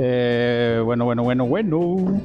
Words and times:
Eh, 0.00 0.80
bueno, 0.84 1.06
bueno, 1.06 1.24
bueno, 1.24 1.44
bueno. 1.44 2.20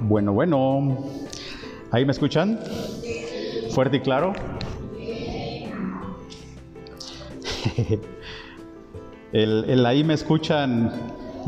Bueno, 0.00 0.32
bueno. 0.32 0.96
¿Ahí 1.90 2.06
me 2.06 2.12
escuchan? 2.12 2.58
¿Fuerte 3.74 3.98
y 3.98 4.00
claro? 4.00 4.32
El, 9.32 9.64
el 9.68 9.86
ahí 9.86 10.02
me 10.04 10.14
escuchan, 10.14 10.90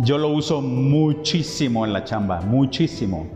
yo 0.05 0.19
lo 0.19 0.29
uso 0.29 0.61
muchísimo 0.61 1.85
en 1.87 1.95
la 1.95 2.05
chamba, 2.05 2.41
muchísimo. 2.43 3.27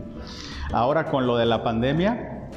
Ahora 0.71 1.09
con 1.09 1.27
lo 1.27 1.35
de 1.35 1.45
la 1.47 1.63
pandemia, 1.63 2.47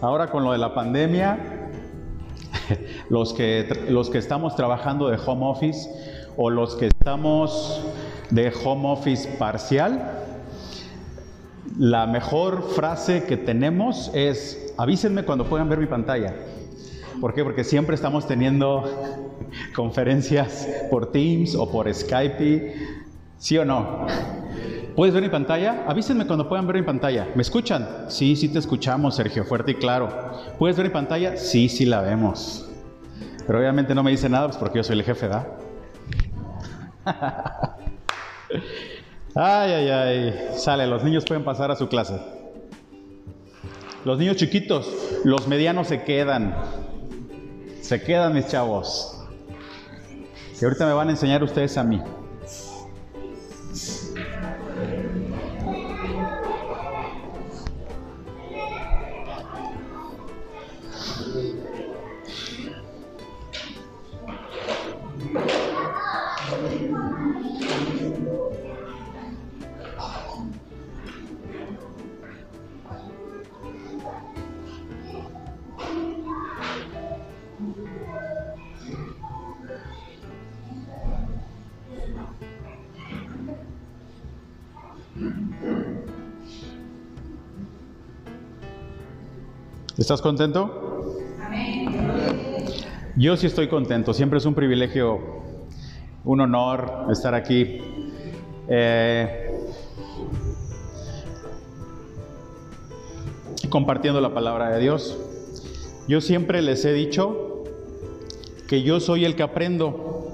ahora 0.00 0.28
con 0.28 0.44
lo 0.44 0.52
de 0.52 0.58
la 0.58 0.72
pandemia, 0.72 1.57
los 3.10 3.32
que, 3.32 3.86
los 3.88 4.10
que 4.10 4.18
estamos 4.18 4.54
trabajando 4.56 5.08
de 5.08 5.18
home 5.24 5.46
office 5.46 5.88
o 6.36 6.50
los 6.50 6.74
que 6.76 6.86
estamos 6.86 7.82
de 8.30 8.52
home 8.64 8.88
office 8.90 9.28
parcial, 9.38 10.24
la 11.78 12.06
mejor 12.06 12.62
frase 12.62 13.24
que 13.24 13.36
tenemos 13.36 14.10
es, 14.14 14.74
avísenme 14.76 15.24
cuando 15.24 15.44
puedan 15.44 15.68
ver 15.68 15.78
mi 15.78 15.86
pantalla. 15.86 16.34
¿Por 17.20 17.34
qué? 17.34 17.42
Porque 17.42 17.64
siempre 17.64 17.94
estamos 17.94 18.26
teniendo 18.26 18.84
conferencias 19.74 20.68
por 20.90 21.10
Teams 21.10 21.54
o 21.54 21.70
por 21.70 21.92
Skype, 21.92 22.74
¿sí 23.38 23.58
o 23.58 23.64
no? 23.64 24.06
¿Puedes 24.94 25.14
ver 25.14 25.22
mi 25.22 25.28
pantalla? 25.28 25.84
Avísenme 25.86 26.26
cuando 26.26 26.48
puedan 26.48 26.66
ver 26.66 26.76
mi 26.76 26.82
pantalla. 26.82 27.28
¿Me 27.34 27.42
escuchan? 27.42 28.06
Sí, 28.08 28.34
sí 28.34 28.48
te 28.48 28.58
escuchamos, 28.58 29.14
Sergio, 29.14 29.44
fuerte 29.44 29.72
y 29.72 29.74
claro. 29.74 30.08
¿Puedes 30.58 30.76
ver 30.76 30.86
mi 30.86 30.92
pantalla? 30.92 31.36
Sí, 31.36 31.68
sí 31.68 31.86
la 31.86 32.00
vemos. 32.00 32.67
Pero 33.48 33.60
obviamente 33.60 33.94
no 33.94 34.02
me 34.02 34.10
dice 34.10 34.28
nada, 34.28 34.48
pues 34.48 34.58
porque 34.58 34.76
yo 34.76 34.84
soy 34.84 34.98
el 34.98 35.04
jefe, 35.04 35.26
¿da? 35.26 35.46
Ay, 39.34 39.72
ay, 39.72 39.88
ay. 39.88 40.48
Sale, 40.54 40.86
los 40.86 41.02
niños 41.02 41.24
pueden 41.24 41.44
pasar 41.44 41.70
a 41.70 41.76
su 41.76 41.88
clase. 41.88 42.20
Los 44.04 44.18
niños 44.18 44.36
chiquitos, 44.36 44.92
los 45.24 45.48
medianos 45.48 45.88
se 45.88 46.02
quedan. 46.02 46.54
Se 47.80 48.02
quedan 48.02 48.34
mis 48.34 48.48
chavos. 48.48 49.18
Y 50.60 50.64
ahorita 50.66 50.84
me 50.84 50.92
van 50.92 51.08
a 51.08 51.12
enseñar 51.12 51.42
ustedes 51.42 51.78
a 51.78 51.84
mí. 51.84 52.02
¿Estás 89.98 90.22
contento? 90.22 91.16
Yo 93.16 93.36
sí 93.36 93.48
estoy 93.48 93.66
contento. 93.66 94.14
Siempre 94.14 94.38
es 94.38 94.46
un 94.46 94.54
privilegio, 94.54 95.18
un 96.24 96.40
honor 96.40 97.08
estar 97.10 97.34
aquí. 97.34 97.80
Eh, 98.68 99.50
compartiendo 103.70 104.20
la 104.20 104.32
palabra 104.32 104.70
de 104.70 104.78
Dios. 104.78 105.18
Yo 106.06 106.20
siempre 106.20 106.62
les 106.62 106.84
he 106.84 106.92
dicho 106.92 107.64
que 108.68 108.84
yo 108.84 109.00
soy 109.00 109.24
el 109.24 109.34
que 109.34 109.42
aprendo. 109.42 110.32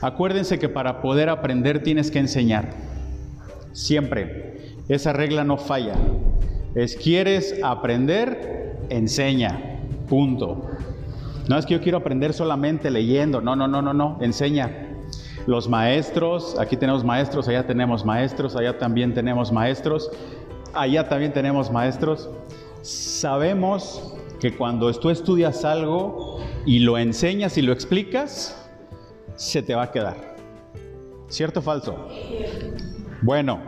Acuérdense 0.00 0.58
que 0.58 0.70
para 0.70 1.02
poder 1.02 1.28
aprender 1.28 1.82
tienes 1.82 2.10
que 2.10 2.20
enseñar. 2.20 2.70
Siempre. 3.72 4.76
Esa 4.88 5.12
regla 5.12 5.44
no 5.44 5.58
falla. 5.58 5.94
Es 6.74 6.96
quieres 6.96 7.56
aprender, 7.62 8.63
enseña. 8.90 9.80
Punto. 10.08 10.70
No 11.48 11.58
es 11.58 11.66
que 11.66 11.74
yo 11.74 11.80
quiero 11.80 11.98
aprender 11.98 12.32
solamente 12.32 12.90
leyendo. 12.90 13.40
No, 13.40 13.54
no, 13.54 13.68
no, 13.68 13.82
no, 13.82 13.92
no. 13.92 14.18
Enseña. 14.20 14.88
Los 15.46 15.68
maestros, 15.68 16.56
aquí 16.58 16.76
tenemos 16.76 17.04
maestros, 17.04 17.48
allá 17.48 17.66
tenemos 17.66 18.04
maestros, 18.04 18.56
allá 18.56 18.78
también 18.78 19.12
tenemos 19.12 19.52
maestros, 19.52 20.10
allá 20.72 21.06
también 21.06 21.34
tenemos 21.34 21.70
maestros. 21.70 22.30
Sabemos 22.80 24.14
que 24.40 24.56
cuando 24.56 24.90
tú 24.92 25.10
estudias 25.10 25.64
algo 25.64 26.38
y 26.64 26.78
lo 26.78 26.96
enseñas 26.96 27.58
y 27.58 27.62
lo 27.62 27.72
explicas, 27.72 28.56
se 29.36 29.62
te 29.62 29.74
va 29.74 29.84
a 29.84 29.92
quedar. 29.92 30.36
¿Cierto 31.28 31.60
o 31.60 31.62
falso? 31.62 32.08
Bueno, 33.20 33.60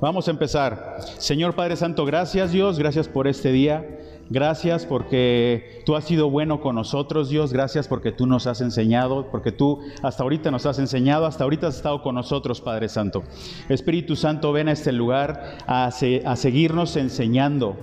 vamos 0.00 0.28
a 0.28 0.30
empezar. 0.30 0.98
Señor 1.18 1.54
Padre 1.54 1.76
Santo, 1.76 2.04
gracias 2.04 2.52
Dios, 2.52 2.78
gracias 2.78 3.08
por 3.08 3.26
este 3.26 3.52
día. 3.52 3.98
Gracias 4.30 4.84
porque 4.84 5.82
tú 5.86 5.96
has 5.96 6.04
sido 6.04 6.28
bueno 6.28 6.60
con 6.60 6.74
nosotros, 6.74 7.30
Dios. 7.30 7.52
Gracias 7.52 7.88
porque 7.88 8.12
tú 8.12 8.26
nos 8.26 8.46
has 8.46 8.60
enseñado, 8.60 9.30
porque 9.30 9.52
tú 9.52 9.80
hasta 10.02 10.22
ahorita 10.22 10.50
nos 10.50 10.66
has 10.66 10.78
enseñado, 10.78 11.24
hasta 11.24 11.44
ahorita 11.44 11.68
has 11.68 11.76
estado 11.76 12.02
con 12.02 12.14
nosotros, 12.14 12.60
Padre 12.60 12.88
Santo. 12.90 13.24
Espíritu 13.70 14.16
Santo, 14.16 14.52
ven 14.52 14.68
a 14.68 14.72
este 14.72 14.92
lugar 14.92 15.58
a, 15.66 15.86
a 15.86 16.36
seguirnos 16.36 16.96
enseñando. 16.96 17.76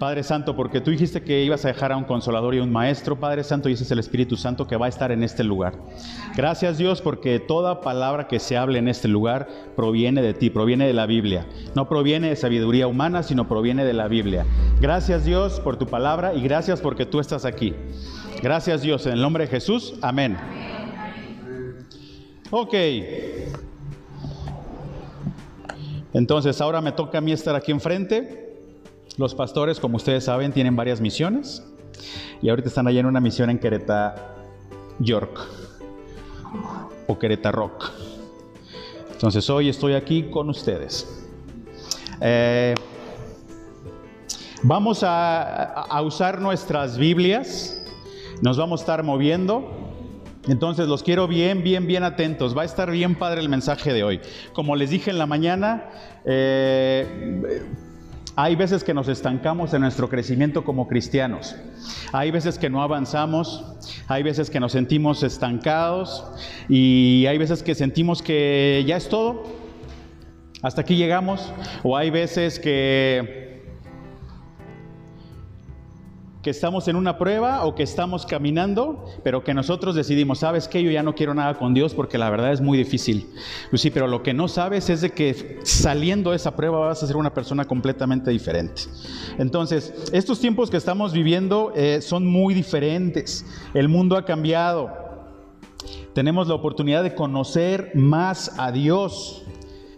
Padre 0.00 0.22
Santo, 0.22 0.56
porque 0.56 0.80
tú 0.80 0.90
dijiste 0.90 1.22
que 1.22 1.44
ibas 1.44 1.62
a 1.66 1.68
dejar 1.68 1.92
a 1.92 1.96
un 1.98 2.04
consolador 2.04 2.54
y 2.54 2.58
un 2.58 2.72
maestro, 2.72 3.20
Padre 3.20 3.44
Santo, 3.44 3.68
y 3.68 3.74
ese 3.74 3.84
es 3.84 3.90
el 3.90 3.98
Espíritu 3.98 4.34
Santo 4.34 4.66
que 4.66 4.78
va 4.78 4.86
a 4.86 4.88
estar 4.88 5.12
en 5.12 5.22
este 5.22 5.44
lugar. 5.44 5.74
Gracias 6.34 6.78
Dios, 6.78 7.02
porque 7.02 7.38
toda 7.38 7.82
palabra 7.82 8.26
que 8.26 8.38
se 8.38 8.56
hable 8.56 8.78
en 8.78 8.88
este 8.88 9.08
lugar 9.08 9.46
proviene 9.76 10.22
de 10.22 10.32
ti, 10.32 10.48
proviene 10.48 10.86
de 10.86 10.94
la 10.94 11.04
Biblia. 11.04 11.46
No 11.74 11.86
proviene 11.86 12.30
de 12.30 12.36
sabiduría 12.36 12.86
humana, 12.86 13.22
sino 13.22 13.46
proviene 13.46 13.84
de 13.84 13.92
la 13.92 14.08
Biblia. 14.08 14.46
Gracias 14.80 15.26
Dios 15.26 15.60
por 15.60 15.76
tu 15.76 15.86
palabra 15.86 16.32
y 16.32 16.40
gracias 16.40 16.80
porque 16.80 17.04
tú 17.04 17.20
estás 17.20 17.44
aquí. 17.44 17.74
Gracias 18.42 18.80
Dios, 18.80 19.04
en 19.04 19.12
el 19.12 19.20
nombre 19.20 19.44
de 19.44 19.50
Jesús, 19.50 19.96
amén. 20.00 20.38
Ok. 22.50 22.74
Entonces, 26.14 26.58
ahora 26.62 26.80
me 26.80 26.92
toca 26.92 27.18
a 27.18 27.20
mí 27.20 27.32
estar 27.32 27.54
aquí 27.54 27.70
enfrente. 27.70 28.49
Los 29.20 29.34
pastores, 29.34 29.78
como 29.78 29.98
ustedes 29.98 30.24
saben, 30.24 30.50
tienen 30.50 30.74
varias 30.76 30.98
misiones 30.98 31.62
y 32.40 32.48
ahorita 32.48 32.68
están 32.68 32.86
allá 32.86 33.00
en 33.00 33.04
una 33.04 33.20
misión 33.20 33.50
en 33.50 33.58
Querétaro, 33.58 34.18
York 34.98 35.38
o 37.06 37.18
Querétaro 37.18 37.58
Rock. 37.58 37.90
Entonces 39.12 39.50
hoy 39.50 39.68
estoy 39.68 39.92
aquí 39.92 40.30
con 40.30 40.48
ustedes. 40.48 41.22
Eh, 42.22 42.74
vamos 44.62 45.02
a, 45.04 46.00
usar 46.02 46.40
nuestras 46.40 46.96
Biblias, 46.96 47.78
nos 48.40 48.56
vamos 48.56 48.80
a 48.80 48.84
estar 48.84 49.02
moviendo. 49.02 49.70
Entonces 50.48 50.88
los 50.88 51.02
quiero 51.02 51.28
bien, 51.28 51.62
bien, 51.62 51.86
bien 51.86 52.04
atentos. 52.04 52.56
Va 52.56 52.62
a 52.62 52.64
estar 52.64 52.90
bien 52.90 53.14
padre 53.14 53.42
el 53.42 53.50
mensaje 53.50 53.92
de 53.92 54.02
hoy. 54.02 54.20
Como 54.54 54.76
les 54.76 54.88
dije 54.88 55.10
en 55.10 55.18
la 55.18 55.26
mañana, 55.26 55.90
eh, 56.24 57.66
hay 58.42 58.56
veces 58.56 58.82
que 58.82 58.94
nos 58.94 59.06
estancamos 59.08 59.74
en 59.74 59.82
nuestro 59.82 60.08
crecimiento 60.08 60.64
como 60.64 60.88
cristianos. 60.88 61.54
Hay 62.10 62.30
veces 62.30 62.58
que 62.58 62.70
no 62.70 62.82
avanzamos, 62.82 63.62
hay 64.08 64.22
veces 64.22 64.48
que 64.48 64.58
nos 64.58 64.72
sentimos 64.72 65.22
estancados 65.22 66.24
y 66.66 67.26
hay 67.26 67.36
veces 67.36 67.62
que 67.62 67.74
sentimos 67.74 68.22
que 68.22 68.82
ya 68.86 68.96
es 68.96 69.10
todo. 69.10 69.44
Hasta 70.62 70.80
aquí 70.80 70.96
llegamos. 70.96 71.52
O 71.82 71.98
hay 71.98 72.08
veces 72.08 72.58
que 72.58 73.49
que 76.42 76.50
estamos 76.50 76.88
en 76.88 76.96
una 76.96 77.18
prueba 77.18 77.64
o 77.64 77.74
que 77.74 77.82
estamos 77.82 78.24
caminando, 78.24 79.04
pero 79.22 79.44
que 79.44 79.52
nosotros 79.52 79.94
decidimos, 79.94 80.38
¿sabes 80.38 80.68
qué? 80.68 80.82
Yo 80.82 80.90
ya 80.90 81.02
no 81.02 81.14
quiero 81.14 81.34
nada 81.34 81.54
con 81.54 81.74
Dios 81.74 81.92
porque 81.92 82.16
la 82.16 82.30
verdad 82.30 82.52
es 82.52 82.62
muy 82.62 82.78
difícil. 82.78 83.28
Pues 83.68 83.82
sí, 83.82 83.90
pero 83.90 84.06
lo 84.06 84.22
que 84.22 84.32
no 84.32 84.48
sabes 84.48 84.88
es 84.88 85.02
de 85.02 85.10
que 85.10 85.58
saliendo 85.64 86.30
de 86.30 86.36
esa 86.36 86.56
prueba 86.56 86.78
vas 86.78 87.02
a 87.02 87.06
ser 87.06 87.16
una 87.16 87.34
persona 87.34 87.66
completamente 87.66 88.30
diferente. 88.30 88.82
Entonces, 89.38 89.92
estos 90.12 90.40
tiempos 90.40 90.70
que 90.70 90.78
estamos 90.78 91.12
viviendo 91.12 91.72
eh, 91.76 92.00
son 92.00 92.26
muy 92.26 92.54
diferentes. 92.54 93.44
El 93.74 93.88
mundo 93.88 94.16
ha 94.16 94.24
cambiado. 94.24 94.90
Tenemos 96.14 96.48
la 96.48 96.54
oportunidad 96.54 97.02
de 97.02 97.14
conocer 97.14 97.92
más 97.94 98.58
a 98.58 98.72
Dios. 98.72 99.44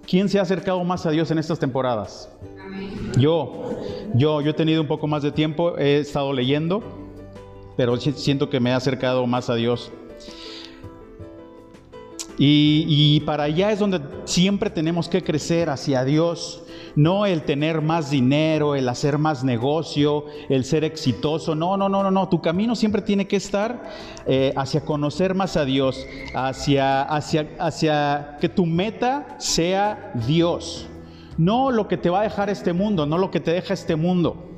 ¿Quién 0.06 0.28
se 0.28 0.40
ha 0.40 0.42
acercado 0.42 0.82
más 0.82 1.06
a 1.06 1.10
Dios 1.10 1.30
en 1.30 1.38
estas 1.38 1.58
temporadas? 1.60 2.28
Yo, 3.18 3.80
yo, 4.14 4.40
yo 4.40 4.50
he 4.50 4.54
tenido 4.54 4.80
un 4.80 4.88
poco 4.88 5.06
más 5.06 5.22
de 5.22 5.32
tiempo, 5.32 5.76
he 5.78 5.98
estado 5.98 6.32
leyendo 6.32 6.82
pero 7.76 7.96
siento 7.96 8.50
que 8.50 8.60
me 8.60 8.70
he 8.70 8.72
acercado 8.72 9.26
más 9.26 9.48
a 9.50 9.54
Dios. 9.54 9.90
Y, 12.38 12.86
y, 12.88 13.20
para 13.20 13.44
allá 13.44 13.70
es 13.70 13.78
donde 13.78 14.00
siempre 14.24 14.70
tenemos 14.70 15.08
que 15.08 15.22
crecer 15.22 15.68
hacia 15.68 16.04
Dios. 16.04 16.64
No 16.96 17.24
el 17.24 17.42
tener 17.42 17.82
más 17.82 18.10
dinero, 18.10 18.74
el 18.74 18.88
hacer 18.88 19.16
más 19.16 19.44
negocio, 19.44 20.26
el 20.48 20.64
ser 20.64 20.84
exitoso. 20.84 21.54
No, 21.54 21.76
no, 21.76 21.88
no, 21.88 22.02
no, 22.02 22.10
no. 22.10 22.28
Tu 22.28 22.40
camino 22.40 22.74
siempre 22.74 23.00
tiene 23.02 23.28
que 23.28 23.36
estar 23.36 23.82
eh, 24.26 24.52
hacia 24.56 24.84
conocer 24.84 25.34
más 25.34 25.56
a 25.56 25.64
Dios, 25.64 26.06
hacia, 26.34 27.02
hacia, 27.02 27.48
hacia 27.58 28.38
que 28.40 28.48
tu 28.48 28.66
meta 28.66 29.36
sea 29.38 30.12
Dios. 30.26 30.88
No 31.38 31.70
lo 31.70 31.88
que 31.88 31.96
te 31.96 32.10
va 32.10 32.20
a 32.20 32.24
dejar 32.24 32.50
este 32.50 32.72
mundo, 32.72 33.06
no 33.06 33.18
lo 33.18 33.30
que 33.30 33.40
te 33.40 33.52
deja 33.52 33.74
este 33.74 33.96
mundo, 33.96 34.50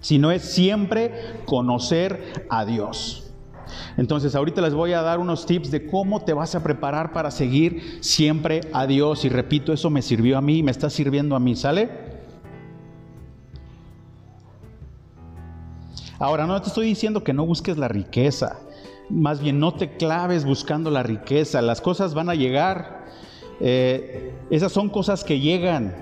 sino 0.00 0.30
es 0.30 0.42
siempre 0.42 1.42
conocer 1.44 2.46
a 2.48 2.64
Dios. 2.64 3.24
Entonces 3.96 4.34
ahorita 4.34 4.60
les 4.62 4.74
voy 4.74 4.92
a 4.92 5.02
dar 5.02 5.18
unos 5.18 5.44
tips 5.44 5.70
de 5.70 5.86
cómo 5.86 6.22
te 6.22 6.32
vas 6.32 6.54
a 6.54 6.62
preparar 6.62 7.12
para 7.12 7.30
seguir 7.30 7.98
siempre 8.00 8.62
a 8.72 8.86
Dios. 8.86 9.24
Y 9.24 9.28
repito, 9.28 9.72
eso 9.72 9.90
me 9.90 10.02
sirvió 10.02 10.38
a 10.38 10.40
mí, 10.40 10.62
me 10.62 10.70
está 10.70 10.88
sirviendo 10.88 11.36
a 11.36 11.40
mí, 11.40 11.54
¿sale? 11.56 11.90
Ahora, 16.18 16.46
no 16.46 16.60
te 16.60 16.68
estoy 16.68 16.86
diciendo 16.86 17.22
que 17.22 17.32
no 17.32 17.46
busques 17.46 17.78
la 17.78 17.86
riqueza, 17.86 18.58
más 19.08 19.40
bien 19.40 19.60
no 19.60 19.74
te 19.74 19.96
claves 19.96 20.44
buscando 20.44 20.90
la 20.90 21.04
riqueza, 21.04 21.62
las 21.62 21.80
cosas 21.80 22.12
van 22.12 22.28
a 22.28 22.34
llegar, 22.34 22.97
eh, 23.60 24.32
esas 24.50 24.72
son 24.72 24.88
cosas 24.88 25.24
que 25.24 25.40
llegan, 25.40 25.94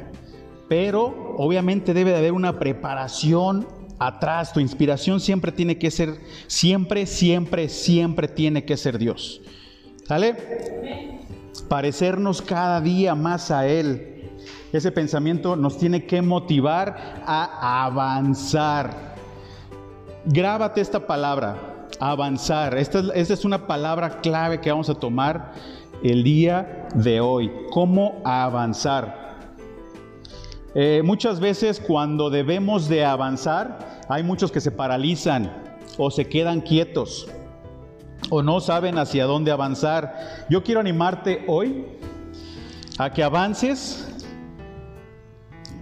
pero 0.69 1.35
obviamente 1.39 1.95
debe 1.95 2.11
de 2.11 2.19
haber 2.19 2.33
una 2.33 2.59
preparación 2.59 3.67
atrás, 3.99 4.53
tu 4.53 4.61
inspiración 4.61 5.21
siempre 5.21 5.53
tiene 5.53 5.79
que 5.79 5.91
ser, 5.91 6.21
siempre, 6.47 7.07
siempre, 7.07 7.69
siempre 7.69 8.29
tiene 8.29 8.65
que 8.65 8.77
ser 8.77 8.99
Dios. 8.99 9.41
¿Sale? 10.07 10.37
Parecernos 11.69 12.43
cada 12.43 12.81
día 12.81 13.15
más 13.15 13.51
a 13.51 13.67
Él. 13.67 14.31
Ese 14.73 14.93
pensamiento 14.93 15.57
nos 15.57 15.79
tiene 15.79 16.05
que 16.05 16.23
motivar 16.23 17.23
a 17.27 17.85
avanzar. 17.85 19.15
Grábate 20.27 20.81
esta 20.81 21.07
palabra, 21.07 21.89
avanzar. 21.99 22.77
Esta, 22.77 23.01
esta 23.15 23.35
es 23.35 23.45
una 23.45 23.67
palabra 23.67 24.21
clave 24.21 24.61
que 24.61 24.71
vamos 24.71 24.91
a 24.91 24.95
tomar 24.95 25.53
el 26.03 26.23
día 26.23 26.89
de 26.95 27.21
hoy. 27.21 27.51
¿Cómo 27.71 28.21
avanzar? 28.25 29.27
Eh, 30.75 31.03
muchas 31.05 31.41
veces 31.41 31.81
cuando 31.81 32.29
debemos 32.29 32.89
de 32.89 33.05
avanzar, 33.05 34.03
hay 34.09 34.23
muchos 34.23 34.53
que 34.53 34.61
se 34.61 34.71
paralizan 34.71 35.51
o 35.97 36.11
se 36.11 36.29
quedan 36.29 36.61
quietos 36.61 37.29
o 38.31 38.43
no 38.43 38.61
saben 38.61 38.99
hacia 38.99 39.25
dónde 39.25 39.51
avanzar. 39.51 40.45
Yo 40.49 40.63
quiero 40.63 40.81
animarte 40.81 41.45
hoy 41.47 41.87
a 42.99 43.11
que 43.13 43.23
avances 43.23 44.16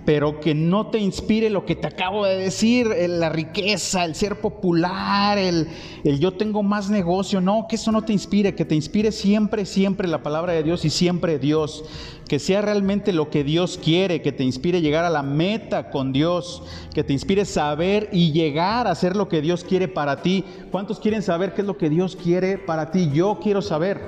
pero 0.04 0.40
que 0.40 0.54
no 0.54 0.88
te 0.88 0.98
inspire 0.98 1.50
lo 1.50 1.64
que 1.64 1.76
te 1.76 1.86
acabo 1.86 2.24
de 2.26 2.36
decir, 2.36 2.88
la 3.08 3.28
riqueza, 3.28 4.04
el 4.04 4.14
ser 4.14 4.40
popular, 4.40 5.38
el, 5.38 5.68
el, 6.04 6.20
yo 6.20 6.32
tengo 6.32 6.62
más 6.62 6.90
negocio, 6.90 7.40
no, 7.40 7.66
que 7.68 7.76
eso 7.76 7.92
no 7.92 8.02
te 8.02 8.12
inspire, 8.12 8.54
que 8.54 8.64
te 8.64 8.74
inspire 8.74 9.12
siempre, 9.12 9.64
siempre 9.64 10.08
la 10.08 10.22
palabra 10.22 10.52
de 10.52 10.62
Dios 10.62 10.84
y 10.84 10.90
siempre 10.90 11.38
Dios, 11.38 11.84
que 12.28 12.38
sea 12.38 12.62
realmente 12.62 13.12
lo 13.12 13.30
que 13.30 13.44
Dios 13.44 13.78
quiere, 13.82 14.22
que 14.22 14.32
te 14.32 14.44
inspire 14.44 14.80
llegar 14.80 15.04
a 15.04 15.10
la 15.10 15.22
meta 15.22 15.90
con 15.90 16.12
Dios, 16.12 16.62
que 16.92 17.04
te 17.04 17.12
inspire 17.12 17.44
saber 17.44 18.08
y 18.12 18.32
llegar 18.32 18.86
a 18.86 18.92
hacer 18.92 19.16
lo 19.16 19.28
que 19.28 19.40
Dios 19.40 19.64
quiere 19.64 19.88
para 19.88 20.22
ti. 20.22 20.44
¿Cuántos 20.70 21.00
quieren 21.00 21.22
saber 21.22 21.54
qué 21.54 21.62
es 21.62 21.66
lo 21.66 21.78
que 21.78 21.90
Dios 21.90 22.16
quiere 22.16 22.58
para 22.58 22.90
ti? 22.90 23.10
Yo 23.12 23.38
quiero 23.42 23.62
saber, 23.62 24.00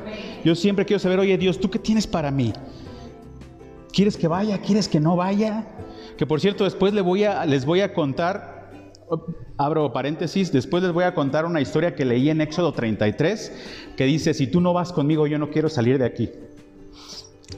yo 0.44 0.54
siempre 0.54 0.84
quiero 0.84 1.00
saber, 1.00 1.18
oye 1.18 1.38
Dios, 1.38 1.58
¿tú 1.60 1.70
qué 1.70 1.78
tienes 1.78 2.06
para 2.06 2.30
mí? 2.30 2.52
¿Quieres 3.96 4.18
que 4.18 4.28
vaya? 4.28 4.58
¿Quieres 4.58 4.88
que 4.88 5.00
no 5.00 5.16
vaya? 5.16 5.64
Que 6.18 6.26
por 6.26 6.38
cierto, 6.38 6.64
después 6.64 6.92
les 6.92 7.02
voy 7.02 7.24
a, 7.80 7.94
contar, 7.94 8.92
abro 9.56 9.90
paréntesis, 9.94 10.52
después 10.52 10.82
les 10.82 10.92
voy 10.92 11.04
a 11.04 11.14
contar 11.14 11.46
una 11.46 11.62
historia 11.62 11.94
que 11.94 12.04
leí 12.04 12.28
en 12.28 12.42
Éxodo 12.42 12.74
33, 12.74 13.94
que 13.96 14.04
dice, 14.04 14.34
si 14.34 14.48
tú 14.48 14.60
no 14.60 14.74
vas 14.74 14.92
conmigo, 14.92 15.26
yo 15.26 15.38
no 15.38 15.48
quiero 15.48 15.70
salir 15.70 15.96
de 15.98 16.04
aquí. 16.04 16.28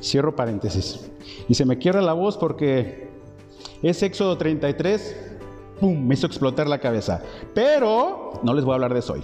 Cierro 0.00 0.37
paréntesis. 0.37 1.11
Y 1.49 1.55
se 1.55 1.64
me 1.64 1.76
quiebra 1.76 2.02
la 2.02 2.12
voz 2.12 2.37
porque 2.37 3.08
es 3.82 4.00
Éxodo 4.05 4.38
33, 4.38 5.17
¡pum!, 5.81 6.06
me 6.06 6.14
hizo 6.14 6.29
explotar 6.29 6.69
la 6.69 6.79
cabeza. 6.79 7.20
Pero 7.52 8.34
no 8.44 8.55
les 8.55 8.64
voy 8.64 8.75
a 8.75 8.75
hablar 8.76 8.93
de 8.93 9.00
eso 9.00 9.14
hoy. 9.14 9.23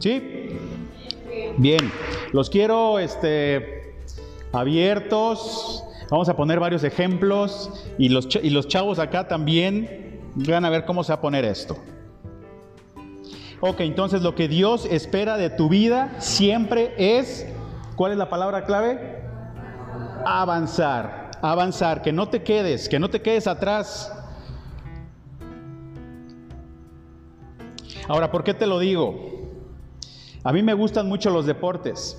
¿Sí? 0.00 0.36
Bien, 1.56 1.90
los 2.32 2.50
quiero, 2.50 2.98
este, 2.98 3.94
abiertos. 4.52 5.84
Vamos 6.10 6.28
a 6.28 6.36
poner 6.36 6.60
varios 6.60 6.84
ejemplos 6.84 7.70
y 7.98 8.08
los, 8.08 8.28
y 8.42 8.50
los 8.50 8.68
chavos 8.68 8.98
acá 8.98 9.26
también 9.26 10.20
van 10.34 10.64
a 10.64 10.70
ver 10.70 10.84
cómo 10.84 11.02
se 11.02 11.12
va 11.12 11.16
a 11.16 11.20
poner 11.20 11.44
esto. 11.44 11.76
Ok, 13.60 13.80
entonces 13.80 14.22
lo 14.22 14.34
que 14.34 14.48
Dios 14.48 14.86
espera 14.90 15.36
de 15.36 15.50
tu 15.50 15.68
vida 15.68 16.14
siempre 16.20 16.94
es, 16.98 17.46
¿cuál 17.96 18.12
es 18.12 18.18
la 18.18 18.28
palabra 18.28 18.64
clave? 18.64 19.22
Avanzar, 20.24 21.30
avanzar, 21.40 22.02
que 22.02 22.12
no 22.12 22.28
te 22.28 22.42
quedes, 22.42 22.88
que 22.88 22.98
no 22.98 23.08
te 23.08 23.22
quedes 23.22 23.46
atrás. 23.46 24.12
Ahora, 28.08 28.30
¿por 28.30 28.44
qué 28.44 28.54
te 28.54 28.66
lo 28.66 28.78
digo? 28.78 29.45
A 30.46 30.52
mí 30.52 30.62
me 30.62 30.74
gustan 30.74 31.08
mucho 31.08 31.28
los 31.30 31.44
deportes. 31.44 32.16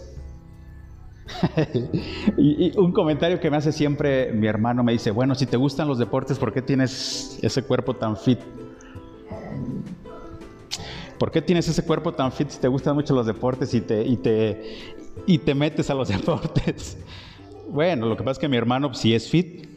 un 2.75 2.91
comentario 2.91 3.39
que 3.39 3.49
me 3.49 3.55
hace 3.55 3.71
siempre 3.71 4.33
mi 4.33 4.47
hermano 4.47 4.83
me 4.83 4.91
dice, 4.91 5.11
bueno, 5.11 5.33
si 5.33 5.45
te 5.45 5.55
gustan 5.55 5.87
los 5.87 5.97
deportes, 5.97 6.37
¿por 6.37 6.51
qué 6.51 6.61
tienes 6.61 7.39
ese 7.41 7.63
cuerpo 7.63 7.93
tan 7.93 8.17
fit? 8.17 8.39
¿Por 11.17 11.31
qué 11.31 11.41
tienes 11.41 11.69
ese 11.69 11.85
cuerpo 11.85 12.11
tan 12.11 12.33
fit 12.33 12.49
si 12.49 12.59
te 12.59 12.67
gustan 12.67 12.95
mucho 12.95 13.15
los 13.15 13.25
deportes 13.25 13.73
y 13.73 13.79
te, 13.79 15.55
metes 15.55 15.89
a 15.89 15.93
los 15.93 16.09
deportes? 16.09 16.97
Bueno, 17.69 18.07
lo 18.07 18.17
que 18.17 18.23
pasa 18.23 18.31
es 18.33 18.39
que 18.39 18.49
mi 18.49 18.57
hermano 18.57 18.93
sí 18.93 19.15
es 19.15 19.29
fit, 19.29 19.69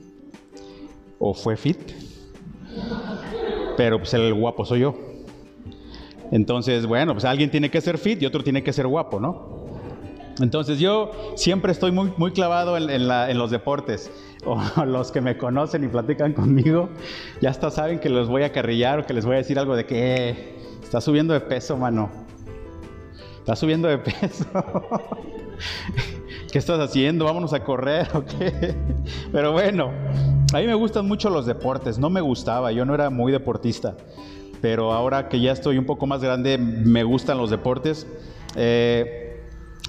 o 1.21 1.35
fue 1.35 1.57
fit, 1.57 1.92
pero 3.76 3.99
pues 3.99 4.12
el 4.14 4.35
guapo 4.35 4.64
soy 4.64 4.80
yo. 4.80 5.10
Entonces, 6.31 6.87
bueno, 6.87 7.13
pues 7.13 7.25
alguien 7.25 7.51
tiene 7.51 7.71
que 7.71 7.81
ser 7.81 7.99
fit 7.99 8.23
y 8.23 8.27
otro 8.27 8.43
tiene 8.43 8.63
que 8.63 8.73
ser 8.73 8.87
guapo, 8.87 9.19
¿no? 9.19 9.61
Entonces 10.41 10.79
yo 10.79 11.11
siempre 11.35 11.73
estoy 11.73 11.93
muy, 11.93 12.13
muy 12.17 12.33
clavado 12.33 12.77
en, 12.77 13.39
los 13.39 13.51
deportes. 13.51 14.11
O 14.43 14.59
los 14.87 15.13
que 15.13 15.21
me 15.21 15.37
conocen 15.37 15.85
y 15.85 15.89
platican 15.89 16.33
conmigo, 16.33 16.89
ya 17.43 17.51
hasta 17.51 17.71
saben 17.71 17.99
que 17.99 18.09
los 18.09 18.27
voy 18.27 18.43
a 18.43 18.53
carrillar 18.53 19.01
o 19.01 19.07
que 19.07 19.13
les 19.13 19.27
voy 19.27 19.35
a 19.35 19.37
decir 19.37 19.59
algo 19.59 19.77
de 19.77 19.85
que 19.85 20.31
eh, 20.31 20.55
está 20.83 21.03
subiendo 21.03 21.35
de 21.35 21.41
peso, 21.41 21.77
mano. 21.77 22.09
Está 23.41 23.55
subiendo 23.55 23.87
de 23.87 23.99
peso. 23.99 24.47
¿Qué 26.51 26.59
estás 26.59 26.81
haciendo? 26.81 27.27
Vámonos 27.27 27.53
a 27.53 27.63
correr, 27.63 28.09
¿o 28.15 28.25
qué? 28.25 28.75
Pero 29.31 29.53
bueno, 29.53 29.91
a 30.55 30.59
mí 30.59 30.67
me 30.67 30.75
gustan 30.75 31.07
mucho 31.07 31.29
los 31.29 31.45
deportes. 31.45 31.99
No 31.99 32.09
me 32.09 32.23
gustaba, 32.23 32.73
yo 32.73 32.87
no 32.87 32.95
era 32.95 33.11
muy 33.11 33.33
deportista. 33.33 33.95
Pero 34.61 34.93
ahora 34.93 35.29
que 35.29 35.40
ya 35.40 35.52
estoy 35.52 35.79
un 35.79 35.87
poco 35.87 36.07
más 36.07 36.23
grande, 36.23 36.59
me 36.59 37.02
gustan 37.02 37.38
los 37.38 37.50
deportes. 37.50 38.07
Eh, 38.57 39.40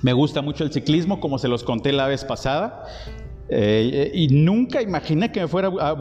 me 0.02 0.14
gusta 0.14 0.42
mucho 0.42 0.64
el 0.64 0.72
ciclismo, 0.72 1.20
como 1.20 1.38
se 1.38 1.48
los 1.48 1.64
conté 1.64 1.92
la 1.92 2.08
vez 2.08 2.24
pasada. 2.24 2.86
Eh, 3.54 4.12
y 4.14 4.30
nunca 4.30 4.82
imaginé 4.82 5.30
que 5.32 5.42
me 5.42 5.48
fuera 5.50 5.68
a, 5.68 5.92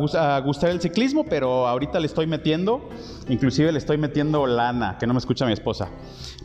gustar 0.41 0.71
el 0.71 0.81
ciclismo, 0.81 1.25
pero 1.25 1.67
ahorita 1.67 1.99
le 1.99 2.07
estoy 2.07 2.29
metiendo, 2.29 2.89
inclusive 3.29 3.73
le 3.73 3.79
estoy 3.79 3.99
metiendo 3.99 4.47
lana, 4.47 4.99
que 5.01 5.07
no 5.09 5.15
me 5.15 5.19
escucha 5.19 5.47
mi 5.47 5.53
esposa, 5.53 5.89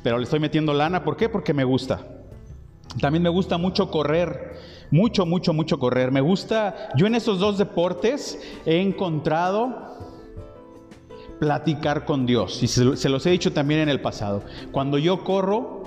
pero 0.02 0.18
le 0.18 0.24
estoy 0.24 0.40
metiendo 0.40 0.74
lana, 0.74 1.04
¿por 1.04 1.16
qué? 1.16 1.30
Porque 1.30 1.54
me 1.54 1.64
gusta. 1.64 2.00
También 3.00 3.22
me 3.22 3.30
gusta 3.30 3.60
mucho 3.60 3.92
correr, 3.92 4.56
mucho, 4.90 5.28
mucho, 5.28 5.54
mucho 5.54 5.78
correr. 5.78 6.12
Me 6.12 6.22
gusta, 6.22 6.90
yo 6.96 7.06
en 7.06 7.14
esos 7.14 7.38
dos 7.40 7.60
deportes 7.60 8.40
he 8.66 8.82
encontrado 8.82 10.15
platicar 11.40 12.06
con 12.06 12.26
Dios, 12.26 12.64
y 12.64 12.68
se, 12.68 13.10
los 13.10 13.26
he 13.26 13.30
dicho 13.30 13.52
también 13.54 13.82
en 13.82 13.90
el 13.90 14.02
pasado. 14.02 14.44
Cuando 14.72 14.98
yo 14.98 15.24
corro, 15.24 15.84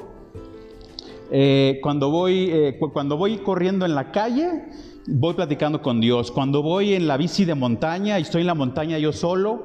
eh, 1.30 1.78
cuando, 1.82 2.10
voy, 2.10 2.50
eh, 2.50 2.78
cuando 2.92 3.16
voy 3.16 3.38
corriendo 3.38 3.86
en 3.86 3.94
la 3.94 4.10
calle, 4.10 4.66
voy 5.06 5.34
platicando 5.34 5.82
con 5.82 6.00
Dios. 6.00 6.30
Cuando 6.30 6.62
voy 6.62 6.94
en 6.94 7.06
la 7.06 7.16
bici 7.16 7.44
de 7.44 7.54
montaña 7.54 8.18
y 8.18 8.22
estoy 8.22 8.42
en 8.42 8.46
la 8.46 8.54
montaña 8.54 8.98
yo 8.98 9.12
solo, 9.12 9.64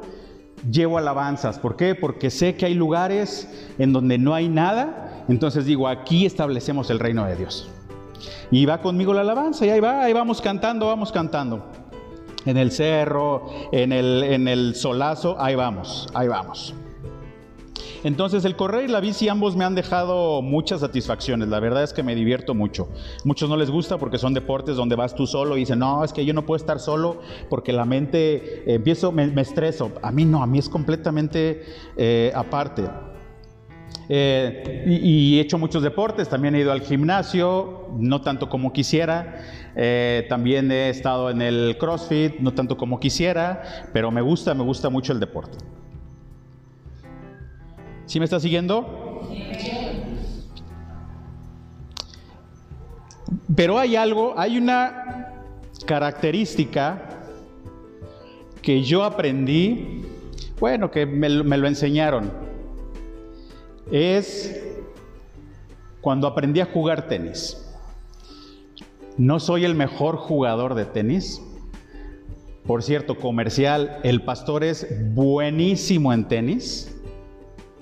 llevo 0.70 0.98
alabanzas. 0.98 1.60
¿Por 1.60 1.76
qué? 1.76 1.96
Porque 1.96 2.30
sé 2.30 2.56
que 2.56 2.66
hay 2.66 2.74
lugares 2.74 3.50
en 3.78 3.94
donde 3.94 4.18
no 4.18 4.34
hay 4.34 4.50
nada. 4.50 5.26
Entonces 5.28 5.66
digo, 5.66 5.88
aquí 5.88 6.26
establecemos 6.26 6.90
el 6.90 7.00
reino 7.00 7.26
de 7.26 7.36
Dios. 7.36 7.70
Y 8.52 8.66
va 8.66 8.82
conmigo 8.82 9.14
la 9.14 9.22
alabanza 9.22 9.66
y 9.66 9.70
ahí 9.70 9.80
va, 9.80 10.04
ahí 10.04 10.14
vamos 10.14 10.42
cantando, 10.42 10.88
vamos 10.88 11.12
cantando. 11.12 11.66
En 12.46 12.58
el 12.58 12.72
cerro, 12.72 13.50
en 13.72 13.92
el, 13.92 14.24
en 14.24 14.48
el 14.48 14.76
solazo, 14.76 15.36
ahí 15.40 15.56
vamos, 15.56 16.08
ahí 16.14 16.28
vamos. 16.28 16.74
Entonces 18.04 18.44
el 18.44 18.58
correr 18.58 18.84
y 18.84 18.88
la 18.90 19.00
bici 19.00 19.30
ambos 19.30 19.56
me 19.56 19.64
han 19.64 19.76
dejado 19.76 20.42
muchas 20.42 20.82
satisfacciones. 20.82 21.48
La 21.48 21.62
verdad 21.62 21.84
es 21.84 21.94
que 21.94 22.04
me 22.04 22.16
divierto 22.16 22.54
mucho. 22.54 22.90
Muchos 23.24 23.50
no 23.50 23.56
les 23.56 23.72
gusta 23.72 23.98
porque 23.98 24.18
son 24.18 24.34
deportes 24.34 24.76
donde 24.76 24.96
vas 24.96 25.16
tú 25.16 25.26
solo 25.26 25.56
y 25.56 25.62
dicen, 25.62 25.80
no, 25.80 26.04
es 26.04 26.12
que 26.12 26.26
yo 26.26 26.34
no 26.34 26.46
puedo 26.46 26.58
estar 26.58 26.80
solo 26.80 27.22
porque 27.50 27.72
la 27.72 27.86
mente, 27.86 28.70
eh, 28.70 28.76
empiezo, 28.76 29.14
me, 29.14 29.32
estreso. 29.42 29.92
A 30.02 30.12
mí 30.12 30.26
no, 30.26 30.44
a 30.44 30.48
mí 30.48 30.60
es 30.60 30.68
completamente 30.68 31.64
eh, 31.96 32.32
aparte. 32.36 32.84
Eh, 34.16 34.84
y, 34.86 35.40
he 35.40 35.42
hecho 35.42 35.58
muchos 35.58 35.82
deportes, 35.82 36.30
también 36.30 36.54
he 36.54 36.60
ido 36.60 36.72
al 36.72 36.82
gimnasio, 36.82 37.88
no 37.98 38.22
tanto 38.22 38.48
como 38.48 38.72
quisiera, 38.72 39.40
también 40.30 40.72
he 40.72 40.90
estado 40.90 41.32
en 41.32 41.42
el 41.42 41.78
CrossFit, 41.80 42.36
no 42.38 42.54
tanto 42.54 42.78
como 42.78 43.00
quisiera, 43.00 43.88
pero 43.92 44.12
me 44.12 44.22
gusta, 44.22 44.54
me 44.54 44.64
gusta 44.64 44.92
mucho 44.92 45.14
el 45.14 45.20
deporte. 45.20 45.58
¿Sí 48.06 48.20
me 48.20 48.26
está 48.26 48.40
siguiendo? 48.40 49.20
Pero 53.56 53.80
hay 53.80 53.96
algo, 53.96 54.36
hay 54.38 54.60
una 54.60 55.34
característica 55.88 57.02
que 58.62 58.84
yo 58.84 59.04
aprendí, 59.04 60.06
bueno, 60.60 60.92
que 60.92 61.08
me 61.08 61.30
lo 61.30 61.68
enseñaron, 61.68 62.43
es 63.92 64.62
cuando 66.02 66.28
aprendí 66.28 66.60
a 66.60 66.66
jugar 66.66 67.08
tenis. 67.08 67.60
No 69.18 69.40
soy 69.40 69.66
el 69.66 69.76
mejor 69.76 70.18
jugador 70.18 70.76
de 70.76 70.86
tenis. 70.86 71.42
Por 72.66 72.82
cierto, 72.82 73.18
comercial, 73.18 74.00
el 74.04 74.24
pastor 74.24 74.64
es 74.64 74.88
buenísimo 75.14 76.14
en 76.14 76.28
tenis. 76.28 76.96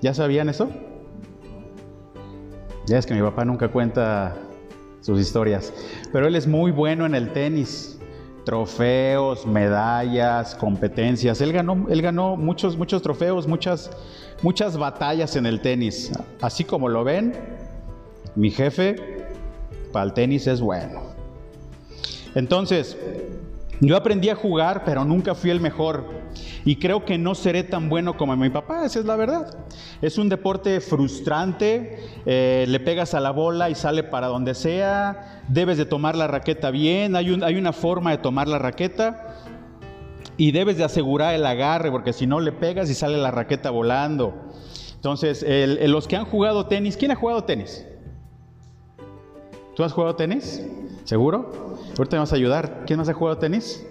¿Ya 0.01 0.13
sabían 0.13 0.50
eso? 0.50 0.70
Ya 2.88 2.98
es 2.98 3.05
que 3.05 3.13
mi 3.13 3.22
papá 3.22 3.46
nunca 3.46 3.70
cuenta 3.70 4.36
sus 5.01 5.20
historias, 5.20 5.74
pero 6.12 6.27
él 6.27 6.36
es 6.36 6.48
muy 6.48 6.72
bueno 6.72 7.05
en 7.05 7.15
el 7.15 7.31
tenis. 7.31 8.00
Trofeos, 8.45 9.45
medallas, 9.45 10.55
competencias. 10.55 11.41
Él 11.41 11.53
ganó, 11.53 11.86
él 11.89 12.01
ganó 12.01 12.36
muchos, 12.36 12.77
muchos 12.77 13.01
trofeos, 13.01 13.48
muchas, 13.48 13.91
muchas 14.41 14.77
batallas 14.77 15.36
en 15.36 15.45
el 15.45 15.62
tenis. 15.62 16.12
Así 16.41 16.63
como 16.63 16.89
lo 16.89 17.03
ven, 17.03 17.33
mi 18.36 18.50
jefe 18.50 19.27
para 19.91 20.05
el 20.05 20.13
tenis 20.13 20.48
es 20.48 20.62
bueno. 20.62 21.01
Entonces, 22.33 22.98
yo 23.81 23.97
aprendí 23.97 24.29
a 24.29 24.35
jugar, 24.35 24.83
pero 24.85 25.03
nunca 25.03 25.35
fui 25.35 25.50
el 25.50 25.59
mejor. 25.59 26.21
Y 26.63 26.77
creo 26.77 27.03
que 27.03 27.17
no 27.17 27.35
seré 27.35 27.63
tan 27.63 27.89
bueno 27.89 28.15
como 28.15 28.35
mi 28.38 28.50
papá, 28.50 28.85
esa 28.85 29.00
es 29.00 29.05
la 29.05 29.15
verdad. 29.15 29.57
Es 30.01 30.17
un 30.17 30.29
deporte 30.29 30.79
frustrante, 30.79 32.00
eh, 32.25 32.65
le 32.67 32.79
pegas 32.79 33.13
a 33.15 33.19
la 33.19 33.31
bola 33.31 33.69
y 33.69 33.75
sale 33.75 34.03
para 34.03 34.27
donde 34.27 34.53
sea, 34.53 35.43
debes 35.47 35.77
de 35.77 35.85
tomar 35.85 36.15
la 36.15 36.27
raqueta 36.27 36.69
bien, 36.69 37.15
hay, 37.15 37.38
hay 37.43 37.55
una 37.55 37.73
forma 37.73 38.11
de 38.11 38.19
tomar 38.19 38.47
la 38.47 38.59
raqueta 38.59 39.35
y 40.38 40.51
debes 40.51 40.77
de 40.77 40.83
asegurar 40.83 41.33
el 41.33 41.45
agarre, 41.45 41.91
porque 41.91 42.13
si 42.13 42.27
no 42.27 42.39
le 42.39 42.51
pegas 42.51 42.89
y 42.89 42.93
sale 42.93 43.17
la 43.17 43.31
raqueta 43.31 43.71
volando. 43.71 44.33
Entonces, 44.95 45.43
los 45.88 46.07
que 46.07 46.15
han 46.15 46.25
jugado 46.25 46.67
tenis, 46.67 46.95
¿quién 46.95 47.09
ha 47.09 47.15
jugado 47.15 47.43
tenis? 47.43 47.85
¿Tú 49.81 49.85
has 49.85 49.93
jugado 49.93 50.15
tenis? 50.15 50.63
¿Seguro? 51.05 51.79
Ahorita 51.97 52.15
me 52.15 52.19
vas 52.19 52.31
a 52.31 52.35
ayudar. 52.35 52.83
¿Quién 52.85 53.00
más 53.00 53.09
ha 53.09 53.13
jugado 53.13 53.39
tenis? 53.39 53.83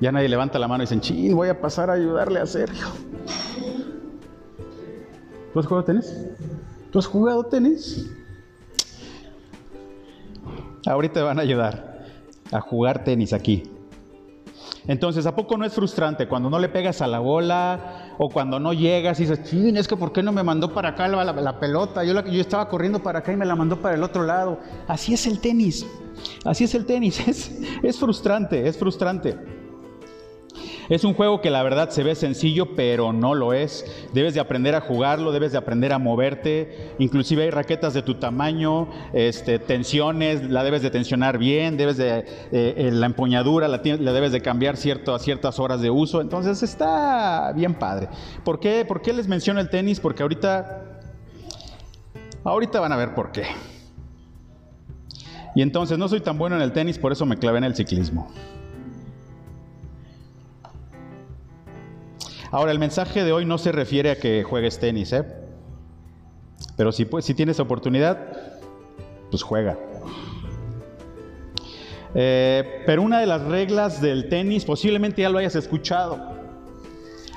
Ya 0.00 0.12
nadie 0.12 0.28
levanta 0.28 0.60
la 0.60 0.68
mano 0.68 0.84
y 0.84 0.86
dicen, 0.86 1.00
ching, 1.00 1.34
voy 1.34 1.48
a 1.48 1.60
pasar 1.60 1.90
a 1.90 1.94
ayudarle 1.94 2.38
a 2.38 2.46
Sergio. 2.46 2.86
¿Tú 5.52 5.58
has 5.58 5.66
jugado 5.66 5.84
tenis? 5.84 6.14
¿Tú 6.92 7.00
has 7.00 7.06
jugado 7.08 7.42
tenis? 7.46 8.08
Ahorita 10.86 11.24
van 11.24 11.40
a 11.40 11.42
ayudar 11.42 12.06
a 12.52 12.60
jugar 12.60 13.02
tenis 13.02 13.32
aquí. 13.32 13.64
Entonces, 14.86 15.26
¿a 15.26 15.34
poco 15.34 15.56
no 15.58 15.64
es 15.64 15.74
frustrante 15.74 16.28
cuando 16.28 16.48
no 16.48 16.60
le 16.60 16.68
pegas 16.68 17.02
a 17.02 17.08
la 17.08 17.18
bola 17.18 18.07
o 18.18 18.28
cuando 18.28 18.58
no 18.58 18.72
llegas 18.72 19.18
y 19.20 19.22
dices, 19.22 19.44
ching, 19.44 19.76
es 19.76 19.86
que 19.86 19.96
¿por 19.96 20.12
qué 20.12 20.22
no 20.22 20.32
me 20.32 20.42
mandó 20.42 20.74
para 20.74 20.90
acá 20.90 21.08
la, 21.08 21.60
pelota? 21.60 22.04
Yo, 22.04 22.18
estaba 22.18 22.68
corriendo 22.68 23.00
para 23.00 23.20
acá 23.20 23.32
y 23.32 23.36
me 23.36 23.46
la 23.46 23.54
mandó 23.54 23.80
para 23.80 23.94
el 23.94 24.02
otro 24.02 24.24
lado. 24.24 24.58
Así 24.88 25.14
es 25.14 25.26
el 25.26 25.40
tenis. 25.40 25.86
Así 26.44 26.64
es 26.64 26.74
el 26.74 26.84
tenis. 26.84 27.18
Es 27.82 27.98
frustrante, 27.98 28.66
es 28.66 28.76
frustrante. 28.76 29.57
Es 30.88 31.04
un 31.04 31.14
juego 31.14 31.40
que 31.40 31.50
la 31.50 31.62
verdad 31.62 31.90
se 31.90 32.02
ve 32.02 32.14
sencillo, 32.14 32.74
pero 32.74 33.12
no 33.12 33.34
lo 33.34 33.52
es. 33.52 33.84
Debes 34.14 34.34
de 34.34 34.40
aprender 34.40 34.74
a 34.74 34.80
jugarlo, 34.80 35.32
debes 35.32 35.52
de 35.52 35.58
aprender 35.58 35.92
a 35.92 35.98
moverte. 35.98 36.94
Inclusive 36.98 37.44
hay 37.44 37.50
raquetas 37.50 37.92
de 37.94 38.02
tu 38.02 38.14
tamaño, 38.14 38.88
este, 39.12 39.58
tensiones, 39.58 40.48
la 40.48 40.64
debes 40.64 40.82
de 40.82 40.90
tensionar 40.90 41.36
bien, 41.36 41.76
debes 41.76 41.98
de, 41.98 42.18
eh, 42.18 42.24
eh, 42.52 42.90
la 42.92 43.06
empuñadura 43.06 43.68
la, 43.68 43.78
debes 43.78 44.32
de 44.32 44.40
cambiar 44.40 44.76
cierto, 44.76 45.14
a 45.14 45.18
ciertas 45.18 45.58
horas 45.58 45.80
de 45.82 45.90
uso. 45.90 46.20
Entonces 46.20 46.62
está 46.62 47.52
bien 47.52 47.74
padre. 47.74 48.08
¿Por 48.44 48.58
qué, 48.58 48.84
¿Por 48.86 49.02
qué 49.02 49.12
les 49.12 49.28
menciono 49.28 49.60
el 49.60 49.68
tenis? 49.68 50.00
Porque 50.00 50.22
ahorita, 50.22 51.00
ahorita 52.44 52.80
van 52.80 52.92
a 52.92 52.96
ver 52.96 53.14
por 53.14 53.30
qué. 53.30 53.44
Y 55.54 55.62
entonces 55.62 55.98
no 55.98 56.08
soy 56.08 56.20
tan 56.20 56.38
bueno 56.38 56.56
en 56.56 56.62
el 56.62 56.72
tenis, 56.72 56.98
por 56.98 57.12
eso 57.12 57.26
me 57.26 57.36
clavé 57.36 57.58
en 57.58 57.64
el 57.64 57.74
ciclismo. 57.74 58.28
Ahora, 62.50 62.72
el 62.72 62.78
mensaje 62.78 63.24
de 63.24 63.32
hoy 63.32 63.44
no 63.44 63.58
se 63.58 63.72
refiere 63.72 64.10
a 64.10 64.16
que 64.16 64.42
juegues 64.42 64.78
tenis, 64.78 65.12
¿eh? 65.12 65.24
Pero 66.76 66.92
si, 66.92 67.34
tienes 67.34 67.60
oportunidad, 67.60 68.18
pues 69.30 69.42
juega. 69.42 69.76
Eh, 72.14 72.82
pero 72.86 73.02
una 73.02 73.20
de 73.20 73.26
las 73.26 73.42
reglas 73.42 74.00
del 74.00 74.30
tenis, 74.30 74.64
posiblemente 74.64 75.22
ya 75.22 75.28
lo 75.28 75.38
hayas 75.38 75.56
escuchado, 75.56 76.38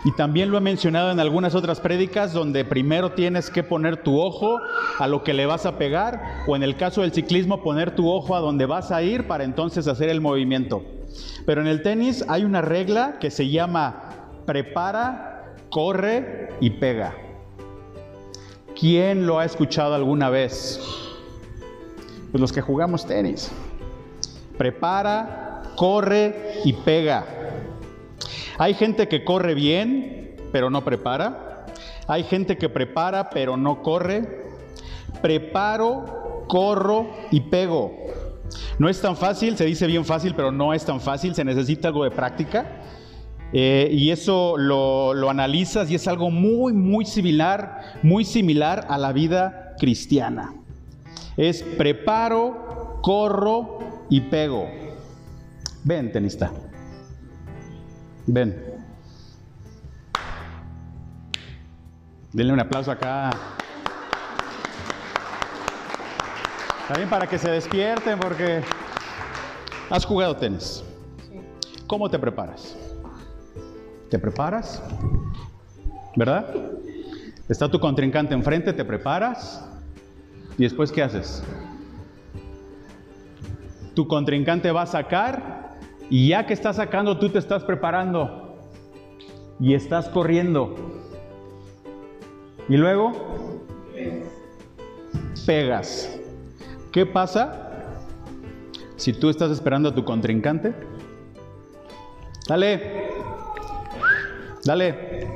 y 0.06 0.14
también 0.14 0.50
lo 0.50 0.58
he 0.58 0.62
mencionado 0.62 1.12
en 1.12 1.20
algunas 1.20 1.56
otras 1.56 1.82
prédicas, 1.82 2.32
donde 2.32 2.64
primero 2.64 3.12
tienes 3.12 3.50
que 3.50 3.64
poner 3.64 3.98
tu 4.04 4.20
ojo 4.20 4.60
a 4.98 5.08
lo 5.08 5.24
que 5.24 5.34
le 5.34 5.46
vas 5.46 5.66
a 5.66 5.78
pegar, 5.78 6.44
o 6.48 6.56
en 6.56 6.64
el 6.64 6.78
caso 6.78 7.02
del 7.02 7.12
ciclismo, 7.12 7.62
poner 7.62 7.96
tu 7.96 8.10
ojo 8.10 8.36
a 8.36 8.40
donde 8.40 8.66
vas 8.66 8.92
a 8.92 9.04
ir 9.04 9.28
para 9.28 9.44
entonces 9.44 9.88
hacer 9.88 10.08
el 10.08 10.22
movimiento. 10.22 10.84
Pero 11.46 11.62
en 11.62 11.68
el 11.68 11.84
tenis 11.84 12.24
hay 12.30 12.46
una 12.46 12.62
regla 12.62 13.18
que 13.20 13.30
se 13.30 13.50
llama 13.50 14.11
prepara, 14.46 15.56
corre 15.70 16.50
y 16.60 16.70
pega. 16.72 17.14
¿Quién 18.80 19.28
lo 19.28 19.40
ha 19.40 19.46
escuchado 19.46 19.94
alguna 19.94 20.30
vez? 20.30 20.80
Pues 22.32 22.42
los 22.42 22.52
que 22.52 22.62
jugamos 22.62 23.06
tenis. 23.06 23.52
Prepara, 24.58 25.64
corre 25.76 26.60
y 26.64 26.74
pega. 26.74 27.26
Hay 28.58 28.74
gente 28.74 29.08
que 29.08 29.24
corre 29.24 29.54
bien, 29.54 30.36
pero 30.52 30.70
no 30.70 30.84
prepara. 30.84 31.66
Hay 32.08 32.24
gente 32.24 32.58
que 32.58 32.70
prepara, 32.70 33.30
pero 33.30 33.58
no 33.58 33.82
corre. 33.82 34.46
Preparo, 35.22 36.46
corro 36.48 37.10
y 37.32 37.42
pego. 37.42 37.92
No 38.80 38.90
es 38.90 39.00
tan 39.00 39.16
fácil, 39.16 39.58
se 39.58 39.66
dice 39.66 39.88
bien 39.88 40.06
fácil, 40.06 40.34
pero 40.36 40.52
no 40.52 40.74
es 40.74 40.84
tan 40.86 41.00
fácil, 41.00 41.36
se 41.36 41.44
necesita 41.44 41.90
algo 41.90 42.04
de 42.04 42.12
práctica. 42.12 42.82
Eh, 43.54 43.90
y 43.92 44.12
eso 44.12 44.56
lo, 44.58 45.30
analizas 45.30 45.90
y 45.92 45.96
es 45.96 46.08
algo 46.08 46.32
muy, 46.32 46.74
muy 46.74 47.06
similar, 47.06 47.98
muy 48.02 48.24
similar 48.24 48.86
a 48.90 48.98
la 48.98 49.12
vida 49.12 49.76
cristiana. 49.78 50.54
Es 51.36 51.64
preparo, 51.64 53.00
corro 53.02 53.80
y 54.10 54.22
pego. 54.22 54.70
Ven, 55.84 56.12
tenista. 56.12 56.52
Ven. 58.28 58.72
Denle 62.32 62.54
un 62.54 62.60
aplauso 62.60 62.92
acá. 62.92 63.32
También 66.88 67.10
para 67.10 67.28
que 67.28 67.38
se 67.38 67.50
despierten 67.50 68.20
porque 68.20 68.62
has 69.90 70.06
jugado 70.06 70.36
tenis. 70.38 70.84
¿Cómo 71.88 72.10
te 72.10 72.18
preparas? 72.18 72.78
Te 74.12 74.20
preparas, 74.20 74.84
¿verdad? 76.18 76.54
Está 77.48 77.72
tu 77.72 77.80
contrincante 77.80 78.34
enfrente, 78.34 78.74
te 78.74 78.84
preparas 78.84 79.66
y 80.58 80.64
después 80.64 80.92
¿qué 80.92 81.02
haces? 81.02 81.42
Tu 83.96 84.06
contrincante 84.08 84.70
va 84.72 84.82
a 84.82 84.86
sacar 84.86 85.78
y 86.10 86.28
ya 86.28 86.46
que 86.46 86.54
está 86.54 86.74
sacando 86.74 87.20
tú 87.20 87.30
te 87.30 87.40
estás 87.40 87.64
preparando 87.64 88.58
y 89.62 89.76
estás 89.76 90.10
corriendo. 90.10 90.76
Y 92.68 92.76
luego 92.76 93.14
pegas. 95.46 96.20
¿Qué 96.92 97.06
pasa 97.06 97.72
si 98.98 99.14
tú 99.14 99.30
estás 99.30 99.52
esperando 99.52 99.88
a 99.90 99.96
tu 99.96 100.04
contrincante? 100.04 100.74
Dale. 102.50 103.01
Dale. 104.64 105.28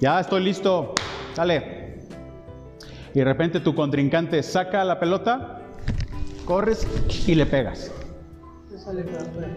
Ya 0.00 0.20
estoy 0.20 0.42
listo. 0.42 0.94
Dale. 1.36 1.80
Y 3.14 3.18
de 3.18 3.24
repente 3.24 3.60
tu 3.60 3.74
contrincante 3.74 4.42
saca 4.42 4.84
la 4.84 5.00
pelota, 5.00 5.60
corres 6.44 6.86
y 7.26 7.34
le 7.34 7.46
pegas. 7.46 7.92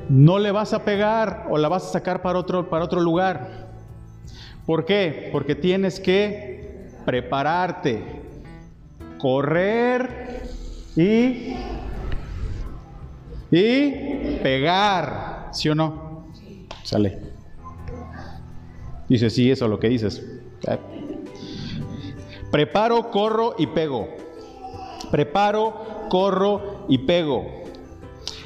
No 0.10 0.40
le 0.40 0.52
vas 0.52 0.74
a 0.74 0.84
pegar 0.84 1.48
o 1.50 1.58
la 1.58 1.70
vas 1.70 1.86
a 1.86 1.92
sacar 1.94 2.22
para 2.22 2.40
otro, 2.40 2.70
para 2.70 2.86
otro 2.86 3.00
lugar. 3.00 3.70
¿Por 4.66 4.86
qué? 4.86 5.30
Porque 5.32 5.56
tienes 5.56 6.00
que 6.00 6.90
prepararte, 7.06 8.04
correr 9.18 10.44
y, 10.96 11.56
y 13.52 14.40
pegar. 14.42 15.50
¿Sí 15.52 15.70
o 15.70 15.75
no? 15.75 16.25
Sale. 16.84 17.23
Dice, 19.10 19.29
sí, 19.29 19.51
eso 19.51 19.65
es 19.65 19.72
lo 19.72 19.79
que 19.79 19.89
dices. 19.89 20.24
Preparo, 22.51 23.10
corro 23.10 23.55
y 23.57 23.67
pego. 23.67 24.07
Preparo, 25.12 26.07
corro 26.10 26.86
y 26.88 27.00
pego. 27.00 27.63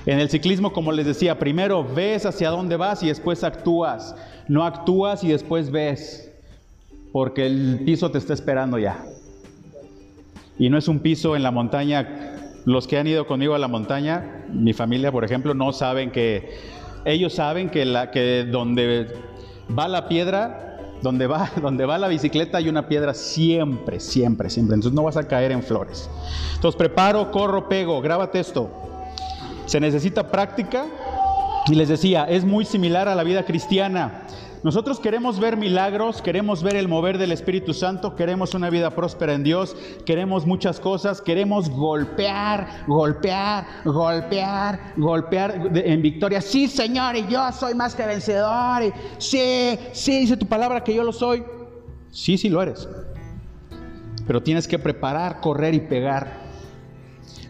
En 0.06 0.20
el 0.20 0.30
ciclismo, 0.30 0.72
como 0.72 0.94
les 0.94 1.06
decía, 1.06 1.38
primero 1.38 1.84
ves 1.84 2.26
hacia 2.26 2.50
dónde 2.50 2.78
vas 2.78 3.04
y 3.04 3.08
después 3.08 3.44
actúas. 3.44 4.16
No 4.48 4.64
actúas 4.64 5.24
y 5.24 5.28
después 5.28 5.70
ves, 5.70 6.32
porque 7.12 7.46
el 7.46 7.82
piso 7.86 8.10
te 8.10 8.18
está 8.18 8.34
esperando 8.34 8.80
ya. 8.80 9.04
Y 10.58 10.70
no 10.70 10.78
es 10.78 10.88
un 10.88 11.00
piso 11.00 11.36
en 11.36 11.44
la 11.44 11.52
montaña. 11.52 12.36
Los 12.66 12.88
que 12.88 12.98
han 12.98 13.08
ido 13.08 13.28
conmigo 13.28 13.54
a 13.54 13.60
la 13.60 13.68
montaña, 13.68 14.46
mi 14.50 14.74
familia, 14.74 15.12
por 15.12 15.26
ejemplo, 15.26 15.54
no 15.54 15.74
saben 15.74 16.12
que 16.12 16.58
ellos 17.06 17.34
saben 17.34 17.70
que, 17.70 17.86
la, 17.86 18.12
que 18.12 18.46
donde 18.46 19.08
va 19.78 19.88
la 19.88 20.08
piedra, 20.08 20.78
donde 21.02 21.28
va, 21.28 21.50
donde 21.62 21.86
va 21.86 21.98
la 21.98 22.08
bicicleta 22.08 22.58
hay 22.58 22.70
una 22.70 22.88
piedra 22.88 23.14
siempre, 23.14 24.00
siempre, 24.00 24.50
siempre. 24.50 24.76
Entonces 24.76 24.96
no 24.96 25.04
vas 25.04 25.18
a 25.18 25.28
caer 25.28 25.52
en 25.52 25.64
flores. 25.64 26.10
Entonces 26.56 26.78
preparo, 26.78 27.32
corro, 27.32 27.68
pego. 27.68 28.02
Grábate 28.02 28.40
esto. 28.40 28.70
Se 29.66 29.80
necesita 29.80 30.32
práctica 30.32 30.86
y 31.68 31.76
les 31.76 31.90
decía, 31.90 32.24
es 32.26 32.46
muy 32.46 32.66
similar 32.66 33.08
a 33.10 33.16
la 33.16 33.24
vida 33.24 33.44
cristiana. 33.44 34.24
Nosotros 34.64 35.00
queremos 35.00 35.40
ver 35.40 35.58
milagros, 35.58 36.22
queremos 36.22 36.64
ver 36.64 36.76
el 36.76 36.88
mover 36.88 37.18
del 37.18 37.32
Espíritu 37.32 37.74
Santo, 37.74 38.16
queremos 38.16 38.54
una 38.54 38.70
vida 38.70 38.92
próspera 38.92 39.34
en 39.34 39.44
Dios, 39.44 39.76
queremos 40.06 40.46
muchas 40.46 40.80
cosas, 40.80 41.22
queremos 41.22 41.70
golpear, 41.70 42.86
golpear, 42.88 43.66
golpear, 43.86 44.94
golpear 44.98 45.72
en 45.76 46.02
victoria. 46.02 46.42
Sí, 46.42 46.68
Señor, 46.68 47.16
y 47.16 47.28
yo 47.28 47.52
soy 47.52 47.76
más 47.76 47.96
que 47.96 48.06
vencedor. 48.06 48.84
Y 48.84 48.94
sí, 49.18 49.78
sí, 49.94 50.20
dice 50.20 50.38
tu 50.38 50.48
palabra 50.48 50.84
que 50.84 50.94
yo 50.94 51.04
lo 51.04 51.14
soy. 51.14 51.44
Sí, 52.12 52.38
sí 52.38 52.50
lo 52.50 52.62
eres. 52.62 52.88
Pero 54.26 54.44
tienes 54.44 54.68
que 54.68 54.80
preparar, 54.80 55.40
correr 55.40 55.74
y 55.74 55.80
pegar 55.80 56.48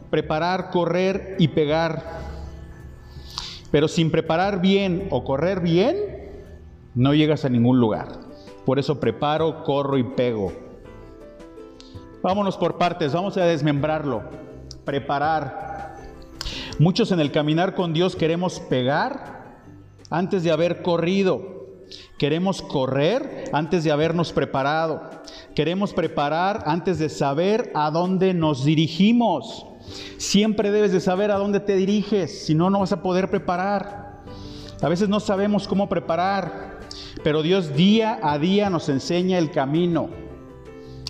preparar, 0.09 0.69
correr 0.71 1.35
y 1.39 1.49
pegar. 1.49 2.17
Pero 3.71 3.87
sin 3.87 4.11
preparar 4.11 4.61
bien 4.61 5.07
o 5.11 5.23
correr 5.23 5.59
bien, 5.59 5.95
no 6.97 7.13
llegas 7.13 7.45
a 7.45 7.49
ningún 7.49 7.79
lugar. 7.79 8.07
Por 8.65 8.79
eso 8.79 8.99
preparo, 8.99 9.63
corro 9.63 9.97
y 9.97 10.03
pego. 10.03 10.51
Vámonos 12.23 12.57
por 12.57 12.77
partes, 12.77 13.13
vamos 13.13 13.37
a 13.37 13.45
desmembrarlo. 13.45 14.23
Preparar. 14.83 15.95
Muchos 16.79 17.11
en 17.11 17.19
el 17.19 17.31
caminar 17.31 17.75
con 17.75 17.93
Dios 17.93 18.15
queremos 18.15 18.59
pegar 18.59 19.59
antes 20.09 20.43
de 20.43 20.51
haber 20.51 20.81
corrido. 20.81 21.55
Queremos 22.17 22.63
correr 22.63 23.45
antes 23.53 23.83
de 23.83 23.91
habernos 23.91 24.33
preparado. 24.33 25.03
Queremos 25.53 25.93
preparar 25.93 26.63
antes 26.65 26.97
de 26.97 27.09
saber 27.09 27.71
a 27.75 27.91
dónde 27.91 28.33
nos 28.33 28.65
dirigimos. 28.65 29.67
Siempre 30.17 30.71
debes 30.71 30.91
de 30.91 30.99
saber 30.99 31.29
a 31.29 31.37
dónde 31.37 31.59
te 31.59 31.75
diriges, 31.75 32.45
si 32.45 32.55
no, 32.55 32.71
no 32.71 32.79
vas 32.79 32.91
a 32.91 33.03
poder 33.03 33.29
preparar. 33.29 34.23
A 34.81 34.89
veces 34.89 35.09
no 35.09 35.19
sabemos 35.19 35.67
cómo 35.67 35.89
preparar, 35.89 36.76
pero 37.23 37.41
Dios 37.41 37.75
día 37.75 38.19
a 38.21 38.37
día 38.39 38.69
nos 38.69 38.89
enseña 38.89 39.37
el 39.37 39.51
camino. 39.51 40.09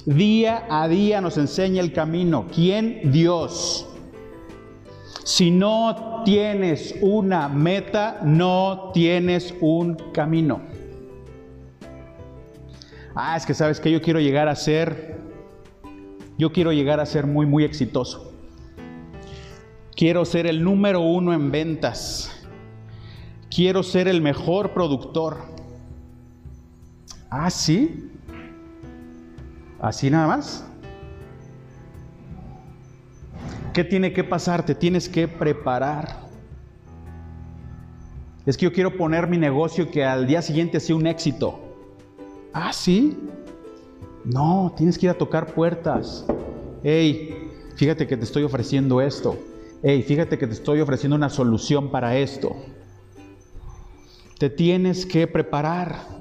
Día 0.05 0.65
a 0.69 0.87
día 0.87 1.21
nos 1.21 1.37
enseña 1.37 1.81
el 1.81 1.91
camino. 1.91 2.45
¿Quién? 2.53 3.11
Dios. 3.11 3.87
Si 5.23 5.51
no 5.51 6.23
tienes 6.23 6.95
una 7.01 7.49
meta, 7.49 8.21
no 8.23 8.91
tienes 8.93 9.53
un 9.59 9.95
camino. 10.13 10.61
Ah, 13.13 13.35
es 13.35 13.45
que 13.45 13.53
sabes 13.53 13.79
que 13.79 13.91
yo 13.91 14.01
quiero 14.01 14.19
llegar 14.19 14.47
a 14.47 14.55
ser, 14.55 15.17
yo 16.37 16.53
quiero 16.53 16.71
llegar 16.71 16.99
a 16.99 17.05
ser 17.05 17.27
muy, 17.27 17.45
muy 17.45 17.63
exitoso. 17.63 18.31
Quiero 19.95 20.23
ser 20.23 20.45
el 20.45 20.63
número 20.63 21.01
uno 21.01 21.33
en 21.33 21.51
ventas. 21.51 22.31
Quiero 23.49 23.81
ser 23.81 24.07
el 24.07 24.21
mejor 24.21 24.71
productor. 24.71 25.56
Ah, 27.29 27.49
sí. 27.49 28.11
Así 29.79 30.09
nada 30.09 30.27
más. 30.27 30.65
¿Qué 33.73 33.83
tiene 33.83 34.13
que 34.13 34.23
pasar? 34.23 34.65
Te 34.65 34.73
tienes 34.73 35.07
que 35.07 35.27
preparar. 35.27 36.27
Es 38.45 38.57
que 38.57 38.65
yo 38.65 38.73
quiero 38.73 38.97
poner 38.97 39.27
mi 39.27 39.37
negocio 39.37 39.91
que 39.91 40.03
al 40.03 40.25
día 40.25 40.41
siguiente 40.41 40.79
sea 40.79 40.95
un 40.95 41.05
éxito. 41.05 41.59
Ah, 42.53 42.73
sí. 42.73 43.17
No, 44.23 44.73
tienes 44.75 44.97
que 44.97 45.05
ir 45.05 45.09
a 45.09 45.17
tocar 45.17 45.53
puertas. 45.53 46.25
Hey, 46.83 47.51
fíjate 47.75 48.07
que 48.07 48.17
te 48.17 48.23
estoy 48.23 48.43
ofreciendo 48.43 49.01
esto 49.01 49.37
hey, 49.83 50.03
fíjate 50.03 50.37
que 50.37 50.47
te 50.47 50.53
estoy 50.53 50.81
ofreciendo 50.81 51.15
una 51.15 51.29
solución 51.29 51.91
para 51.91 52.17
esto. 52.17 52.55
Te 54.37 54.49
tienes 54.49 55.05
que 55.05 55.27
preparar. 55.27 56.16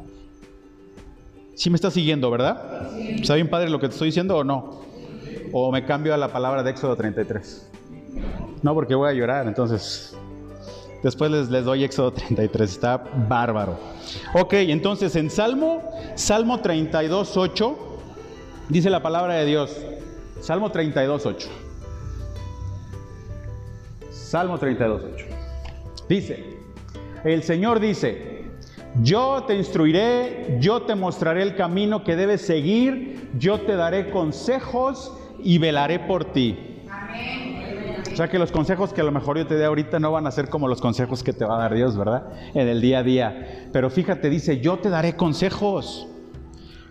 Si 1.56 1.70
me 1.70 1.76
estás 1.76 1.94
siguiendo, 1.94 2.30
¿verdad? 2.30 2.92
¿Está 2.98 3.34
bien 3.34 3.48
padre 3.48 3.70
lo 3.70 3.80
que 3.80 3.88
te 3.88 3.94
estoy 3.94 4.08
diciendo 4.08 4.36
o 4.36 4.44
no? 4.44 4.82
¿O 5.52 5.72
me 5.72 5.86
cambio 5.86 6.12
a 6.12 6.18
la 6.18 6.28
palabra 6.28 6.62
de 6.62 6.70
Éxodo 6.70 6.94
33? 6.96 7.70
No, 8.62 8.74
porque 8.74 8.94
voy 8.94 9.08
a 9.08 9.14
llorar, 9.14 9.46
entonces 9.46 10.14
después 11.02 11.30
les, 11.30 11.48
les 11.48 11.64
doy 11.64 11.82
Éxodo 11.82 12.12
33, 12.12 12.70
está 12.70 12.98
bárbaro. 12.98 13.78
Ok, 14.34 14.52
entonces 14.52 15.16
en 15.16 15.30
Salmo, 15.30 15.82
Salmo 16.14 16.60
32, 16.60 17.34
8, 17.38 17.78
dice 18.68 18.90
la 18.90 19.02
palabra 19.02 19.34
de 19.36 19.46
Dios, 19.46 19.78
Salmo 20.40 20.70
32, 20.70 21.24
8. 21.24 21.48
Salmo 24.10 24.58
32.8. 24.58 25.24
Dice, 26.06 26.44
el 27.24 27.42
Señor 27.42 27.80
dice, 27.80 28.35
yo 29.02 29.44
te 29.46 29.56
instruiré, 29.56 30.58
yo 30.60 30.82
te 30.82 30.94
mostraré 30.94 31.42
el 31.42 31.54
camino 31.54 32.04
que 32.04 32.16
debes 32.16 32.42
seguir, 32.42 33.30
yo 33.38 33.60
te 33.60 33.76
daré 33.76 34.10
consejos 34.10 35.12
y 35.42 35.58
velaré 35.58 35.98
por 35.98 36.32
ti. 36.32 36.58
O 38.12 38.16
sea 38.16 38.28
que 38.28 38.38
los 38.38 38.50
consejos 38.50 38.94
que 38.94 39.02
a 39.02 39.04
lo 39.04 39.12
mejor 39.12 39.36
yo 39.36 39.46
te 39.46 39.56
dé 39.56 39.66
ahorita 39.66 40.00
no 40.00 40.10
van 40.10 40.26
a 40.26 40.30
ser 40.30 40.48
como 40.48 40.68
los 40.68 40.80
consejos 40.80 41.22
que 41.22 41.34
te 41.34 41.44
va 41.44 41.56
a 41.56 41.58
dar 41.58 41.74
Dios, 41.74 41.98
¿verdad? 41.98 42.32
En 42.54 42.66
el 42.66 42.80
día 42.80 43.00
a 43.00 43.02
día. 43.02 43.68
Pero 43.72 43.90
fíjate, 43.90 44.30
dice, 44.30 44.60
yo 44.60 44.78
te 44.78 44.88
daré 44.88 45.16
consejos. 45.16 46.08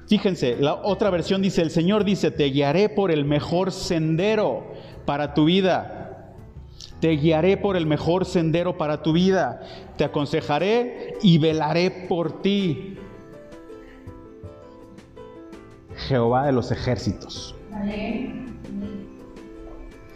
Fíjense, 0.07 0.55
la 0.59 0.75
otra 0.75 1.09
versión 1.09 1.41
dice, 1.41 1.63
el 1.63 1.71
Señor 1.71 2.03
dice, 2.03 2.29
te 2.29 2.45
guiaré 2.45 2.89
por 2.89 3.09
el 3.09 3.25
mejor 3.25 3.71
sendero 3.71 4.67
para 5.05 5.33
tu 5.33 5.45
vida. 5.45 6.04
Te 7.05 7.11
guiaré 7.11 7.55
por 7.55 7.77
el 7.77 7.85
mejor 7.85 8.25
sendero 8.25 8.79
para 8.79 9.03
tu 9.03 9.13
vida. 9.13 9.61
Te 9.95 10.03
aconsejaré 10.03 11.13
y 11.21 11.37
velaré 11.37 12.07
por 12.09 12.41
ti. 12.41 12.97
Jehová 16.07 16.47
de 16.47 16.51
los 16.51 16.71
ejércitos. 16.71 17.53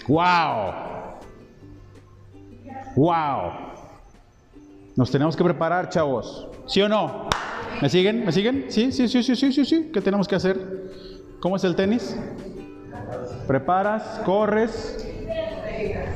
¡Wow! 0.08 0.74
¡Wow! 2.96 3.52
Nos 4.96 5.12
tenemos 5.12 5.36
que 5.36 5.44
preparar, 5.44 5.90
chavos. 5.90 6.48
¿Sí 6.66 6.82
o 6.82 6.90
no? 6.90 7.30
¿Me 7.84 7.90
siguen? 7.90 8.26
¿Me 8.26 8.32
siguen? 8.32 8.66
Sí, 8.70 8.92
sí, 8.92 9.08
sí, 9.08 9.22
sí, 9.22 9.36
sí, 9.36 9.54
sí, 9.54 9.64
sí. 9.64 9.92
¿Qué 9.94 10.02
tenemos 10.02 10.28
que 10.28 10.34
hacer? 10.34 10.58
¿Cómo 11.40 11.56
es 11.56 11.64
el 11.66 11.76
tenis? 11.76 12.18
Preparas, 13.46 14.22
corres, 14.26 15.09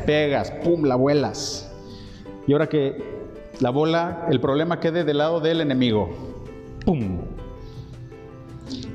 pegas, 0.06 0.52
pum, 0.63 0.84
la 0.84 0.95
vuelas. 0.95 1.71
Y 2.47 2.54
ahora 2.54 2.67
que 2.67 3.02
la 3.60 3.69
bola, 3.69 4.28
el 4.30 4.39
problema 4.39 4.80
quede 4.80 5.04
del 5.04 5.19
lado 5.19 5.39
del 5.39 5.62
enemigo, 5.62 6.10
pum. 6.86 7.19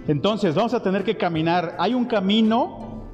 Entonces 0.08 0.54
vamos 0.54 0.72
a 0.74 0.82
tener 0.82 1.04
que 1.04 1.16
caminar. 1.16 1.76
Hay 1.78 1.92
un 1.92 2.06
camino, 2.06 3.04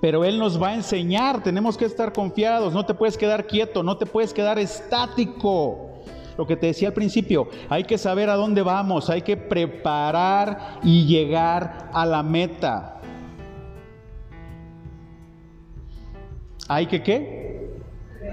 pero 0.00 0.24
Él 0.24 0.38
nos 0.38 0.60
va 0.62 0.68
a 0.68 0.74
enseñar. 0.74 1.42
Tenemos 1.42 1.76
que 1.76 1.84
estar 1.84 2.12
confiados. 2.12 2.72
No 2.72 2.86
te 2.86 2.94
puedes 2.94 3.18
quedar 3.18 3.46
quieto, 3.46 3.82
no 3.82 3.96
te 3.96 4.06
puedes 4.06 4.32
quedar 4.32 4.58
estático. 4.58 5.84
lo 6.36 6.46
que 6.46 6.56
te 6.56 6.68
decía 6.68 6.88
al 6.88 6.94
principio, 6.94 7.48
hay 7.68 7.82
que 7.82 7.98
saber 7.98 8.30
a 8.30 8.36
dónde 8.36 8.62
vamos, 8.62 9.10
hay 9.10 9.22
que 9.22 9.36
preparar 9.36 10.78
y 10.84 11.04
llegar 11.04 11.90
a 11.92 12.06
la 12.06 12.22
meta. 12.22 12.97
Hay 16.68 16.86
que 16.86 17.02
qué? 17.02 17.80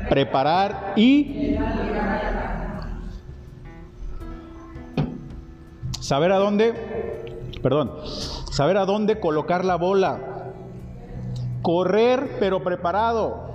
Preparar 0.09 0.93
y 0.97 1.55
saber 6.01 6.33
a 6.33 6.37
dónde, 6.37 6.73
perdón, 7.63 7.93
saber 8.51 8.77
a 8.77 8.85
dónde 8.85 9.19
colocar 9.21 9.63
la 9.63 9.75
bola. 9.75 10.19
Correr 11.61 12.35
pero 12.39 12.61
preparado. 12.61 13.45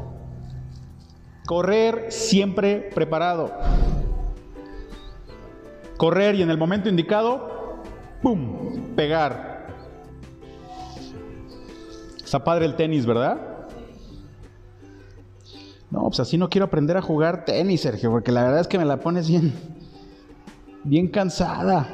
Correr 1.46 2.10
siempre 2.10 2.90
preparado. 2.94 3.52
Correr 5.96 6.34
y 6.36 6.42
en 6.42 6.50
el 6.50 6.56
momento 6.56 6.88
indicado, 6.88 7.82
¡pum! 8.22 8.94
Pegar. 8.96 9.66
Está 12.24 12.42
padre 12.42 12.64
el 12.64 12.76
tenis, 12.76 13.04
¿verdad? 13.04 13.49
No, 15.90 16.02
pues 16.04 16.20
así 16.20 16.38
no 16.38 16.48
quiero 16.48 16.66
aprender 16.66 16.96
a 16.96 17.02
jugar 17.02 17.44
tenis, 17.44 17.80
Sergio, 17.80 18.10
porque 18.10 18.30
la 18.30 18.44
verdad 18.44 18.60
es 18.60 18.68
que 18.68 18.78
me 18.78 18.84
la 18.84 19.00
pones 19.00 19.28
bien, 19.28 19.52
bien 20.84 21.08
cansada. 21.08 21.88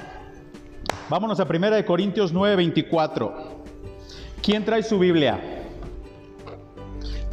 Vámonos 1.09 1.41
a 1.41 1.45
1 1.45 1.87
Corintios 1.87 2.33
9, 2.33 2.57
24. 2.57 3.35
¿Quién 4.43 4.65
trae 4.65 4.83
su 4.83 4.99
Biblia? 4.99 5.41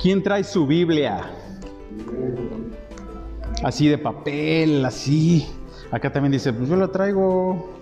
¿Quién 0.02 0.24
trae 0.24 0.44
su 0.44 0.66
Biblia? 0.66 1.22
Así 3.64 3.88
de 3.88 3.98
papel, 3.98 4.86
así. 4.86 5.48
Acá 5.92 6.12
también 6.12 6.32
dice, 6.32 6.54
pues 6.54 6.70
yo 6.70 6.76
la 6.76 6.88
traigo. 6.88 7.82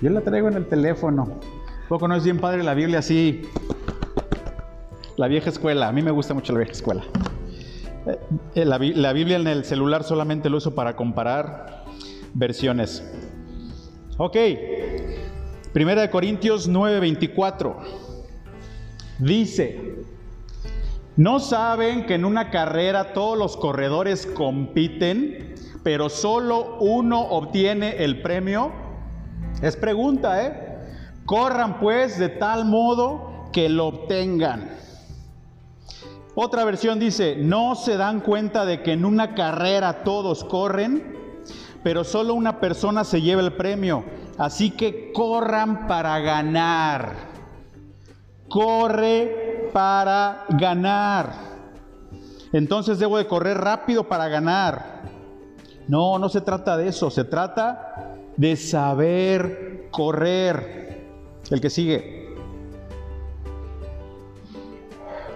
Yo 0.00 0.10
la 0.10 0.20
traigo 0.20 0.48
en 0.48 0.54
el 0.54 0.66
teléfono. 0.66 1.40
Poco 1.88 2.06
no 2.06 2.14
es 2.14 2.24
bien 2.24 2.38
padre 2.38 2.62
la 2.62 2.74
Biblia 2.74 3.00
así. 3.00 3.42
La 5.18 5.26
vieja 5.26 5.50
escuela. 5.50 5.88
A 5.88 5.92
mí 5.92 6.00
me 6.00 6.12
gusta 6.12 6.32
mucho 6.32 6.52
la 6.52 6.58
vieja 6.58 6.70
escuela. 6.70 7.02
Eh, 8.54 8.64
la, 8.64 8.78
la 8.78 9.12
Biblia 9.12 9.36
en 9.36 9.48
el 9.48 9.64
celular 9.64 10.04
solamente 10.04 10.48
lo 10.48 10.58
uso 10.58 10.76
para 10.76 10.94
comparar 10.94 11.84
versiones. 12.34 13.02
Ok. 14.16 14.36
Primera 15.72 16.02
de 16.02 16.10
Corintios 16.10 16.70
9:24. 16.70 17.74
Dice, 19.18 20.04
¿no 21.16 21.40
saben 21.40 22.06
que 22.06 22.14
en 22.14 22.24
una 22.24 22.50
carrera 22.50 23.12
todos 23.12 23.36
los 23.36 23.56
corredores 23.56 24.24
compiten, 24.24 25.56
pero 25.82 26.10
solo 26.10 26.76
uno 26.78 27.20
obtiene 27.22 28.04
el 28.04 28.22
premio? 28.22 28.70
Es 29.62 29.76
pregunta, 29.76 30.46
¿eh? 30.46 30.78
Corran 31.24 31.80
pues 31.80 32.20
de 32.20 32.28
tal 32.28 32.66
modo 32.66 33.50
que 33.52 33.68
lo 33.68 33.88
obtengan. 33.88 34.78
Otra 36.40 36.64
versión 36.64 37.00
dice, 37.00 37.36
no 37.36 37.74
se 37.74 37.96
dan 37.96 38.20
cuenta 38.20 38.64
de 38.64 38.82
que 38.82 38.92
en 38.92 39.04
una 39.04 39.34
carrera 39.34 40.04
todos 40.04 40.44
corren, 40.44 41.42
pero 41.82 42.04
solo 42.04 42.34
una 42.34 42.60
persona 42.60 43.02
se 43.02 43.22
lleva 43.22 43.42
el 43.42 43.54
premio. 43.54 44.04
Así 44.38 44.70
que 44.70 45.12
corran 45.12 45.88
para 45.88 46.18
ganar 46.20 47.28
corre 48.48 49.70
para 49.72 50.46
ganar. 50.48 51.32
Entonces 52.52 52.98
debo 52.98 53.18
de 53.18 53.26
correr 53.26 53.58
rápido 53.58 54.04
para 54.04 54.28
ganar. 54.28 55.02
No, 55.86 56.18
no 56.18 56.28
se 56.28 56.40
trata 56.40 56.76
de 56.76 56.88
eso, 56.88 57.10
se 57.10 57.24
trata 57.24 58.16
de 58.36 58.56
saber 58.56 59.88
correr. 59.90 61.06
El 61.50 61.60
que 61.60 61.70
sigue. 61.70 62.17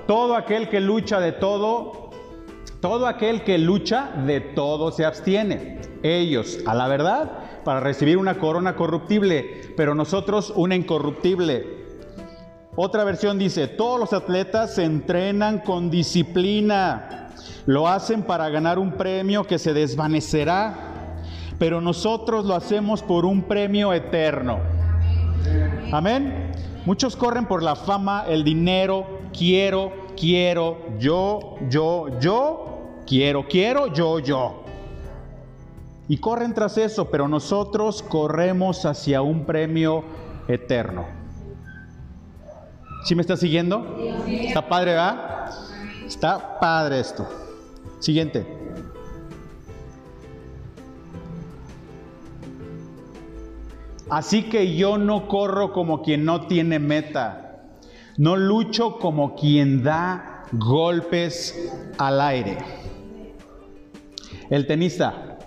Todo 0.07 0.37
aquel 0.37 0.69
que 0.69 0.81
lucha 0.81 1.21
de 1.21 1.33
todo, 1.33 2.11
todo 2.81 3.07
aquel 3.07 3.45
que 3.45 3.59
lucha 3.59 4.11
de 4.27 4.41
todo 4.41 4.91
se 4.91 5.05
abstiene. 5.05 5.81
Ellos, 6.03 6.59
a 6.67 6.75
la 6.75 6.89
verdad, 6.89 7.31
para 7.65 7.81
recibir 7.81 8.19
una 8.19 8.39
corona 8.39 8.75
corruptible, 8.75 9.73
pero 9.77 9.95
nosotros 9.95 10.53
una 10.57 10.75
incorruptible. 10.75 11.83
Otra 12.75 13.05
versión 13.05 13.39
dice, 13.39 13.69
todos 13.69 14.01
los 14.01 14.13
atletas 14.13 14.75
se 14.75 14.85
entrenan 14.85 15.59
con 15.59 15.91
disciplina, 15.91 17.29
lo 17.67 17.87
hacen 17.87 18.23
para 18.23 18.49
ganar 18.49 18.79
un 18.79 18.93
premio 18.93 19.45
que 19.45 19.59
se 19.59 19.75
desvanecerá, 19.75 20.75
pero 21.59 21.81
nosotros 21.81 22.45
lo 22.45 22.55
hacemos 22.55 23.03
por 23.03 23.27
un 23.27 23.43
premio 23.43 23.93
eterno. 23.93 24.59
Amén. 25.93 26.51
Muchos 26.85 27.15
corren 27.15 27.47
por 27.47 27.63
la 27.63 27.77
fama, 27.77 28.25
el 28.27 28.43
dinero, 28.43 29.22
quiero, 29.37 29.93
quiero, 30.17 30.79
yo, 30.99 31.57
yo, 31.69 32.19
yo, 32.21 33.01
quiero, 33.07 33.47
quiero, 33.49 33.93
yo, 33.93 34.19
yo. 34.19 34.63
Y 36.09 36.19
corren 36.19 36.53
tras 36.55 36.77
eso, 36.79 37.11
pero 37.11 37.29
nosotros 37.29 38.03
corremos 38.03 38.85
hacia 38.85 39.23
un 39.23 39.45
premio 39.45 40.05
eterno. 40.49 41.07
¿Sí 43.05 43.15
me 43.15 43.23
está 43.23 43.37
siguiendo? 43.37 43.97
Está 44.27 44.69
padre, 44.69 44.93
¿verdad? 44.93 45.51
Está 46.07 46.59
padre 46.61 47.01
esto. 47.01 47.27
Siguiente. 47.99 48.47
Así 54.09 54.43
que 54.43 54.77
yo 54.77 54.99
no 54.99 55.27
corro 55.27 55.73
como 55.73 56.03
quien 56.03 56.25
no 56.25 56.47
tiene 56.47 56.79
meta. 56.79 57.42
No 58.23 58.37
lucho 58.37 59.01
como 59.01 59.35
quien 59.35 59.83
da 59.83 60.45
golpes 60.53 61.73
al 61.99 62.21
aire. 62.21 62.57
El 64.49 64.65
tenista. 64.65 65.39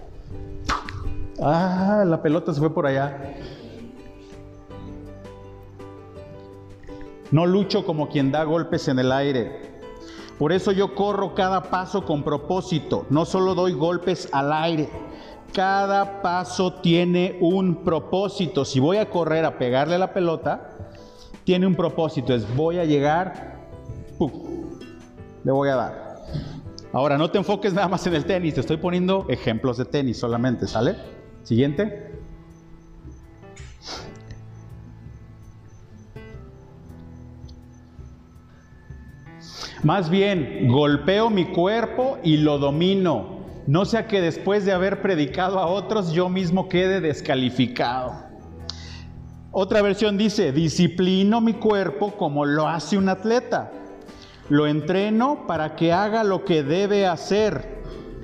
Ah, 1.42 2.04
la 2.06 2.22
pelota 2.22 2.54
se 2.54 2.60
fue 2.60 2.74
por 2.74 2.86
allá. 2.86 3.38
No 7.32 7.46
lucho 7.46 7.86
como 7.86 8.10
quien 8.10 8.30
da 8.34 8.44
golpes 8.44 8.90
en 8.90 9.00
el 9.00 9.14
aire. 9.14 9.80
Por 10.38 10.52
eso 10.52 10.74
yo 10.74 10.96
corro 10.96 11.34
cada 11.34 11.70
paso 11.70 12.04
con 12.04 12.24
propósito. 12.24 13.06
No 13.10 13.24
solo 13.24 13.56
doy 13.56 13.72
golpes 13.72 14.28
al 14.34 14.52
aire. 14.52 14.90
Cada 15.54 16.22
paso 16.22 16.74
tiene 16.82 17.38
un 17.40 17.86
propósito. 17.86 18.66
Si 18.66 18.82
voy 18.82 18.98
a 18.98 19.10
correr 19.10 19.46
a 19.46 19.58
pegarle 19.58 19.98
la 19.98 20.12
pelota, 20.12 20.75
tiene 21.46 21.66
un 21.66 21.76
propósito. 21.76 22.34
Es 22.34 22.54
voy 22.56 22.80
a 22.80 22.86
llegar, 22.86 23.56
le 25.44 25.52
voy 25.52 25.70
a 25.70 25.76
dar. 25.76 26.26
Ahora, 26.92 27.18
no 27.18 27.30
te 27.30 27.38
enfoques 27.38 27.74
nada 27.74 27.88
más 27.88 28.06
en 28.08 28.16
el 28.16 28.26
tenis. 28.26 28.56
Te 28.56 28.62
estoy 28.62 28.78
poniendo 28.78 29.26
ejemplos 29.30 29.78
de 29.78 29.86
tenis 29.86 30.18
solamente, 30.18 30.68
¿sale? 30.68 30.96
Siguiente. 31.44 32.12
Más 39.84 40.10
bien, 40.10 40.68
golpeo 40.68 41.30
mi 41.30 41.46
cuerpo 41.46 42.18
y 42.24 42.38
lo 42.38 42.58
domino. 42.58 43.36
No 43.68 43.86
sea 43.86 44.08
que 44.08 44.20
después 44.20 44.66
de 44.66 44.72
haber 44.72 45.02
predicado 45.02 45.60
a 45.60 45.68
otros 45.68 46.12
yo 46.12 46.28
mismo 46.28 46.70
quede 46.70 47.02
descalificado. 47.02 48.25
Otra 49.58 49.82
versión 49.82 50.18
dice, 50.18 50.52
disciplino 50.52 51.40
mi 51.40 51.54
cuerpo 51.54 52.18
como 52.18 52.44
lo 52.44 52.68
hace 52.68 52.98
un 52.98 53.08
atleta. 53.08 53.72
Lo 54.50 54.68
entreno 54.68 55.48
para 55.48 55.78
que 55.78 55.94
haga 55.94 56.26
lo 56.26 56.44
que 56.44 56.62
debe 56.62 57.08
hacer. 57.08 57.82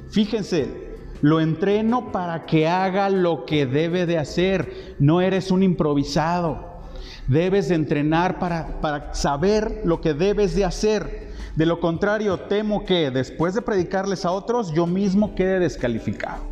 Fíjense, 0.10 0.98
lo 1.22 1.39
entreno 1.39 2.12
para 2.12 2.46
que 2.46 2.67
haga 2.67 3.10
lo 3.10 3.46
que 3.46 3.65
debe 3.65 4.06
de 4.06 4.17
hacer. 4.17 4.96
No 5.00 5.22
eres 5.22 5.52
un 5.52 5.63
improvisado. 5.63 6.82
Debes 7.30 7.70
de 7.70 7.76
entrenar 7.76 8.38
para, 8.38 8.82
para 8.82 9.13
saber 9.13 9.84
lo 9.86 10.02
que 10.02 10.13
debes 10.13 10.54
de 10.54 10.65
hacer. 10.65 11.32
De 11.56 11.65
lo 11.65 11.80
contrario, 11.80 12.41
temo 12.41 12.84
que 12.84 13.10
después 13.10 13.54
de 13.54 13.62
predicarles 13.62 14.26
a 14.26 14.32
otros, 14.32 14.74
yo 14.74 14.86
mismo 14.86 15.34
quede 15.34 15.60
descalificado. 15.60 16.44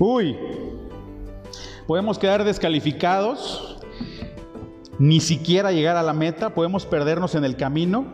Uy, 0.00 0.36
podemos 1.88 2.18
quedar 2.18 2.44
descalificados, 2.44 3.78
ni 4.98 5.20
siquiera 5.20 5.72
llegar 5.72 5.96
a 5.96 6.02
la 6.02 6.12
meta, 6.12 6.52
podemos 6.52 6.84
perdernos 6.84 7.34
en 7.34 7.44
el 7.44 7.56
camino, 7.56 8.04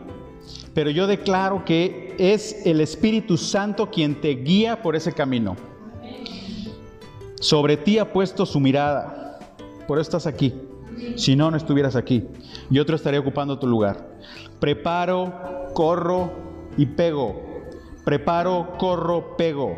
pero 0.73 0.89
yo 0.91 1.07
declaro 1.07 1.65
que 1.65 2.15
es 2.17 2.65
el 2.65 2.79
Espíritu 2.79 3.35
Santo 3.35 3.91
quien 3.91 4.21
te 4.21 4.29
guía 4.29 4.81
por 4.81 4.95
ese 4.95 5.11
camino. 5.11 5.57
Sobre 7.41 7.75
ti 7.75 7.99
ha 7.99 8.13
puesto 8.13 8.45
su 8.45 8.61
mirada, 8.61 9.39
por 9.87 9.99
eso 9.99 10.03
estás 10.03 10.25
aquí. 10.25 10.53
Si 11.17 11.35
no, 11.35 11.51
no 11.51 11.57
estuvieras 11.57 11.97
aquí. 11.97 12.23
Y 12.71 12.79
otro 12.79 12.95
estaría 12.95 13.19
ocupando 13.19 13.59
tu 13.59 13.67
lugar. 13.67 14.07
Preparo, 14.61 15.73
corro 15.73 16.31
y 16.77 16.85
pego. 16.85 17.43
preparo, 18.05 18.77
corro, 18.77 19.35
pego. 19.35 19.75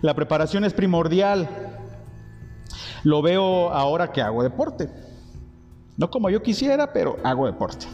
La 0.00 0.14
preparación 0.14 0.64
es 0.64 0.72
primordial. 0.72 1.73
Lo 3.02 3.22
veo 3.22 3.70
ahora 3.70 4.12
que 4.12 4.22
hago 4.22 4.42
deporte. 4.42 4.88
No 5.96 6.10
como 6.10 6.30
yo 6.30 6.42
quisiera, 6.42 6.92
pero 6.92 7.16
hago 7.22 7.46
deporte. 7.46 7.86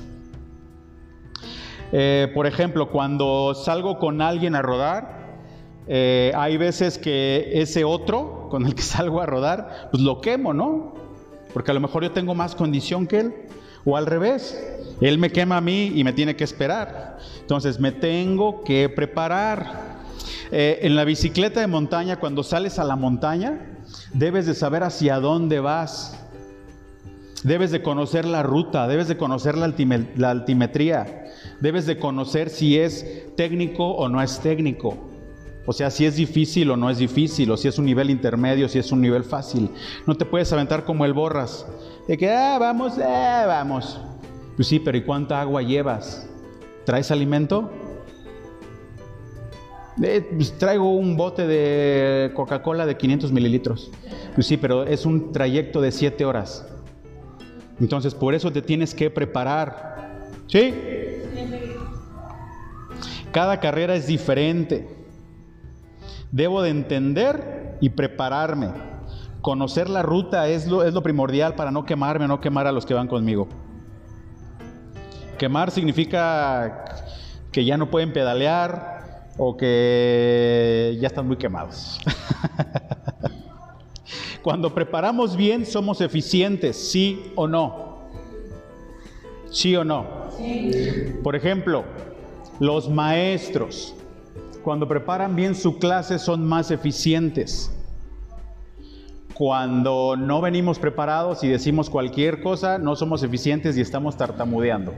Eh, 1.92 2.30
por 2.34 2.46
ejemplo, 2.46 2.90
cuando 2.90 3.54
salgo 3.54 3.98
con 3.98 4.22
alguien 4.22 4.54
a 4.54 4.62
rodar, 4.62 5.20
eh, 5.86 6.32
hay 6.36 6.56
veces 6.56 6.98
que 6.98 7.50
ese 7.54 7.84
otro 7.84 8.48
con 8.48 8.64
el 8.66 8.74
que 8.74 8.82
salgo 8.94 9.20
a 9.20 9.26
rodar, 9.26 9.88
pues 9.90 10.02
lo 10.02 10.20
quemo, 10.20 10.54
¿no? 10.54 10.94
Porque 11.52 11.72
a 11.72 11.74
lo 11.74 11.80
mejor 11.80 12.02
yo 12.02 12.12
tengo 12.12 12.34
más 12.34 12.54
condición 12.54 13.06
que 13.06 13.20
él. 13.20 13.34
O 13.84 13.96
al 13.96 14.06
revés, 14.06 14.62
él 15.00 15.18
me 15.18 15.30
quema 15.30 15.56
a 15.56 15.60
mí 15.60 15.92
y 15.94 16.04
me 16.04 16.12
tiene 16.12 16.36
que 16.36 16.44
esperar. 16.44 17.18
Entonces 17.40 17.80
me 17.80 17.92
tengo 17.92 18.62
que 18.62 18.88
preparar. 18.88 20.00
Eh, 20.52 20.80
en 20.82 20.96
la 20.96 21.04
bicicleta 21.04 21.60
de 21.60 21.66
montaña, 21.66 22.18
cuando 22.18 22.42
sales 22.42 22.78
a 22.78 22.84
la 22.84 22.96
montaña, 22.96 23.79
debes 24.12 24.46
de 24.46 24.54
saber 24.54 24.82
hacia 24.82 25.20
dónde 25.20 25.60
vas. 25.60 26.16
Debes 27.42 27.70
de 27.70 27.82
conocer 27.82 28.26
la 28.26 28.42
ruta, 28.42 28.86
debes 28.86 29.08
de 29.08 29.16
conocer 29.16 29.56
la, 29.56 30.30
altimetría, 30.30 31.24
debes 31.60 31.86
de 31.86 31.98
conocer 31.98 32.50
si 32.50 32.78
es 32.78 33.34
técnico 33.34 33.92
o 33.92 34.10
no 34.10 34.22
es 34.22 34.40
técnico. 34.40 35.08
O 35.64 35.72
sea, 35.72 35.90
si 35.90 36.04
es 36.04 36.16
difícil 36.16 36.70
o 36.70 36.76
no 36.76 36.90
es 36.90 36.98
difícil, 36.98 37.50
o 37.50 37.56
si 37.56 37.68
es 37.68 37.78
un 37.78 37.86
nivel 37.86 38.10
intermedio, 38.10 38.68
si 38.68 38.78
es 38.78 38.92
un 38.92 39.00
nivel 39.00 39.24
fácil. 39.24 39.70
No 40.06 40.16
te 40.16 40.26
puedes 40.26 40.52
aventar 40.52 40.84
como 40.84 41.04
el 41.06 41.14
borras, 41.14 41.66
de 42.06 42.18
que, 42.18 42.30
ah, 42.30 42.58
vamos, 42.58 42.94
ah, 42.98 43.44
vamos. 43.46 43.98
Pues 44.56 44.68
sí, 44.68 44.78
pero 44.78 44.98
¿y 44.98 45.02
cuánta 45.02 45.40
agua 45.40 45.62
llevas? 45.62 46.28
¿Traes 46.84 47.10
alimento? 47.10 47.70
Eh, 50.02 50.26
pues 50.34 50.56
traigo 50.56 50.94
un 50.96 51.16
bote 51.16 51.46
de 51.46 52.32
Coca-Cola 52.34 52.86
de 52.86 52.96
500 52.96 53.32
mililitros. 53.32 53.90
Pues 54.34 54.46
sí, 54.46 54.56
pero 54.56 54.84
es 54.84 55.04
un 55.04 55.32
trayecto 55.32 55.80
de 55.80 55.92
7 55.92 56.24
horas. 56.24 56.66
Entonces, 57.78 58.14
por 58.14 58.34
eso 58.34 58.50
te 58.50 58.62
tienes 58.62 58.94
que 58.94 59.10
preparar. 59.10 60.20
¿Sí? 60.46 60.74
Cada 63.32 63.60
carrera 63.60 63.94
es 63.94 64.06
diferente. 64.06 64.88
Debo 66.32 66.62
de 66.62 66.70
entender 66.70 67.76
y 67.80 67.90
prepararme. 67.90 68.68
Conocer 69.40 69.88
la 69.88 70.02
ruta 70.02 70.48
es 70.48 70.66
lo, 70.66 70.82
es 70.82 70.94
lo 70.94 71.02
primordial 71.02 71.54
para 71.54 71.70
no 71.70 71.84
quemarme, 71.84 72.26
no 72.26 72.40
quemar 72.40 72.66
a 72.66 72.72
los 72.72 72.86
que 72.86 72.94
van 72.94 73.08
conmigo. 73.08 73.48
Quemar 75.38 75.70
significa 75.70 76.84
que 77.50 77.64
ya 77.64 77.76
no 77.76 77.90
pueden 77.90 78.12
pedalear 78.12 78.99
o 79.42 79.57
que 79.57 80.98
ya 81.00 81.07
están 81.07 81.26
muy 81.26 81.38
quemados. 81.38 81.98
Cuando 84.42 84.74
preparamos 84.74 85.35
bien, 85.35 85.64
somos 85.64 86.03
eficientes, 86.03 86.76
sí 86.76 87.33
o 87.37 87.48
no. 87.48 88.00
¿Sí 89.50 89.74
o 89.74 89.83
no? 89.83 90.07
Por 91.22 91.37
ejemplo, 91.37 91.85
los 92.59 92.90
maestros, 92.90 93.94
cuando 94.62 94.87
preparan 94.87 95.35
bien 95.35 95.55
su 95.55 95.79
clase, 95.79 96.18
son 96.18 96.46
más 96.46 96.70
eficientes. 96.70 97.72
Cuando 99.33 100.16
no 100.18 100.42
venimos 100.42 100.79
preparados 100.79 101.42
y 101.44 101.48
decimos 101.48 101.88
cualquier 101.88 102.42
cosa, 102.42 102.76
no 102.76 102.94
somos 102.94 103.22
eficientes 103.22 103.79
y 103.79 103.81
estamos 103.81 104.18
tartamudeando. 104.18 104.92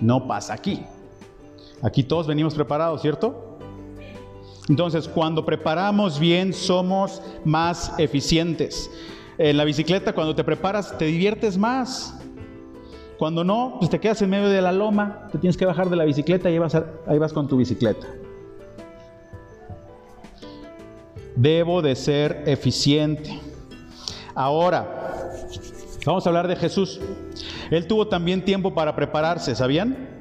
No 0.00 0.28
pasa 0.28 0.54
aquí. 0.54 0.84
Aquí 1.84 2.02
todos 2.02 2.26
venimos 2.26 2.54
preparados, 2.54 3.02
¿cierto? 3.02 3.58
Entonces, 4.70 5.06
cuando 5.06 5.44
preparamos 5.44 6.18
bien, 6.18 6.54
somos 6.54 7.20
más 7.44 7.92
eficientes. 7.98 8.90
En 9.36 9.58
la 9.58 9.64
bicicleta, 9.64 10.14
cuando 10.14 10.34
te 10.34 10.42
preparas, 10.42 10.96
te 10.96 11.04
diviertes 11.04 11.58
más. 11.58 12.18
Cuando 13.18 13.44
no, 13.44 13.76
pues 13.78 13.90
te 13.90 14.00
quedas 14.00 14.22
en 14.22 14.30
medio 14.30 14.48
de 14.48 14.62
la 14.62 14.72
loma, 14.72 15.28
te 15.30 15.38
tienes 15.38 15.58
que 15.58 15.66
bajar 15.66 15.90
de 15.90 15.96
la 15.96 16.04
bicicleta 16.04 16.48
y 16.48 16.54
ahí 16.54 16.58
vas, 16.58 16.74
ahí 17.06 17.18
vas 17.18 17.34
con 17.34 17.46
tu 17.46 17.58
bicicleta. 17.58 18.06
Debo 21.36 21.82
de 21.82 21.94
ser 21.96 22.44
eficiente. 22.46 23.38
Ahora, 24.34 25.20
vamos 26.06 26.24
a 26.24 26.30
hablar 26.30 26.48
de 26.48 26.56
Jesús. 26.56 26.98
Él 27.70 27.86
tuvo 27.86 28.08
también 28.08 28.42
tiempo 28.42 28.72
para 28.72 28.96
prepararse, 28.96 29.54
¿sabían? 29.54 30.13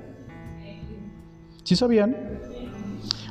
¿Sí 1.64 1.76
sabían? 1.76 2.16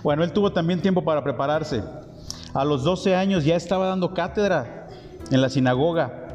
Bueno, 0.03 0.25
él 0.25 0.33
tuvo 0.33 0.53
también 0.53 0.81
tiempo 0.81 1.05
para 1.05 1.23
prepararse. 1.23 1.83
A 2.55 2.65
los 2.65 2.83
12 2.83 3.15
años 3.15 3.45
ya 3.45 3.57
estaba 3.57 3.87
dando 3.87 4.15
cátedra 4.15 4.89
en 5.31 5.41
la 5.41 5.49
sinagoga, 5.49 6.29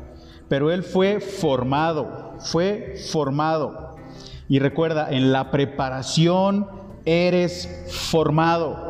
pero 0.47 0.71
él 0.71 0.83
fue 0.83 1.19
formado, 1.19 2.33
fue 2.39 2.95
formado. 3.11 3.95
Y 4.47 4.59
recuerda, 4.59 5.11
en 5.11 5.31
la 5.31 5.51
preparación 5.51 6.67
eres 7.05 7.85
formado. 7.89 8.87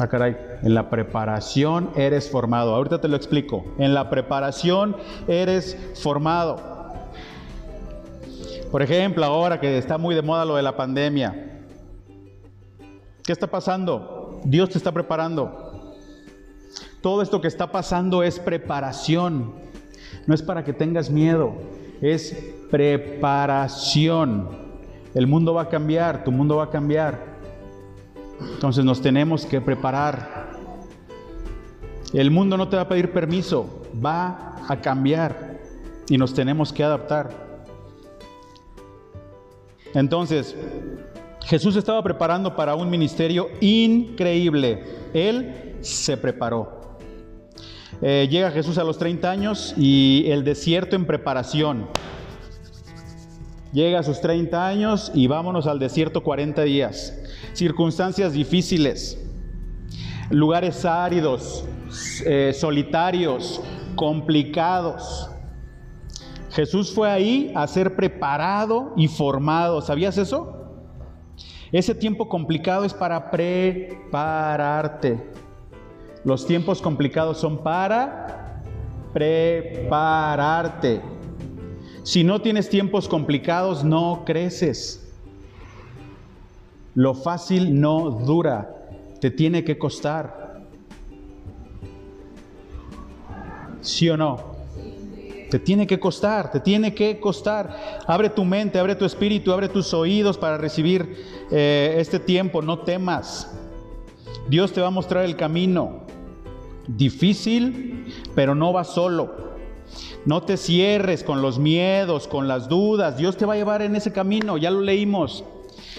Ah, 0.00 0.08
caray, 0.08 0.36
en 0.62 0.74
la 0.74 0.90
preparación 0.90 1.90
eres 1.94 2.28
formado. 2.28 2.74
Ahorita 2.74 3.00
te 3.00 3.08
lo 3.08 3.16
explico. 3.16 3.64
En 3.78 3.94
la 3.94 4.10
preparación 4.10 4.96
eres 5.28 5.76
formado. 5.94 6.73
Por 8.74 8.82
ejemplo, 8.82 9.24
ahora 9.24 9.60
que 9.60 9.78
está 9.78 9.98
muy 9.98 10.16
de 10.16 10.22
moda 10.22 10.44
lo 10.44 10.56
de 10.56 10.62
la 10.62 10.76
pandemia, 10.76 11.62
¿Qué 13.22 13.30
está 13.30 13.46
pasando? 13.46 14.40
Dios 14.44 14.70
te 14.70 14.78
está 14.78 14.90
preparando. 14.90 15.94
Todo 17.00 17.22
esto 17.22 17.40
que 17.40 17.46
está 17.46 17.70
pasando 17.70 18.24
es 18.24 18.40
preparación. 18.40 19.54
No 20.26 20.34
es 20.34 20.42
para 20.42 20.64
que 20.64 20.72
tengas 20.72 21.08
miedo, 21.08 21.52
es 22.00 22.36
preparación. 22.72 24.48
El 25.14 25.28
mundo 25.28 25.54
va 25.54 25.62
a 25.62 25.68
cambiar, 25.68 26.24
tu 26.24 26.32
mundo 26.32 26.56
va 26.56 26.64
a 26.64 26.70
cambiar. 26.70 27.36
Entonces 28.40 28.84
nos 28.84 29.00
tenemos 29.00 29.46
que 29.46 29.60
preparar. 29.60 30.50
El 32.12 32.32
mundo 32.32 32.56
no 32.56 32.66
te 32.68 32.74
va 32.74 32.82
a 32.82 32.88
pedir 32.88 33.12
permiso, 33.12 33.84
va 34.04 34.56
a 34.66 34.80
cambiar 34.80 35.60
y 36.08 36.18
nos 36.18 36.34
tenemos 36.34 36.72
que 36.72 36.82
adaptar. 36.82 37.43
Entonces, 39.94 40.54
Jesús 41.44 41.76
estaba 41.76 42.02
preparando 42.02 42.56
para 42.56 42.74
un 42.74 42.90
ministerio 42.90 43.48
increíble. 43.60 44.82
Él 45.12 45.76
se 45.80 46.16
preparó. 46.16 46.98
Eh, 48.02 48.28
llega 48.30 48.50
Jesús 48.50 48.76
a 48.78 48.84
los 48.84 48.98
30 48.98 49.30
años 49.30 49.74
y 49.76 50.24
el 50.28 50.44
desierto 50.44 50.96
en 50.96 51.06
preparación. 51.06 51.86
Llega 53.72 54.00
a 54.00 54.02
sus 54.02 54.20
30 54.20 54.66
años 54.66 55.10
y 55.14 55.26
vámonos 55.26 55.66
al 55.66 55.78
desierto 55.78 56.22
40 56.22 56.62
días. 56.62 57.18
Circunstancias 57.54 58.32
difíciles, 58.32 59.18
lugares 60.30 60.84
áridos, 60.84 61.64
eh, 62.24 62.52
solitarios, 62.54 63.60
complicados. 63.96 65.30
Jesús 66.54 66.92
fue 66.94 67.10
ahí 67.10 67.52
a 67.56 67.66
ser 67.66 67.96
preparado 67.96 68.92
y 68.96 69.08
formado. 69.08 69.80
¿Sabías 69.80 70.16
eso? 70.18 70.52
Ese 71.72 71.96
tiempo 71.96 72.28
complicado 72.28 72.84
es 72.84 72.94
para 72.94 73.32
prepararte. 73.32 75.20
Los 76.22 76.46
tiempos 76.46 76.80
complicados 76.80 77.38
son 77.38 77.58
para 77.58 78.62
prepararte. 79.12 81.02
Si 82.04 82.22
no 82.22 82.40
tienes 82.40 82.70
tiempos 82.70 83.08
complicados, 83.08 83.82
no 83.82 84.22
creces. 84.24 85.12
Lo 86.94 87.14
fácil 87.14 87.80
no 87.80 88.10
dura, 88.10 88.70
te 89.20 89.32
tiene 89.32 89.64
que 89.64 89.76
costar. 89.76 90.62
¿Sí 93.80 94.08
o 94.08 94.16
no? 94.16 94.53
Te 95.54 95.60
tiene 95.60 95.86
que 95.86 96.00
costar, 96.00 96.50
te 96.50 96.58
tiene 96.58 96.96
que 96.96 97.20
costar. 97.20 98.00
Abre 98.08 98.28
tu 98.28 98.44
mente, 98.44 98.80
abre 98.80 98.96
tu 98.96 99.04
espíritu, 99.04 99.52
abre 99.52 99.68
tus 99.68 99.94
oídos 99.94 100.36
para 100.36 100.58
recibir 100.58 101.24
eh, 101.48 101.94
este 101.98 102.18
tiempo. 102.18 102.60
No 102.60 102.80
temas. 102.80 103.56
Dios 104.48 104.72
te 104.72 104.80
va 104.80 104.88
a 104.88 104.90
mostrar 104.90 105.24
el 105.24 105.36
camino. 105.36 106.08
Difícil, 106.88 108.12
pero 108.34 108.56
no 108.56 108.72
va 108.72 108.82
solo. 108.82 109.32
No 110.26 110.42
te 110.42 110.56
cierres 110.56 111.22
con 111.22 111.40
los 111.40 111.60
miedos, 111.60 112.26
con 112.26 112.48
las 112.48 112.68
dudas. 112.68 113.16
Dios 113.16 113.36
te 113.36 113.46
va 113.46 113.52
a 113.52 113.56
llevar 113.56 113.80
en 113.80 113.94
ese 113.94 114.12
camino, 114.12 114.56
ya 114.56 114.72
lo 114.72 114.80
leímos. 114.80 115.44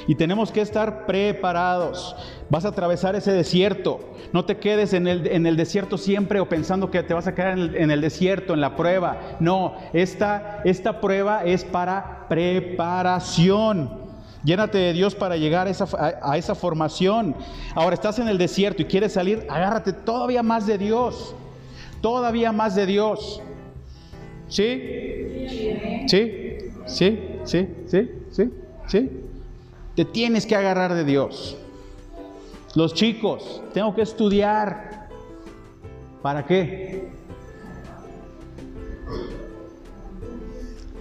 Y 0.08 0.16
tenemos 0.16 0.52
que 0.52 0.62
estar 0.62 1.06
preparados. 1.06 2.16
Vas 2.50 2.66
a 2.66 2.70
atravesar 2.70 3.16
ese 3.16 3.32
desierto. 3.32 4.00
No 4.34 4.46
te 4.46 4.58
quedes 4.58 4.94
en 4.94 5.08
el, 5.08 5.28
en 5.28 5.46
el 5.46 5.58
desierto 5.58 5.98
siempre 5.98 6.40
o 6.40 6.50
pensando 6.50 6.92
que 6.92 7.04
te 7.04 7.14
vas 7.14 7.28
a 7.28 7.34
quedar 7.34 7.58
en 7.58 7.92
el, 7.92 8.02
desierto, 8.02 8.54
en 8.54 8.62
la 8.62 8.76
prueba. 8.76 9.18
No, 9.40 9.76
esta, 9.94 10.62
esta 10.64 11.02
prueba 11.02 11.44
es 11.44 11.64
para 11.64 12.28
preparación. 12.30 14.06
Llénate 14.44 14.78
de 14.78 14.94
Dios 14.94 15.16
para 15.16 15.38
llegar 15.38 15.66
a 15.66 15.72
esa, 15.72 15.88
a 16.22 16.38
esa, 16.38 16.54
formación. 16.54 17.36
Ahora 17.74 17.96
estás 17.96 18.20
en 18.20 18.28
el 18.28 18.38
desierto 18.38 18.84
y 18.84 18.86
quieres 18.86 19.14
salir, 19.14 19.48
agárrate 19.50 19.92
todavía 19.92 20.44
más 20.44 20.68
de 20.68 20.78
Dios. 20.78 21.34
Todavía 22.02 22.52
más 22.52 22.76
de 22.76 22.86
Dios. 22.86 23.42
¿Sí? 24.48 24.82
¿Sí? 26.08 26.58
¿Sí? 26.86 27.20
¿Sí? 27.44 27.70
¿Sí? 27.88 28.12
¿Sí? 28.32 28.52
¿Sí? 28.88 29.25
Te 29.96 30.06
tienes 30.06 30.46
que 30.46 30.56
agarrar 30.56 30.94
de 30.94 31.04
Dios. 31.04 31.58
Los 32.76 32.94
chicos, 32.94 33.62
tengo 33.74 33.96
que 33.96 34.02
estudiar. 34.02 35.08
¿Para 36.22 36.46
qué? 36.46 37.10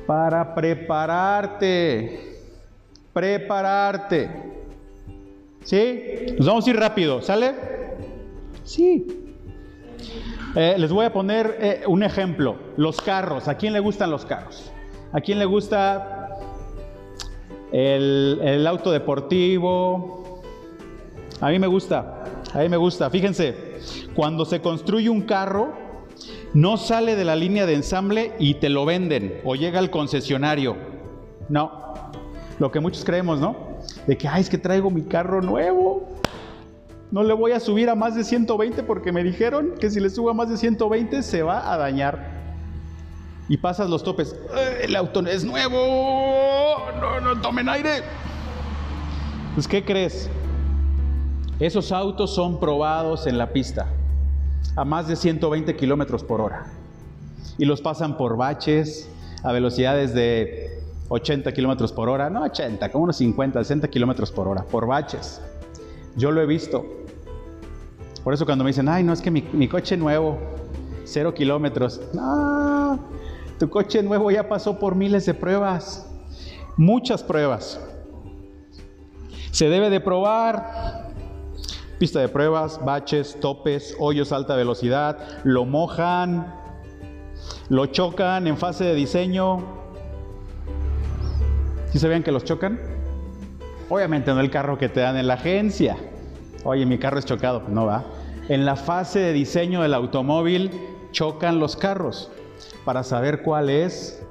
Para 0.07 0.54
prepararte 0.54 2.35
prepararte. 3.14 4.28
¿Sí? 5.62 6.02
Nos 6.37 6.46
vamos 6.46 6.66
a 6.66 6.70
ir 6.70 6.76
rápido, 6.76 7.22
¿sale? 7.22 7.54
Sí. 8.64 9.07
Eh, 10.54 10.74
les 10.76 10.92
voy 10.92 11.07
a 11.07 11.12
poner 11.12 11.57
eh, 11.59 11.83
un 11.87 12.02
ejemplo. 12.02 12.57
Los 12.76 13.00
carros. 13.00 13.48
¿A 13.48 13.54
quién 13.54 13.72
le 13.72 13.80
gustan 13.80 14.11
los 14.11 14.26
carros? 14.26 14.70
¿A 15.12 15.20
quién 15.22 15.38
le 15.38 15.46
gusta 15.46 16.24
el, 17.75 18.41
el 18.43 18.67
auto 18.69 18.93
deportivo? 18.93 20.41
A 21.41 21.51
mí 21.51 21.59
me 21.59 21.67
gusta. 21.67 22.25
A 22.53 22.59
mí 22.61 22.69
me 22.69 22.77
gusta. 22.77 23.11
Fíjense, 23.11 23.81
cuando 24.15 24.45
se 24.45 24.61
construye 24.61 25.11
un 25.11 25.23
carro, 25.23 25.73
no 26.55 26.77
sale 26.77 27.17
de 27.17 27.25
la 27.25 27.35
línea 27.35 27.67
de 27.67 27.75
ensamble 27.75 28.33
y 28.39 28.55
te 28.55 28.69
lo 28.69 28.85
venden 28.85 29.41
o 29.45 29.57
llega 29.57 29.81
al 29.81 29.91
concesionario. 29.91 30.77
No, 31.49 31.95
lo 32.61 32.71
que 32.71 32.79
muchos 32.79 33.05
creemos, 33.05 33.41
¿no? 33.41 33.57
De 34.07 34.17
que, 34.17 34.29
ay, 34.29 34.43
es 34.43 34.49
que 34.49 34.59
traigo 34.59 34.89
mi 34.91 35.03
carro 35.03 35.43
nuevo. 35.43 36.09
No 37.11 37.25
le 37.25 37.35
voy 37.35 37.53
a 37.53 37.61
subir 37.61 37.91
a 37.91 37.97
más 37.97 38.15
de 38.15 38.23
120 38.23 38.85
porque 38.85 39.11
me 39.11 39.25
dijeron 39.25 39.75
que 39.81 39.91
si 39.91 39.99
le 39.99 40.11
subo 40.11 40.31
a 40.31 40.35
más 40.35 40.49
de 40.49 40.57
120 40.57 41.25
se 41.25 41.43
va 41.43 41.73
a 41.73 41.77
dañar. 41.77 42.43
Y 43.48 43.57
pasas 43.57 43.90
los 43.90 44.02
topes. 44.02 44.37
El 44.83 44.96
auto 44.96 45.20
es 45.20 45.44
nuevo. 45.44 46.78
No, 47.00 47.20
no 47.20 47.40
tomen 47.40 47.68
aire. 47.68 48.02
Pues, 49.54 49.68
¿qué 49.68 49.85
crees? 49.85 50.28
Esos 51.61 51.92
autos 51.92 52.35
son 52.35 52.59
probados 52.59 53.26
en 53.26 53.38
la 53.38 53.52
pista 53.52 53.87
a 54.76 54.85
más 54.85 55.07
de 55.07 55.16
120 55.16 55.76
kilómetros 55.76 56.24
por 56.24 56.40
hora. 56.40 56.66
Y 57.59 57.64
los 57.64 57.80
pasan 57.80 58.16
por 58.16 58.37
baches 58.37 59.09
a 59.42 59.52
velocidades 59.52 60.14
de 60.14 60.83
80 61.09 61.52
kilómetros 61.52 61.92
por 61.92 62.09
hora, 62.09 62.30
no 62.30 62.42
80, 62.42 62.90
como 62.90 63.04
unos 63.04 63.16
50, 63.16 63.61
60 63.61 63.88
kilómetros 63.88 64.33
por 64.33 64.48
hora, 64.48 64.64
por 64.64 64.87
baches. 64.87 65.40
Yo 66.16 66.33
lo 66.33 66.40
he 66.40 66.46
visto. 66.46 66.85
Por 68.22 68.33
eso 68.33 68.46
cuando 68.46 68.64
me 68.64 68.70
dicen, 68.70 68.88
ay, 68.88 69.04
no, 69.04 69.12
es 69.12 69.20
que 69.20 69.30
mi, 69.30 69.68
coche 69.68 69.96
nuevo, 69.96 70.38
cero 71.04 71.35
kilómetros. 71.35 72.00
No, 72.14 72.98
tu 73.59 73.71
coche 73.71 74.03
nuevo 74.03 74.31
ya 74.31 74.49
pasó 74.49 74.79
por 74.79 74.95
miles 74.95 75.27
de 75.27 75.35
pruebas, 75.35 76.11
muchas 76.77 77.23
pruebas. 77.23 77.81
Se 79.51 79.69
debe 79.69 79.90
de 79.90 80.01
probar. 80.01 81.12
Pista 81.99 82.21
de 82.21 82.29
pruebas, 82.29 82.85
baches, 82.85 83.38
topes, 83.40 83.97
hoyos 84.01 84.33
alta 84.33 84.57
velocidad, 84.57 85.17
lo 85.45 85.64
mojan, 85.64 86.53
lo 87.69 87.87
chocan 87.87 88.49
en 88.49 88.59
fase 88.59 88.85
de 88.85 88.95
diseño, 88.95 89.85
¿Sí 91.95 92.01
sabían 92.01 92.25
que 92.25 92.33
los 92.33 92.43
chocan? 92.43 92.81
Obviamente 93.88 94.35
no 94.35 94.40
el 94.40 94.51
carro 94.51 94.77
que 94.77 94.88
te 94.88 94.99
dan 94.99 95.17
en 95.17 95.29
la 95.29 95.35
agencia. 95.35 95.97
Oye, 96.64 96.85
mi 96.87 96.99
carro 96.99 97.21
es 97.21 97.25
chocado. 97.25 97.62
No 97.69 97.87
va. 97.87 98.03
En 98.49 98.67
la 98.67 98.75
fase 98.75 99.21
de 99.21 99.33
diseño 99.33 99.81
del 99.81 99.95
automóvil 99.95 100.73
chocan 101.12 101.61
los 101.61 101.77
carros 101.77 102.33
para 102.85 103.03
saber 103.03 103.42
cuál 103.42 103.70
es 103.70 104.22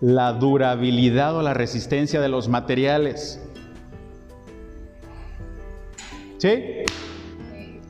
la 0.00 0.32
durabilidad 0.32 1.36
o 1.36 1.42
la 1.42 1.54
resistencia 1.54 2.20
de 2.20 2.28
los 2.28 2.48
materiales. 2.48 3.40
¿Sí? 6.38 6.84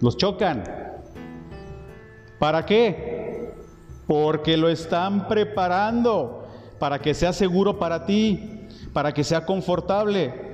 Los 0.00 0.16
chocan. 0.16 0.64
¿Para 2.38 2.66
qué? 2.66 3.52
Porque 4.06 4.56
lo 4.56 4.68
están 4.68 5.28
preparando 5.28 6.48
para 6.78 6.98
que 6.98 7.14
sea 7.14 7.32
seguro 7.32 7.78
para 7.78 8.06
ti 8.06 8.60
para 8.92 9.12
que 9.12 9.24
sea 9.24 9.44
confortable. 9.46 10.49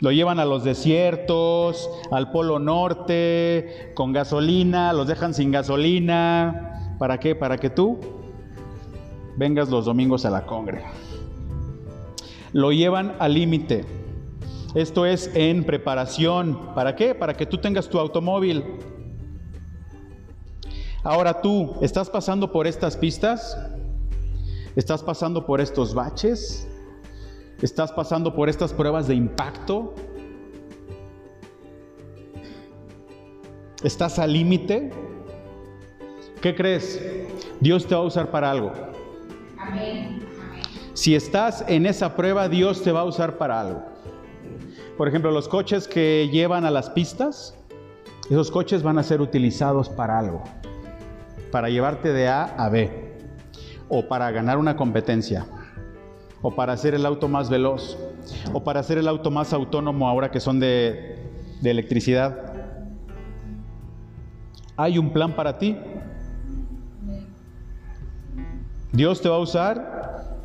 Lo 0.00 0.12
llevan 0.12 0.40
a 0.40 0.46
los 0.46 0.64
desiertos, 0.64 1.90
al 2.10 2.30
Polo 2.30 2.58
Norte, 2.58 3.92
con 3.94 4.12
gasolina, 4.12 4.94
los 4.94 5.06
dejan 5.06 5.34
sin 5.34 5.50
gasolina. 5.50 6.96
¿Para 6.98 7.20
qué? 7.20 7.34
Para 7.34 7.58
que 7.58 7.68
tú 7.68 7.98
vengas 9.36 9.68
los 9.68 9.84
domingos 9.84 10.24
a 10.24 10.30
la 10.30 10.46
congre. 10.46 10.84
Lo 12.52 12.72
llevan 12.72 13.14
al 13.18 13.34
límite. 13.34 13.84
Esto 14.74 15.04
es 15.04 15.30
en 15.34 15.64
preparación. 15.64 16.74
¿Para 16.74 16.96
qué? 16.96 17.14
Para 17.14 17.34
que 17.34 17.44
tú 17.44 17.58
tengas 17.58 17.88
tu 17.88 17.98
automóvil. 17.98 18.64
Ahora 21.02 21.42
tú, 21.42 21.74
¿estás 21.82 22.08
pasando 22.08 22.52
por 22.52 22.66
estas 22.66 22.96
pistas? 22.96 23.58
¿Estás 24.76 25.02
pasando 25.02 25.44
por 25.44 25.60
estos 25.60 25.92
baches? 25.92 26.69
¿Estás 27.62 27.92
pasando 27.92 28.34
por 28.34 28.48
estas 28.48 28.72
pruebas 28.72 29.06
de 29.06 29.14
impacto? 29.14 29.94
¿Estás 33.82 34.18
al 34.18 34.32
límite? 34.32 34.90
¿Qué 36.40 36.54
crees? 36.54 37.02
Dios 37.60 37.86
te 37.86 37.94
va 37.94 38.00
a 38.00 38.04
usar 38.04 38.30
para 38.30 38.50
algo. 38.50 38.72
Si 40.94 41.14
estás 41.14 41.62
en 41.68 41.84
esa 41.84 42.16
prueba, 42.16 42.48
Dios 42.48 42.82
te 42.82 42.92
va 42.92 43.00
a 43.00 43.04
usar 43.04 43.36
para 43.36 43.60
algo. 43.60 43.82
Por 44.96 45.08
ejemplo, 45.08 45.30
los 45.30 45.46
coches 45.46 45.86
que 45.86 46.30
llevan 46.32 46.64
a 46.64 46.70
las 46.70 46.88
pistas, 46.88 47.54
esos 48.30 48.50
coches 48.50 48.82
van 48.82 48.98
a 48.98 49.02
ser 49.02 49.20
utilizados 49.20 49.90
para 49.90 50.18
algo, 50.18 50.42
para 51.50 51.68
llevarte 51.68 52.12
de 52.12 52.28
A 52.28 52.44
a 52.44 52.70
B 52.70 53.18
o 53.88 54.08
para 54.08 54.30
ganar 54.30 54.56
una 54.56 54.76
competencia, 54.76 55.46
o 56.42 56.54
para 56.54 56.72
hacer 56.72 56.94
el 56.94 57.04
auto 57.04 57.28
más 57.28 57.50
veloz, 57.50 57.98
o 58.52 58.62
para 58.62 58.80
hacer 58.80 58.98
el 58.98 59.08
auto 59.08 59.30
más 59.30 59.52
autónomo 59.52 60.08
ahora 60.08 60.30
que 60.30 60.40
son 60.40 60.60
de, 60.60 61.18
electricidad. 61.62 62.54
Hay 64.76 64.96
un 64.96 65.12
plan 65.12 65.36
para 65.36 65.58
ti. 65.58 65.76
Dios 68.92 69.20
te 69.20 69.28
va 69.28 69.36
a 69.36 69.40
usar 69.40 70.38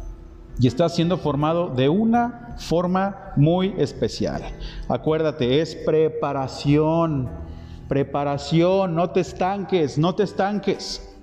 y 0.60 0.68
estás 0.68 0.94
siendo 0.94 1.18
formado 1.18 1.70
de 1.70 1.88
una 1.88 2.56
forma 2.58 3.32
muy 3.38 3.74
especial. 3.78 4.44
Acuérdate, 4.90 5.62
es 5.62 5.76
preparación, 5.76 7.30
preparación, 7.88 8.94
no 8.94 9.10
te 9.10 9.22
estanques, 9.22 9.98
no 9.98 10.14
te 10.16 10.24
estanques. 10.24 11.16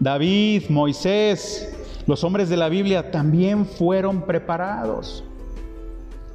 David, 0.00 0.70
Moisés, 0.70 1.79
los 2.10 2.24
hombres 2.24 2.48
de 2.48 2.56
la 2.56 2.68
Biblia 2.68 3.12
también 3.12 3.64
fueron 3.64 4.22
preparados. 4.22 5.22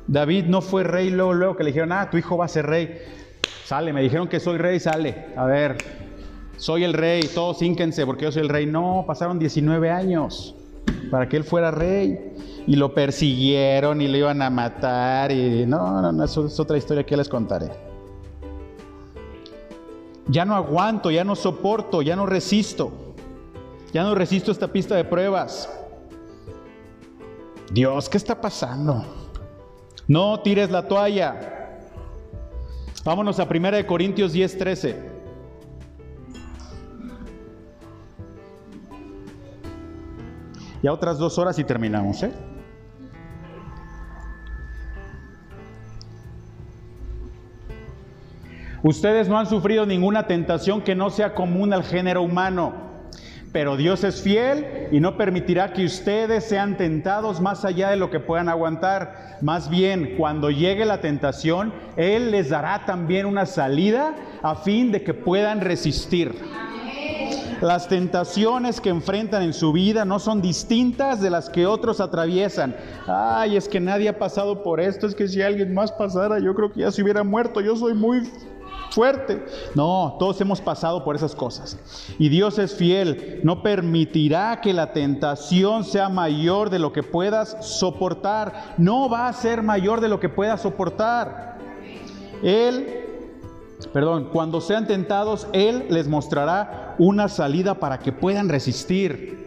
David 0.07 0.45
no 0.45 0.61
fue 0.61 0.85
rey 0.85 1.09
luego, 1.09 1.33
luego 1.33 1.57
que 1.57 1.65
le 1.65 1.71
dijeron, 1.71 1.91
ah, 1.91 2.09
tu 2.09 2.15
hijo 2.15 2.37
va 2.37 2.45
a 2.45 2.47
ser 2.47 2.65
rey. 2.65 2.97
Sale, 3.65 3.91
me 3.91 4.01
dijeron 4.01 4.29
que 4.29 4.39
soy 4.39 4.57
rey, 4.57 4.79
sale. 4.79 5.33
A 5.35 5.43
ver, 5.43 5.75
soy 6.55 6.85
el 6.85 6.93
rey, 6.93 7.23
todos 7.23 7.61
ínquense 7.61 8.05
porque 8.05 8.23
yo 8.23 8.31
soy 8.31 8.43
el 8.43 8.47
rey. 8.47 8.65
No, 8.65 9.03
pasaron 9.05 9.37
19 9.37 9.91
años 9.91 10.55
para 11.11 11.27
que 11.27 11.35
él 11.35 11.43
fuera 11.43 11.71
rey. 11.71 12.31
Y 12.65 12.77
lo 12.77 12.93
persiguieron 12.93 13.99
y 13.99 14.07
lo 14.07 14.15
iban 14.15 14.41
a 14.41 14.49
matar. 14.49 15.33
Y 15.33 15.65
no, 15.65 16.01
no, 16.01 16.09
no, 16.13 16.23
eso 16.23 16.45
es 16.45 16.57
otra 16.57 16.77
historia 16.77 17.05
que 17.05 17.17
les 17.17 17.27
contaré. 17.27 17.69
Ya 20.29 20.45
no 20.45 20.55
aguanto, 20.55 21.11
ya 21.11 21.25
no 21.25 21.35
soporto, 21.35 22.01
ya 22.01 22.15
no 22.15 22.25
resisto. 22.25 23.04
Ya 23.95 24.03
no 24.03 24.13
resisto 24.13 24.51
esta 24.51 24.67
pista 24.67 24.93
de 24.97 25.05
pruebas. 25.05 25.69
Dios, 27.71 28.09
¿qué 28.09 28.17
está 28.17 28.41
pasando? 28.41 29.05
No 30.05 30.41
tires 30.41 30.69
la 30.69 30.85
toalla. 30.85 31.79
Vámonos 33.05 33.39
a 33.39 33.45
1 33.45 33.87
Corintios 33.87 34.33
10, 34.33 34.57
13. 34.57 35.09
Ya 40.83 40.91
otras 40.91 41.17
dos 41.17 41.37
horas 41.37 41.57
y 41.57 41.63
terminamos, 41.63 42.21
¿eh? 42.23 42.33
Ustedes 48.83 49.29
no 49.29 49.39
han 49.39 49.47
sufrido 49.47 49.85
ninguna 49.85 50.27
tentación 50.27 50.81
que 50.81 50.95
no 50.95 51.09
sea 51.09 51.33
común 51.33 51.71
al 51.71 51.85
género 51.85 52.23
humano 52.23 52.84
Pero 53.55 53.77
Dios 53.77 54.03
es 54.03 54.21
fiel 54.21 54.89
y 54.91 54.99
no 54.99 55.15
permitirá 55.15 55.71
que 55.71 55.85
ustedes 55.85 56.43
sean 56.43 56.75
tentados 56.75 57.39
más 57.39 57.63
allá 57.63 57.89
de 57.89 57.95
lo 57.95 58.09
que 58.11 58.19
puedan 58.19 58.49
aguantar. 58.49 59.37
Más 59.39 59.69
bien, 59.69 60.15
cuando 60.17 60.51
llegue 60.51 60.83
la 60.83 60.99
tentación, 60.99 61.73
Él 61.95 62.31
les 62.31 62.49
dará 62.49 62.83
también 62.85 63.25
una 63.25 63.45
salida 63.45 64.13
a 64.41 64.55
fin 64.55 64.91
de 64.91 65.03
que 65.03 65.13
puedan 65.13 65.61
resistir. 65.61 66.35
Las 67.61 67.87
tentaciones 67.87 68.81
que 68.81 68.89
enfrentan 68.89 69.41
en 69.41 69.53
su 69.53 69.71
vida 69.71 70.03
no 70.03 70.19
son 70.19 70.41
distintas 70.41 71.21
de 71.21 71.29
las 71.29 71.49
que 71.49 71.65
otros 71.65 72.01
atraviesan. 72.01 72.75
Ay, 73.07 73.55
es 73.55 73.69
que 73.69 73.79
nadie 73.79 74.09
ha 74.09 74.19
pasado 74.19 74.63
por 74.63 74.81
esto, 74.81 75.07
es 75.07 75.15
que 75.15 75.29
si 75.29 75.41
alguien 75.41 75.73
más 75.73 75.93
pasara, 75.93 76.39
yo 76.39 76.53
creo 76.55 76.73
que 76.73 76.81
ya 76.81 76.91
se 76.91 77.01
hubiera 77.01 77.23
muerto, 77.23 77.61
yo 77.61 77.77
soy 77.77 77.93
muy 77.93 78.29
fuerte. 78.91 79.45
No, 79.75 80.15
todos 80.19 80.39
hemos 80.41 80.61
pasado 80.61 81.03
por 81.03 81.15
esas 81.15 81.35
cosas. 81.35 81.77
Y 82.19 82.29
Dios 82.29 82.59
es 82.59 82.75
fiel, 82.75 83.41
no 83.43 83.61
permitirá 83.61 84.61
que 84.61 84.73
la 84.73 84.93
tentación 84.93 85.83
sea 85.83 86.09
mayor 86.09 86.69
de 86.69 86.79
lo 86.79 86.93
que 86.93 87.03
puedas 87.03 87.57
soportar. 87.61 88.75
No 88.77 89.09
va 89.09 89.27
a 89.27 89.33
ser 89.33 89.61
mayor 89.63 90.01
de 90.01 90.09
lo 90.09 90.19
que 90.19 90.29
puedas 90.29 90.61
soportar. 90.61 91.57
Él 92.43 93.05
perdón, 93.91 94.29
cuando 94.31 94.61
sean 94.61 94.87
tentados, 94.87 95.47
Él 95.53 95.85
les 95.89 96.07
mostrará 96.07 96.95
una 96.97 97.29
salida 97.29 97.75
para 97.75 97.99
que 97.99 98.11
puedan 98.11 98.49
resistir. 98.49 99.44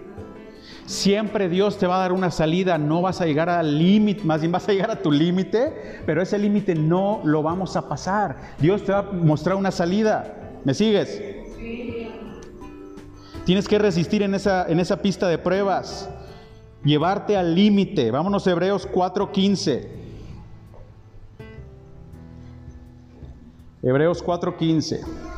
Siempre 0.89 1.51
Dios 1.51 1.77
te 1.77 1.87
va 1.87 1.97
a 1.97 1.99
dar 1.99 2.13
una 2.13 2.31
salida, 2.31 2.79
no 2.79 3.03
vas 3.03 3.21
a 3.21 3.27
llegar 3.27 3.51
al 3.51 3.77
límite, 3.77 4.25
más 4.25 4.41
bien 4.41 4.51
vas 4.51 4.67
a 4.71 4.73
llegar 4.73 4.91
a 4.91 5.03
tu 5.03 5.13
límite, 5.13 6.01
pero 6.07 6.23
ese 6.23 6.39
límite 6.39 6.75
no 6.75 7.21
lo 7.25 7.43
vamos 7.43 7.77
a 7.77 7.87
pasar. 7.87 8.55
Dios 8.59 8.85
te 8.85 8.93
va 8.93 9.01
a 9.01 9.03
mostrar 9.03 9.57
una 9.57 9.71
salida. 9.71 10.61
¿Me 10.65 10.73
sigues? 10.73 11.23
Tienes 13.45 13.69
que 13.69 13.79
resistir 13.79 14.23
en 14.23 14.35
esa, 14.35 14.67
en 14.67 14.81
esa 14.81 15.03
pista 15.03 15.29
de 15.29 15.37
pruebas, 15.37 16.09
llevarte 16.83 17.37
al 17.37 17.55
límite. 17.55 18.11
Vámonos 18.11 18.47
Hebreos 18.47 18.89
4:15. 18.91 19.89
Hebreos 23.83 24.25
4:15. 24.25 25.38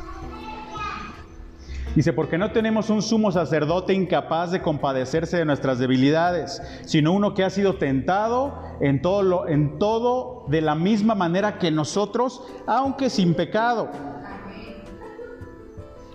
Dice, 1.95 2.13
porque 2.13 2.39
no 2.39 2.53
tenemos 2.53 2.89
un 2.89 3.03
sumo 3.03 3.33
sacerdote 3.33 3.93
incapaz 3.93 4.53
de 4.53 4.63
compadecerse 4.63 5.37
de 5.37 5.45
nuestras 5.45 5.81
debilidades, 5.81 6.63
sino 6.85 7.13
uno 7.13 7.35
que 7.35 7.43
ha 7.43 7.51
sido 7.51 7.75
tentado 7.75 8.63
en 8.81 9.03
todo, 9.03 9.23
lo, 9.23 9.49
en 9.49 9.79
todo 9.79 10.45
de 10.47 10.61
la 10.61 10.77
misma 10.77 11.17
manera 11.17 11.59
que 11.59 11.73
nosotros, 11.73 12.43
aunque 12.67 13.11
sin 13.11 13.35
pecado. 13.35 13.89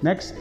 Next. 0.02 0.38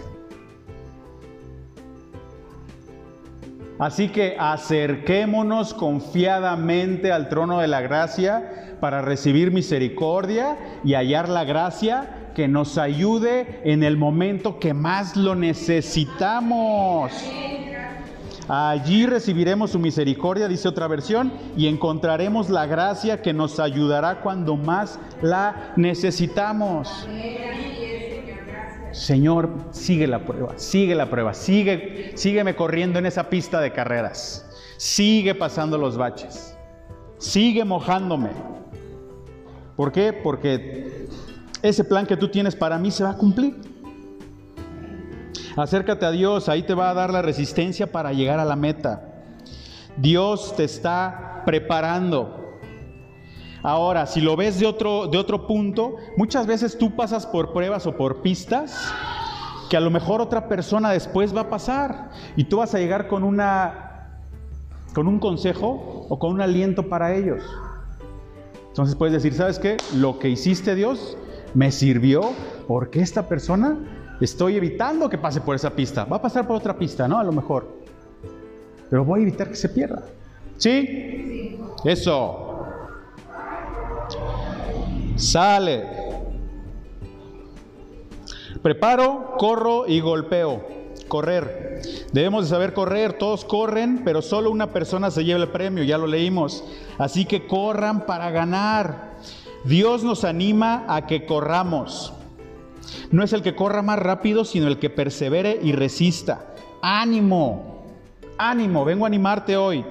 Así 3.81 4.09
que 4.11 4.37
acerquémonos 4.39 5.75
confiadamente 5.75 7.11
al 7.11 7.29
trono 7.29 7.59
de 7.59 7.67
la 7.67 7.81
gracia 7.81 8.77
para 8.81 9.03
recibir 9.03 9.51
misericordia 9.51 10.57
y 10.85 10.95
hallar 10.95 11.29
la 11.29 11.43
gracia 11.43 12.24
que 12.35 12.49
nos 12.49 12.79
ayude 12.79 13.61
en 13.65 13.83
el 13.83 13.97
momento 13.97 14.59
que 14.59 14.75
más 14.75 15.17
lo 15.17 15.35
necesitamos. 15.35 17.13
Allí 18.49 19.07
recibiremos 19.07 19.71
su 19.71 19.79
misericordia, 19.79 20.49
dice 20.49 20.69
otra 20.69 20.87
versión, 20.87 21.33
y 21.57 21.67
encontraremos 21.67 22.51
la 22.51 22.67
gracia 22.67 23.23
que 23.23 23.33
nos 23.33 23.59
ayudará 23.59 24.21
cuando 24.21 24.57
más 24.57 24.99
la 25.23 25.73
necesitamos. 25.77 27.09
Señor, 28.93 29.51
sigue 29.71 30.07
la 30.07 30.25
prueba, 30.25 30.53
sigue 30.57 30.95
la 30.95 31.11
prueba, 31.11 31.35
sigue, 31.35 32.13
sígueme 32.17 32.55
corriendo 32.55 32.99
en 32.99 33.07
esa 33.07 33.31
pista 33.31 33.61
de 33.61 33.73
carreras, 33.73 34.47
sigue 34.77 35.35
pasando 35.35 35.79
los 35.79 35.97
baches, 35.97 36.57
sigue 37.19 37.65
mojándome. 37.65 38.31
¿Por 39.75 39.91
qué? 39.91 40.13
Porque 40.13 41.09
ese 41.65 41.83
plan 41.83 42.05
que 42.07 42.19
tú 42.19 42.29
tienes 42.29 42.55
para 42.55 42.79
mí 42.79 42.91
se 42.91 43.03
va 43.03 43.11
a 43.11 43.17
cumplir. 43.17 43.57
Acércate 45.57 46.05
a 46.05 46.11
Dios, 46.11 46.51
ahí 46.51 46.63
te 46.63 46.75
va 46.75 46.91
a 46.91 46.95
dar 46.95 47.11
la 47.11 47.23
resistencia 47.23 47.91
para 47.91 48.13
llegar 48.13 48.39
a 48.39 48.45
la 48.45 48.55
meta. 48.55 49.25
Dios 49.97 50.55
te 50.57 50.65
está 50.65 51.43
preparando. 51.47 52.59
Ahora, 53.63 54.05
si 54.05 54.21
lo 54.21 54.37
ves 54.37 54.61
de 54.61 54.67
otro, 54.67 55.07
de 55.07 55.17
otro 55.17 55.47
punto, 55.47 55.97
muchas 56.19 56.47
veces 56.47 56.77
tú 56.77 56.95
pasas 56.95 57.25
por 57.25 57.55
pruebas 57.55 57.87
o 57.87 57.97
por 57.97 58.21
pistas 58.21 58.93
que 59.71 59.79
a 59.79 59.81
lo 59.81 59.91
mejor 59.91 60.21
otra 60.21 60.49
persona 60.49 60.91
después 60.91 61.35
va 61.35 61.43
a 61.43 61.49
pasar 61.49 62.11
y 62.37 62.45
tú 62.45 62.59
vas 62.59 62.75
a 62.75 62.79
llegar 62.79 63.09
con 63.09 63.25
una 63.25 64.21
con 64.93 65.09
un 65.09 65.19
consejo 65.19 66.07
o 66.11 66.19
con 66.19 66.33
un 66.33 66.43
aliento 66.43 66.91
para 66.91 67.15
ellos. 67.15 67.43
Entonces 68.69 68.95
puedes 68.97 69.15
decir, 69.15 69.33
¿sabes 69.33 69.59
qué? 69.59 69.79
Lo 69.95 70.19
que 70.19 70.29
hiciste 70.29 70.75
Dios 70.75 71.17
me 71.55 71.71
sirvió 71.71 72.33
porque 72.67 73.01
esta 73.01 73.29
persona 73.29 73.79
estoy 74.21 74.57
evitando 74.57 75.09
que 75.09 75.19
pase 75.19 75.41
por 75.41 75.55
esa 75.55 75.71
pista. 75.71 76.05
Va 76.05 76.17
a 76.17 76.23
pasar 76.23 76.47
por 76.47 76.57
otra 76.57 76.77
pista, 76.77 77.09
¿no? 77.09 77.19
A 77.19 77.25
lo 77.25 77.33
mejor. 77.33 77.69
Pero 78.91 79.05
voy 79.05 79.21
a 79.21 79.23
evitar 79.23 79.49
que 79.49 79.57
se 79.57 79.69
pierda. 79.69 80.03
¿Sí? 80.59 81.59
Eso. 81.85 82.67
Sale. 85.17 85.85
Preparo, 88.63 89.35
corro 89.39 89.87
y 89.87 90.01
golpeo. 90.01 90.65
Correr. 91.09 91.83
Debemos 92.13 92.45
de 92.45 92.51
saber 92.51 92.73
correr. 92.73 93.15
Todos 93.15 93.45
corren, 93.45 94.03
pero 94.05 94.23
solo 94.23 94.51
una 94.51 94.73
persona 94.73 95.11
se 95.11 95.25
lleva 95.25 95.41
el 95.41 95.49
premio. 95.49 95.85
Ya 95.85 95.99
lo 95.99 96.07
leímos. 96.07 96.65
Así 96.99 97.25
que 97.25 97.47
corran 97.47 98.07
para 98.07 98.31
ganar. 98.31 99.15
Dios 99.65 100.05
nos 100.05 100.25
anima 100.25 100.85
a 100.89 101.07
que 101.07 101.25
corramos. 101.25 102.13
No 103.11 103.23
es 103.23 103.33
el 103.33 103.43
que 103.43 103.55
corra 103.55 103.83
más 103.83 103.99
rápido, 103.99 104.45
sino 104.45 104.69
el 104.69 104.79
que 104.79 104.91
persevere 104.91 105.59
y 105.63 105.73
resista. 105.73 106.55
Ánimo. 106.83 107.87
Ánimo. 108.37 108.85
Vengo 108.85 109.05
a 109.05 109.09
animarte 109.09 109.57
hoy. 109.57 109.85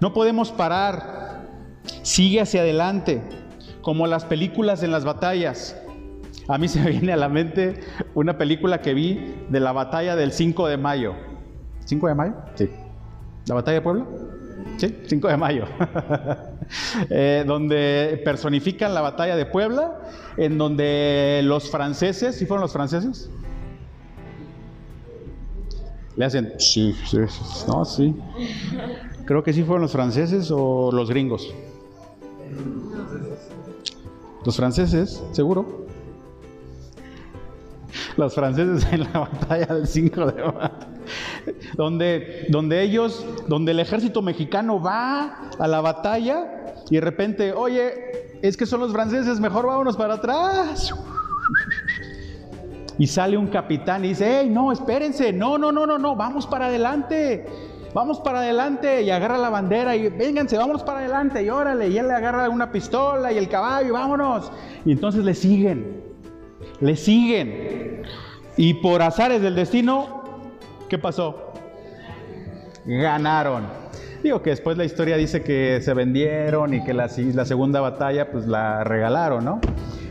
No 0.00 0.12
podemos 0.12 0.50
parar. 0.50 1.48
Sigue 2.02 2.40
hacia 2.40 2.62
adelante 2.62 3.22
como 3.82 4.06
las 4.06 4.24
películas 4.24 4.82
en 4.82 4.90
las 4.90 5.04
batallas. 5.04 5.76
A 6.48 6.58
mí 6.58 6.68
se 6.68 6.80
me 6.80 6.90
viene 6.90 7.12
a 7.12 7.16
la 7.16 7.28
mente 7.28 7.80
una 8.14 8.36
película 8.36 8.80
que 8.80 8.94
vi 8.94 9.44
de 9.48 9.60
la 9.60 9.72
batalla 9.72 10.16
del 10.16 10.32
5 10.32 10.66
de 10.66 10.76
mayo. 10.76 11.14
¿5 11.86 12.08
de 12.08 12.14
mayo? 12.14 12.34
Sí. 12.54 12.70
¿La 13.46 13.54
batalla 13.54 13.76
de 13.76 13.82
Puebla? 13.82 14.06
Sí, 14.80 14.96
5 15.08 15.28
de 15.28 15.36
mayo. 15.36 15.64
eh, 17.10 17.44
donde 17.46 18.22
personifican 18.24 18.94
la 18.94 19.02
batalla 19.02 19.36
de 19.36 19.44
Puebla, 19.44 20.00
en 20.38 20.56
donde 20.56 21.42
los 21.44 21.70
franceses, 21.70 22.36
¿sí 22.36 22.46
fueron 22.46 22.62
los 22.62 22.72
franceses? 22.72 23.28
Le 26.16 26.24
hacen, 26.24 26.54
sí, 26.58 26.96
sí, 27.04 27.18
no, 27.68 27.84
sí. 27.84 28.16
Creo 29.26 29.42
que 29.42 29.52
sí 29.52 29.62
fueron 29.64 29.82
los 29.82 29.92
franceses 29.92 30.50
o 30.50 30.90
los 30.90 31.10
gringos. 31.10 31.52
Los 34.46 34.56
franceses, 34.56 35.22
seguro. 35.32 35.84
Los 38.16 38.34
franceses 38.34 38.90
en 38.90 39.00
la 39.00 39.20
batalla 39.20 39.74
del 39.74 39.86
5 39.86 40.26
de 40.32 40.42
mayo. 40.42 40.89
Donde, 41.76 42.46
donde 42.48 42.82
ellos, 42.82 43.24
donde 43.48 43.72
el 43.72 43.80
ejército 43.80 44.22
mexicano 44.22 44.80
va 44.80 45.50
a 45.58 45.68
la 45.68 45.80
batalla 45.80 46.72
y 46.90 46.96
de 46.96 47.00
repente, 47.00 47.52
oye, 47.52 48.38
es 48.42 48.56
que 48.56 48.66
son 48.66 48.80
los 48.80 48.92
franceses, 48.92 49.40
mejor 49.40 49.66
vámonos 49.66 49.96
para 49.96 50.14
atrás. 50.14 50.94
Y 52.98 53.06
sale 53.06 53.38
un 53.38 53.46
capitán 53.46 54.04
y 54.04 54.08
dice, 54.08 54.40
hey, 54.40 54.50
no, 54.50 54.72
espérense, 54.72 55.32
no, 55.32 55.56
no, 55.56 55.72
no, 55.72 55.86
no, 55.86 55.96
no, 55.96 56.16
vamos 56.16 56.46
para 56.46 56.66
adelante 56.66 57.46
vamos 57.94 58.20
para 58.20 58.40
adelante 58.40 59.02
y 59.02 59.10
agarra 59.10 59.38
la 59.38 59.50
bandera 59.50 59.96
y 59.96 60.08
vénganse, 60.08 60.56
vámonos 60.56 60.82
para 60.82 61.00
adelante 61.00 61.42
y 61.42 61.50
órale, 61.50 61.88
y 61.88 61.98
él 61.98 62.08
le 62.08 62.14
agarra 62.14 62.48
una 62.48 62.70
pistola 62.70 63.32
y 63.32 63.38
el 63.38 63.48
caballo, 63.48 63.94
vámonos. 63.94 64.50
Y 64.84 64.92
entonces 64.92 65.24
le 65.24 65.34
siguen, 65.34 66.02
le 66.80 66.96
siguen. 66.96 68.02
Y 68.56 68.74
por 68.74 69.02
azares 69.02 69.42
del 69.42 69.54
destino, 69.54 70.19
¿qué 70.90 70.98
pasó? 70.98 71.52
Ganaron. 72.84 73.64
Digo 74.22 74.42
que 74.42 74.50
después 74.50 74.76
la 74.76 74.84
historia 74.84 75.16
dice 75.16 75.42
que 75.42 75.80
se 75.80 75.94
vendieron 75.94 76.74
y 76.74 76.84
que 76.84 76.92
la, 76.92 77.08
segunda 77.08 77.80
batalla 77.80 78.30
pues 78.30 78.46
la 78.46 78.84
regalaron, 78.84 79.44
¿no? 79.44 79.60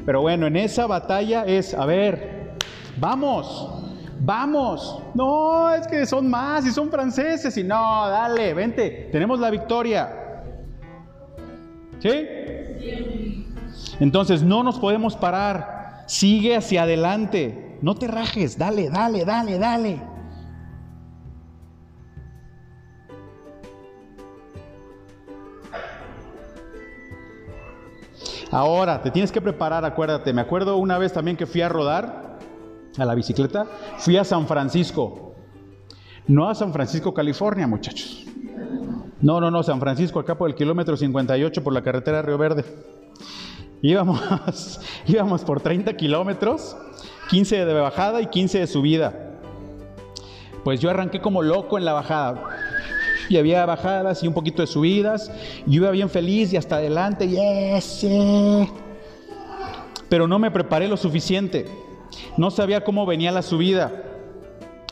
Pero 0.06 0.22
bueno, 0.22 0.48
en 0.48 0.56
esa 0.56 0.88
batalla 0.88 1.44
es, 1.46 1.74
a 1.74 1.86
ver, 1.86 2.56
vamos, 2.98 3.84
vamos. 4.22 5.04
No, 5.14 5.70
es 5.72 5.86
que 5.86 6.06
son 6.06 6.30
más 6.30 6.66
y 6.66 6.72
son 6.72 6.90
franceses 6.90 7.56
y 7.58 7.64
no, 7.64 8.08
dale, 8.08 8.54
vente, 8.54 9.10
tenemos 9.12 9.40
la 9.40 9.52
victoria. 9.52 10.10
¿Sí? 12.00 12.26
Entonces 14.00 14.42
no 14.42 14.64
nos 14.64 14.80
podemos 14.80 15.18
parar, 15.18 16.06
sigue 16.08 16.56
hacia 16.56 16.84
adelante, 16.84 17.78
no 17.82 17.96
te 17.96 18.08
rajes, 18.08 18.58
dale, 18.58 18.90
dale, 18.90 19.26
dale, 19.26 19.60
dale. 19.60 20.19
Ahora, 28.52 29.02
te 29.02 29.12
tienes 29.12 29.32
que 29.32 29.42
preparar, 29.42 29.86
acuérdate. 29.86 30.34
Me 30.34 30.42
acuerdo 30.42 30.78
una 30.78 30.98
vez 30.98 31.14
también 31.14 31.38
que 31.38 31.46
fui 31.46 31.62
a 31.62 31.70
rodar 31.70 32.40
a 32.98 33.06
la 33.06 33.16
bicicleta. 33.16 33.68
Fui 34.00 34.18
a 34.18 34.24
San 34.24 34.48
Francisco. 34.48 35.36
No 36.28 36.50
a 36.50 36.56
San 36.56 36.74
Francisco, 36.74 37.14
California, 37.14 37.68
muchachos. 37.68 38.26
No, 39.22 39.40
no, 39.40 39.52
no, 39.52 39.64
San 39.64 39.80
Francisco, 39.80 40.20
acá 40.20 40.38
por 40.38 40.50
el 40.50 40.56
kilómetro 40.56 40.96
58 40.96 41.64
por 41.64 41.74
la 41.74 41.82
carretera 41.82 42.22
Río 42.22 42.38
Verde. 42.38 42.64
Íbamos, 43.82 44.80
íbamos 45.08 45.44
por 45.44 45.62
30 45.62 45.96
kilómetros, 45.96 46.76
15 47.30 47.66
de 47.66 47.74
bajada 47.74 48.22
y 48.22 48.28
15 48.28 48.60
de 48.60 48.68
subida. 48.68 49.40
Pues 50.64 50.80
yo 50.80 50.90
arranqué 50.90 51.22
como 51.22 51.42
loco 51.42 51.78
en 51.78 51.86
la 51.86 51.94
bajada. 51.94 52.59
Y 53.30 53.38
había 53.38 53.66
bajadas 53.66 54.24
y 54.24 54.28
un 54.28 54.34
poquito 54.34 54.62
de 54.62 54.68
subidas. 54.68 55.32
Y 55.66 55.76
iba 55.76 55.92
bien 55.92 56.10
feliz 56.10 56.52
y 56.52 56.58
hasta 56.58 56.78
adelante. 56.78 57.28
Yes, 57.28 58.06
Pero 60.10 60.28
no 60.28 60.40
me 60.40 60.52
preparé 60.52 60.88
lo 60.88 60.98
suficiente. 60.98 61.68
No 62.38 62.52
sabía 62.52 62.84
cómo 62.84 63.06
venía 63.06 63.32
la 63.32 63.44
subida. 63.44 64.04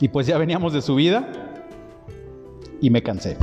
Y 0.00 0.08
pues 0.08 0.26
ya 0.26 0.38
veníamos 0.38 0.72
de 0.72 0.80
subida. 0.80 1.28
Y 2.80 2.90
me 2.90 3.02
cansé. 3.02 3.36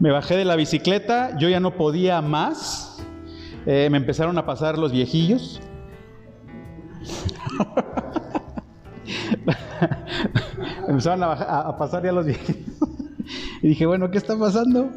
Me 0.00 0.10
bajé 0.10 0.36
de 0.36 0.44
la 0.44 0.56
bicicleta. 0.56 1.36
Yo 1.38 1.48
ya 1.48 1.60
no 1.60 1.76
podía 1.76 2.20
más. 2.22 3.02
Eh, 3.66 3.88
me 3.90 3.98
empezaron 3.98 4.36
a 4.38 4.46
pasar 4.46 4.78
los 4.78 4.92
viejillos. 4.92 5.60
empezaron 10.88 11.22
a, 11.22 11.76
pasar 11.76 12.04
ya 12.04 12.12
los 12.12 12.26
viejillos. 12.26 12.64
Y 13.64 13.68
dije, 13.68 13.86
bueno, 13.86 14.10
¿qué 14.10 14.18
está 14.18 14.38
pasando? 14.38 14.90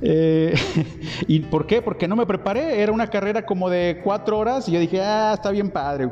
Eh, 0.00 0.54
¿Y 1.26 1.40
por 1.40 1.66
qué? 1.66 1.82
Porque 1.82 2.06
no 2.06 2.14
me 2.14 2.26
preparé. 2.26 2.80
Era 2.80 2.92
una 2.92 3.10
carrera 3.10 3.44
como 3.44 3.68
de 3.68 4.00
cuatro 4.04 4.38
horas 4.38 4.68
y 4.68 4.72
yo 4.72 4.78
dije, 4.78 5.00
ah, 5.00 5.32
está 5.34 5.50
bien 5.50 5.68
padre. 5.68 6.08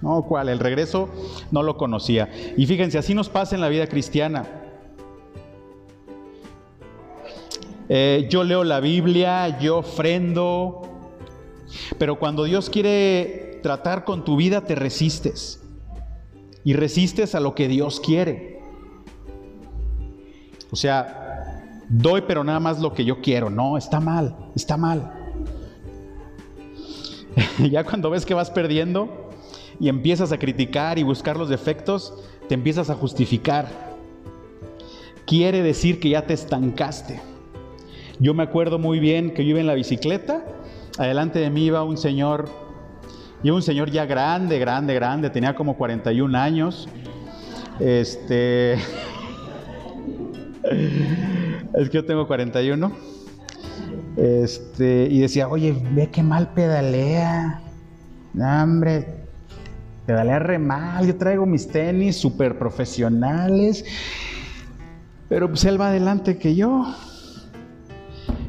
No, 0.00 0.22
¿cuál? 0.22 0.48
El 0.48 0.58
regreso 0.58 1.10
no 1.50 1.62
lo 1.62 1.76
conocía. 1.76 2.30
Y 2.56 2.64
fíjense, 2.64 2.96
así 2.96 3.12
nos 3.12 3.28
pasa 3.28 3.54
en 3.54 3.60
la 3.60 3.68
vida 3.68 3.86
cristiana. 3.88 4.46
Eh, 7.90 8.26
yo 8.30 8.42
leo 8.42 8.64
la 8.64 8.80
Biblia, 8.80 9.60
yo 9.60 9.80
ofrendo, 9.80 10.80
pero 11.98 12.18
cuando 12.18 12.44
Dios 12.44 12.70
quiere 12.70 13.60
tratar 13.62 14.04
con 14.04 14.24
tu 14.24 14.36
vida, 14.36 14.62
te 14.62 14.76
resistes. 14.76 15.62
Y 16.64 16.72
resistes 16.72 17.34
a 17.34 17.40
lo 17.40 17.54
que 17.54 17.68
Dios 17.68 18.00
quiere. 18.00 18.51
O 20.72 20.76
sea, 20.76 21.84
doy 21.88 22.22
pero 22.26 22.42
nada 22.42 22.58
más 22.58 22.80
lo 22.80 22.94
que 22.94 23.04
yo 23.04 23.20
quiero. 23.20 23.50
No, 23.50 23.76
está 23.76 24.00
mal, 24.00 24.34
está 24.56 24.76
mal. 24.76 25.12
ya 27.70 27.84
cuando 27.84 28.10
ves 28.10 28.26
que 28.26 28.34
vas 28.34 28.50
perdiendo 28.50 29.30
y 29.78 29.88
empiezas 29.88 30.32
a 30.32 30.38
criticar 30.38 30.98
y 30.98 31.02
buscar 31.02 31.36
los 31.36 31.48
defectos, 31.48 32.14
te 32.48 32.54
empiezas 32.54 32.88
a 32.90 32.94
justificar. 32.94 33.68
Quiere 35.26 35.62
decir 35.62 36.00
que 36.00 36.08
ya 36.08 36.26
te 36.26 36.34
estancaste. 36.34 37.20
Yo 38.18 38.34
me 38.34 38.42
acuerdo 38.42 38.78
muy 38.78 38.98
bien 38.98 39.34
que 39.34 39.44
yo 39.44 39.50
iba 39.50 39.60
en 39.60 39.66
la 39.66 39.74
bicicleta, 39.74 40.44
adelante 40.98 41.38
de 41.38 41.50
mí 41.50 41.66
iba 41.66 41.82
un 41.84 41.98
señor, 41.98 42.48
y 43.42 43.50
un 43.50 43.62
señor 43.62 43.90
ya 43.90 44.06
grande, 44.06 44.58
grande, 44.58 44.94
grande, 44.94 45.28
tenía 45.28 45.54
como 45.54 45.76
41 45.76 46.38
años. 46.38 46.88
Este 47.80 48.78
es 51.74 51.90
que 51.90 51.94
yo 51.94 52.04
tengo 52.04 52.26
41. 52.26 52.92
Este, 54.16 55.08
y 55.10 55.20
decía, 55.20 55.48
oye, 55.48 55.74
ve 55.92 56.10
qué 56.10 56.22
mal 56.22 56.52
pedalea. 56.52 57.60
Hombre, 58.38 59.06
pedalea 60.06 60.38
re 60.38 60.58
mal. 60.58 61.06
Yo 61.06 61.16
traigo 61.16 61.46
mis 61.46 61.68
tenis 61.68 62.16
súper 62.16 62.58
profesionales. 62.58 63.84
Pero 65.28 65.48
pues 65.48 65.64
él 65.64 65.80
va 65.80 65.88
adelante 65.88 66.36
que 66.36 66.54
yo. 66.54 66.94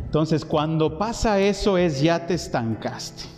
Entonces, 0.06 0.46
cuando 0.46 0.98
pasa 0.98 1.40
eso 1.40 1.78
es 1.78 2.02
ya 2.02 2.28
te 2.28 2.36
estancaste. 2.36 3.33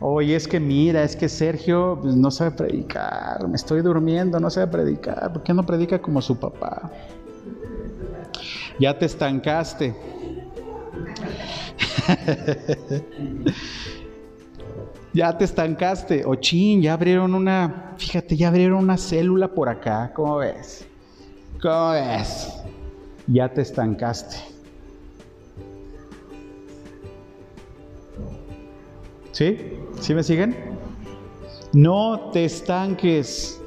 Oye, 0.00 0.36
es 0.36 0.46
que 0.46 0.60
mira, 0.60 1.02
es 1.02 1.16
que 1.16 1.28
Sergio 1.28 1.98
pues, 2.00 2.14
no 2.14 2.30
sabe 2.30 2.52
predicar, 2.52 3.48
me 3.48 3.56
estoy 3.56 3.82
durmiendo, 3.82 4.38
no 4.38 4.48
sabe 4.48 4.68
predicar, 4.68 5.32
¿por 5.32 5.42
qué 5.42 5.52
no 5.52 5.66
predica 5.66 5.98
como 5.98 6.22
su 6.22 6.38
papá? 6.38 6.92
Ya 8.78 8.96
te 8.96 9.06
estancaste. 9.06 9.96
ya 15.12 15.36
te 15.36 15.44
estancaste. 15.44 16.24
O 16.24 16.36
chin, 16.36 16.80
ya 16.80 16.92
abrieron 16.92 17.34
una, 17.34 17.94
fíjate, 17.98 18.36
ya 18.36 18.48
abrieron 18.48 18.78
una 18.78 18.96
célula 18.96 19.48
por 19.48 19.68
acá, 19.68 20.12
¿cómo 20.14 20.36
ves? 20.36 20.86
¿Cómo 21.60 21.90
ves? 21.90 22.54
Ya 23.26 23.52
te 23.52 23.62
estancaste. 23.62 24.36
¿Sí? 29.38 29.56
¿Sí 30.00 30.14
me 30.14 30.24
siguen? 30.24 30.56
No 31.72 32.30
te 32.32 32.44
estanques. 32.44 33.62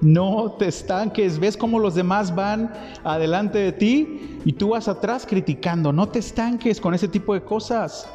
No 0.00 0.56
te 0.58 0.66
estanques. 0.66 1.38
¿Ves 1.38 1.56
cómo 1.56 1.78
los 1.78 1.94
demás 1.94 2.34
van 2.34 2.72
adelante 3.04 3.58
de 3.58 3.70
ti 3.70 4.40
y 4.44 4.52
tú 4.52 4.70
vas 4.70 4.88
atrás 4.88 5.24
criticando? 5.24 5.92
No 5.92 6.08
te 6.08 6.18
estanques 6.18 6.80
con 6.80 6.92
ese 6.92 7.06
tipo 7.06 7.34
de 7.34 7.42
cosas. 7.44 8.10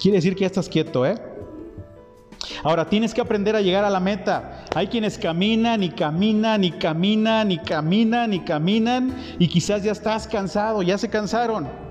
Quiere 0.00 0.18
decir 0.18 0.36
que 0.36 0.42
ya 0.42 0.46
estás 0.46 0.68
quieto, 0.68 1.04
¿eh? 1.04 1.20
Ahora 2.62 2.88
tienes 2.88 3.12
que 3.12 3.20
aprender 3.20 3.56
a 3.56 3.62
llegar 3.62 3.82
a 3.82 3.90
la 3.90 3.98
meta. 3.98 4.64
Hay 4.76 4.86
quienes 4.86 5.18
caminan 5.18 5.82
y 5.82 5.90
caminan 5.90 6.62
y 6.62 6.70
caminan 6.70 7.50
y 7.50 7.58
caminan 7.58 8.32
y 8.32 8.44
caminan 8.44 9.16
y 9.40 9.48
quizás 9.48 9.82
ya 9.82 9.90
estás 9.90 10.28
cansado, 10.28 10.82
ya 10.82 10.96
se 10.96 11.10
cansaron. 11.10 11.89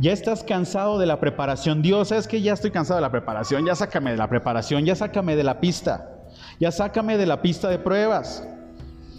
Ya 0.00 0.12
estás 0.12 0.42
cansado 0.42 0.98
de 0.98 1.04
la 1.04 1.20
preparación. 1.20 1.82
Dios, 1.82 2.08
¿sabes 2.08 2.26
que 2.26 2.40
Ya 2.40 2.54
estoy 2.54 2.70
cansado 2.70 2.96
de 2.96 3.02
la 3.02 3.10
preparación. 3.10 3.66
Ya 3.66 3.74
sácame 3.74 4.10
de 4.10 4.16
la 4.16 4.30
preparación. 4.30 4.86
Ya 4.86 4.96
sácame 4.96 5.36
de 5.36 5.44
la 5.44 5.60
pista. 5.60 6.24
Ya 6.58 6.72
sácame 6.72 7.18
de 7.18 7.26
la 7.26 7.42
pista 7.42 7.68
de 7.68 7.78
pruebas. 7.78 8.48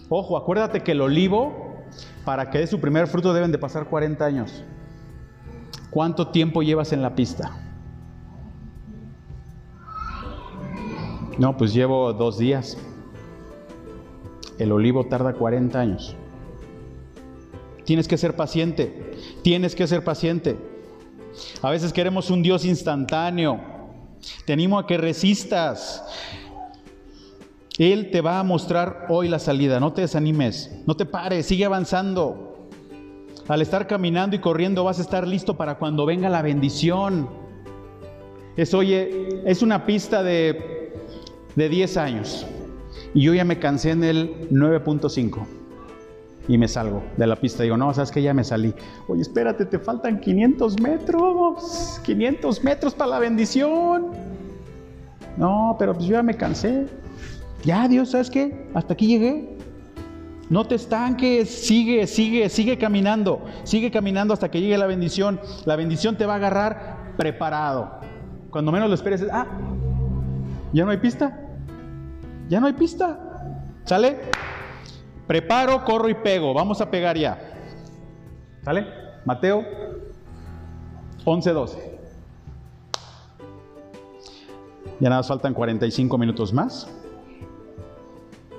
Ojo, 0.09 0.36
acuérdate 0.38 0.82
que 0.82 0.93
el 0.93 1.01
olivo, 1.01 1.86
para 2.25 2.49
que 2.49 2.57
dé 2.57 2.67
su 2.67 2.82
primer 2.82 3.05
fruto, 3.05 3.32
deben 3.32 3.51
de 3.51 3.59
pasar 3.59 3.86
40 3.86 4.25
años. 4.25 4.63
¿Cuánto 5.91 6.29
tiempo 6.29 6.63
llevas 6.63 6.93
en 6.93 7.03
la 7.03 7.13
pista? 7.13 7.51
No, 11.38 11.57
pues 11.57 11.75
llevo 11.75 12.11
dos 12.13 12.39
días. 12.39 12.75
El 14.57 14.71
olivo 14.71 15.05
tarda 15.05 15.34
40 15.34 15.79
años. 15.79 16.15
Tienes 17.86 18.07
que 18.07 18.17
ser 18.17 18.36
paciente. 18.36 19.11
Tienes 19.43 19.75
que 19.75 19.86
ser 19.86 20.03
paciente. 20.03 20.70
A 21.61 21.69
veces 21.69 21.93
queremos 21.93 22.29
un 22.29 22.41
Dios 22.41 22.65
instantáneo. 22.65 23.59
Te 24.45 24.53
animo 24.53 24.79
a 24.79 24.87
que 24.87 24.97
resistas. 24.97 26.03
Él 27.77 28.11
te 28.11 28.21
va 28.21 28.39
a 28.39 28.43
mostrar 28.43 29.07
hoy 29.09 29.27
la 29.27 29.39
salida. 29.39 29.79
No 29.79 29.93
te 29.93 30.01
desanimes. 30.01 30.71
No 30.85 30.95
te 30.95 31.05
pares. 31.05 31.45
Sigue 31.45 31.65
avanzando. 31.65 32.67
Al 33.47 33.61
estar 33.61 33.87
caminando 33.87 34.35
y 34.35 34.39
corriendo 34.39 34.83
vas 34.83 34.99
a 34.99 35.01
estar 35.01 35.27
listo 35.27 35.57
para 35.57 35.77
cuando 35.77 36.05
venga 36.05 36.29
la 36.29 36.41
bendición. 36.41 37.29
Es, 38.55 38.73
oye, 38.73 39.41
es 39.45 39.61
una 39.61 39.85
pista 39.85 40.23
de, 40.23 40.93
de 41.55 41.69
10 41.69 41.97
años. 41.97 42.45
Y 43.13 43.21
yo 43.21 43.33
ya 43.33 43.43
me 43.43 43.59
cansé 43.59 43.91
en 43.91 44.03
el 44.03 44.49
9.5 44.51 45.61
y 46.47 46.57
me 46.57 46.67
salgo 46.67 47.03
de 47.17 47.27
la 47.27 47.35
pista. 47.35 47.63
Digo, 47.63 47.77
no, 47.77 47.93
sabes 47.93 48.11
que 48.11 48.21
ya 48.21 48.33
me 48.33 48.43
salí. 48.43 48.73
Oye, 49.07 49.21
espérate, 49.21 49.65
te 49.65 49.79
faltan 49.79 50.19
500 50.19 50.79
metros, 50.81 52.01
500 52.03 52.63
metros 52.63 52.93
para 52.93 53.11
la 53.11 53.19
bendición. 53.19 54.07
No, 55.37 55.75
pero 55.79 55.93
pues 55.93 56.05
yo 56.05 56.13
ya 56.13 56.23
me 56.23 56.35
cansé. 56.35 56.87
Ya, 57.63 57.87
Dios, 57.87 58.11
¿sabes 58.11 58.29
qué? 58.29 58.67
Hasta 58.73 58.93
aquí 58.93 59.07
llegué. 59.07 59.57
No 60.49 60.65
te 60.65 60.75
estanques, 60.75 61.49
sigue, 61.49 62.07
sigue, 62.07 62.49
sigue 62.49 62.77
caminando, 62.77 63.45
sigue 63.63 63.89
caminando 63.89 64.33
hasta 64.33 64.51
que 64.51 64.59
llegue 64.59 64.77
la 64.77 64.87
bendición. 64.87 65.39
La 65.65 65.77
bendición 65.77 66.17
te 66.17 66.25
va 66.25 66.33
a 66.33 66.35
agarrar 66.37 67.13
preparado. 67.15 68.01
Cuando 68.49 68.71
menos 68.71 68.89
lo 68.89 68.95
esperes, 68.95 69.25
ah, 69.31 69.47
ya 70.73 70.83
no 70.83 70.91
hay 70.91 70.97
pista. 70.97 71.39
Ya 72.49 72.59
no 72.59 72.67
hay 72.67 72.73
pista. 72.73 73.17
¿Sale? 73.85 74.17
Preparo, 75.32 75.86
corro 75.86 76.09
y 76.09 76.13
pego. 76.13 76.53
Vamos 76.53 76.82
a 76.82 76.91
pegar 76.91 77.17
ya. 77.17 77.39
¿Sale? 78.65 78.86
Mateo 79.23 79.63
11, 81.23 81.53
12. 81.53 81.99
Ya 84.99 85.09
nada, 85.09 85.23
faltan 85.23 85.53
45 85.53 86.17
minutos 86.17 86.51
más. 86.51 86.86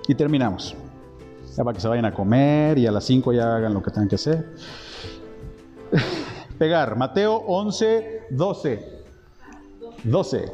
Y 0.08 0.14
terminamos. 0.14 0.74
Ya 1.54 1.62
para 1.62 1.74
que 1.74 1.80
se 1.82 1.88
vayan 1.88 2.06
a 2.06 2.14
comer 2.14 2.78
y 2.78 2.86
a 2.86 2.90
las 2.90 3.04
5 3.04 3.34
ya 3.34 3.54
hagan 3.54 3.74
lo 3.74 3.82
que 3.82 3.90
tengan 3.90 4.08
que 4.08 4.14
hacer. 4.14 4.54
Pegar. 6.58 6.96
Mateo 6.96 7.36
11, 7.36 8.28
12. 8.30 9.02
12. 10.04 10.52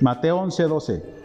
Mateo 0.00 0.36
11, 0.36 0.62
12. 0.64 1.19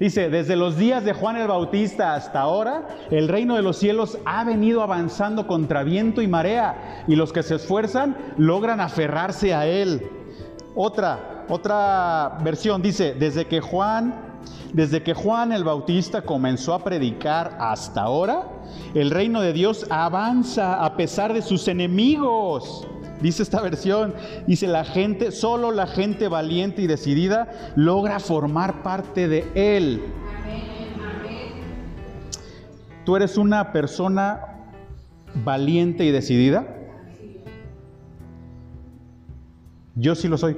Dice, 0.00 0.30
desde 0.30 0.54
los 0.54 0.76
días 0.76 1.04
de 1.04 1.12
Juan 1.12 1.36
el 1.36 1.48
Bautista 1.48 2.14
hasta 2.14 2.40
ahora, 2.40 2.86
el 3.10 3.26
reino 3.26 3.56
de 3.56 3.62
los 3.62 3.78
cielos 3.78 4.18
ha 4.24 4.44
venido 4.44 4.82
avanzando 4.82 5.46
contra 5.46 5.82
viento 5.82 6.22
y 6.22 6.28
marea, 6.28 7.04
y 7.08 7.16
los 7.16 7.32
que 7.32 7.42
se 7.42 7.56
esfuerzan 7.56 8.16
logran 8.36 8.80
aferrarse 8.80 9.54
a 9.54 9.66
él. 9.66 10.08
Otra, 10.76 11.44
otra 11.48 12.38
versión 12.44 12.80
dice, 12.80 13.14
desde 13.14 13.46
que 13.46 13.60
Juan 13.60 14.28
desde 14.72 15.02
que 15.02 15.14
Juan 15.14 15.52
el 15.52 15.64
Bautista 15.64 16.22
comenzó 16.22 16.74
a 16.74 16.84
predicar 16.84 17.56
hasta 17.58 18.02
ahora, 18.02 18.48
el 18.94 19.10
reino 19.10 19.40
de 19.40 19.52
Dios 19.52 19.86
avanza 19.88 20.84
a 20.84 20.96
pesar 20.96 21.32
de 21.32 21.42
sus 21.42 21.68
enemigos. 21.68 22.86
Dice 23.20 23.42
esta 23.42 23.60
versión, 23.60 24.14
dice 24.46 24.68
la 24.68 24.84
gente, 24.84 25.32
solo 25.32 25.72
la 25.72 25.86
gente 25.86 26.28
valiente 26.28 26.82
y 26.82 26.86
decidida 26.86 27.72
logra 27.74 28.20
formar 28.20 28.82
parte 28.82 29.26
de 29.26 29.46
él. 29.54 30.02
¿Tú 33.04 33.16
eres 33.16 33.36
una 33.38 33.72
persona 33.72 34.40
valiente 35.44 36.04
y 36.04 36.10
decidida? 36.10 36.66
Yo 39.94 40.14
sí 40.14 40.28
lo 40.28 40.38
soy. 40.38 40.56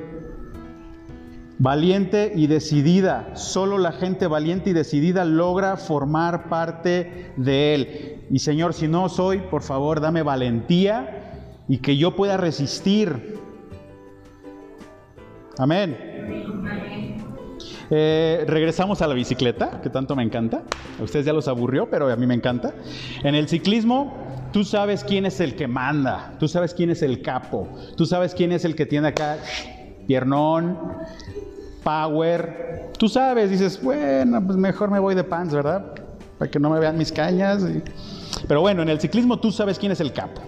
Valiente 1.59 2.33
y 2.35 2.47
decidida. 2.47 3.37
Solo 3.37 3.79
la 3.79 3.93
gente 3.93 4.27
valiente 4.27 4.71
y 4.71 4.73
decidida 4.73 5.25
logra 5.25 5.77
formar 5.77 6.49
parte 6.49 7.33
de 7.37 7.75
Él. 7.75 8.27
Y 8.31 8.39
Señor, 8.41 8.75
si 8.75 8.89
no 8.89 9.09
soy, 9.09 9.39
por 9.39 9.63
favor, 9.63 10.01
dame 10.01 10.23
valentía 10.23 11.40
y 11.71 11.79
que 11.79 11.97
yo 11.97 12.17
pueda 12.17 12.37
resistir. 12.37 13.39
Amén. 15.57 15.97
Eh, 17.89 18.45
regresamos 18.49 19.01
a 19.03 19.07
la 19.07 19.15
bicicleta, 19.15 19.81
que 19.81 19.89
tanto 19.89 20.17
me 20.17 20.25
encanta. 20.25 20.65
A 20.99 21.03
ustedes 21.05 21.27
ya 21.27 21.33
los 21.33 21.47
aburrió, 21.47 21.89
pero 21.89 22.11
a 22.11 22.17
mí 22.17 22.27
me 22.27 22.35
encanta. 22.35 22.75
En 23.23 23.37
el 23.37 23.47
ciclismo, 23.47 24.13
tú 24.53 24.65
sabes 24.65 25.05
quién 25.05 25.27
es 25.27 25.39
el 25.39 25.55
que 25.55 25.69
manda, 25.69 26.35
tú 26.41 26.49
sabes 26.49 26.75
quién 26.75 26.91
es 26.91 27.03
el 27.03 27.23
capo, 27.23 27.69
tú 27.97 28.05
sabes 28.05 28.35
quién 28.35 28.51
es 28.51 28.65
el 28.65 28.75
que 28.75 28.85
tiene 28.85 29.07
acá 29.07 29.39
piernón, 30.09 30.77
power. 31.85 32.91
Tú 32.99 33.09
sabes, 33.09 33.49
dices, 33.49 33.81
bueno, 33.81 34.45
pues 34.45 34.59
mejor 34.59 34.91
me 34.91 34.99
voy 34.99 35.15
de 35.15 35.23
pants, 35.23 35.55
¿verdad? 35.55 35.95
Para 36.37 36.51
que 36.51 36.59
no 36.59 36.69
me 36.69 36.81
vean 36.81 36.99
mis 36.99 37.13
cañas. 37.13 37.65
Pero 38.47 38.61
bueno, 38.61 38.83
en 38.83 38.89
el 38.89 39.01
ciclismo 39.01 39.39
tú 39.39 39.53
sabes 39.53 39.79
quién 39.79 39.93
es 39.93 40.01
el 40.01 40.13
capo. 40.13 40.41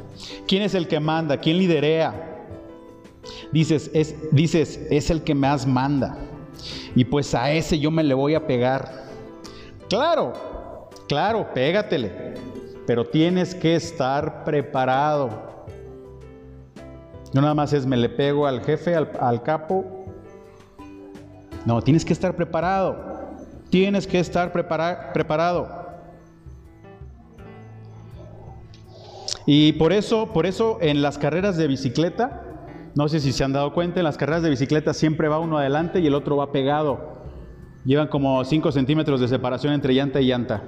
¿Quién 0.47 0.62
es 0.62 0.74
el 0.74 0.88
que 0.88 1.01
manda? 1.01 1.36
¿Quién 1.36 1.59
liderea? 1.59 2.47
Dices 3.53 3.90
es, 3.93 4.14
dices, 4.32 4.80
es 4.90 5.11
el 5.11 5.22
que 5.22 5.34
más 5.34 5.66
manda. 5.66 6.16
Y 6.95 7.05
pues 7.05 7.34
a 7.34 7.51
ese 7.51 7.78
yo 7.78 7.90
me 7.90 8.03
le 8.03 8.14
voy 8.14 8.34
a 8.34 8.47
pegar. 8.47 9.05
Claro, 9.88 10.88
claro, 11.09 11.53
pégatele. 11.55 12.34
Pero 12.86 13.07
tienes 13.07 13.55
que 13.55 13.74
estar 13.74 14.45
preparado. 14.45 15.53
No 17.32 17.40
nada 17.40 17.55
más 17.55 17.72
es 17.72 17.86
me 17.86 17.97
le 17.97 18.09
pego 18.09 18.47
al 18.47 18.62
jefe, 18.62 18.95
al, 18.95 19.11
al 19.20 19.43
capo. 19.43 20.05
No, 21.64 21.80
tienes 21.80 22.05
que 22.05 22.12
estar 22.12 22.34
preparado. 22.34 22.97
Tienes 23.70 24.07
que 24.07 24.18
estar 24.18 24.53
preparado. 24.53 25.82
Y 29.47 29.72
por 29.72 29.93
eso, 29.93 30.32
por 30.32 30.47
eso 30.47 30.78
en 30.80 31.03
las 31.03 31.18
carreras 31.18 31.57
de 31.57 31.66
bicicleta, 31.66 32.53
no 32.95 33.09
sé 33.09 33.20
si 33.20 33.32
se 33.32 33.43
han 33.43 33.53
dado 33.53 33.72
cuenta, 33.72 34.01
en 34.01 34.05
las 34.05 34.16
carreras 34.16 34.43
de 34.43 34.51
bicicleta 34.51 34.93
siempre 34.93 35.28
va 35.28 35.38
uno 35.38 35.59
adelante 35.59 36.01
y 36.01 36.07
el 36.07 36.14
otro 36.14 36.36
va 36.36 36.53
pegado. 36.53 37.12
Llevan 37.84 38.09
como 38.09 38.45
5 38.45 38.70
centímetros 38.70 39.20
de 39.20 39.28
separación 39.28 39.72
entre 39.72 39.95
llanta 39.95 40.20
y 40.20 40.26
llanta. 40.26 40.62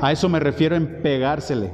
A 0.00 0.12
eso 0.12 0.28
me 0.28 0.38
refiero 0.38 0.76
en 0.76 1.02
pegársele. 1.02 1.72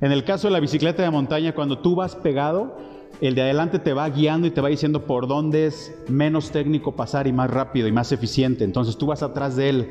En 0.00 0.10
el 0.10 0.24
caso 0.24 0.48
de 0.48 0.52
la 0.52 0.60
bicicleta 0.60 1.02
de 1.02 1.10
montaña, 1.10 1.54
cuando 1.54 1.78
tú 1.78 1.94
vas 1.94 2.16
pegado, 2.16 2.76
el 3.20 3.34
de 3.34 3.42
adelante 3.42 3.78
te 3.78 3.92
va 3.92 4.08
guiando 4.08 4.46
y 4.46 4.50
te 4.50 4.60
va 4.60 4.68
diciendo 4.68 5.06
por 5.06 5.26
dónde 5.26 5.66
es 5.66 5.94
menos 6.08 6.50
técnico 6.50 6.96
pasar 6.96 7.26
y 7.26 7.32
más 7.32 7.50
rápido 7.50 7.88
y 7.88 7.92
más 7.92 8.10
eficiente. 8.12 8.64
Entonces 8.64 8.98
tú 8.98 9.06
vas 9.06 9.22
atrás 9.22 9.56
de 9.56 9.68
él, 9.68 9.88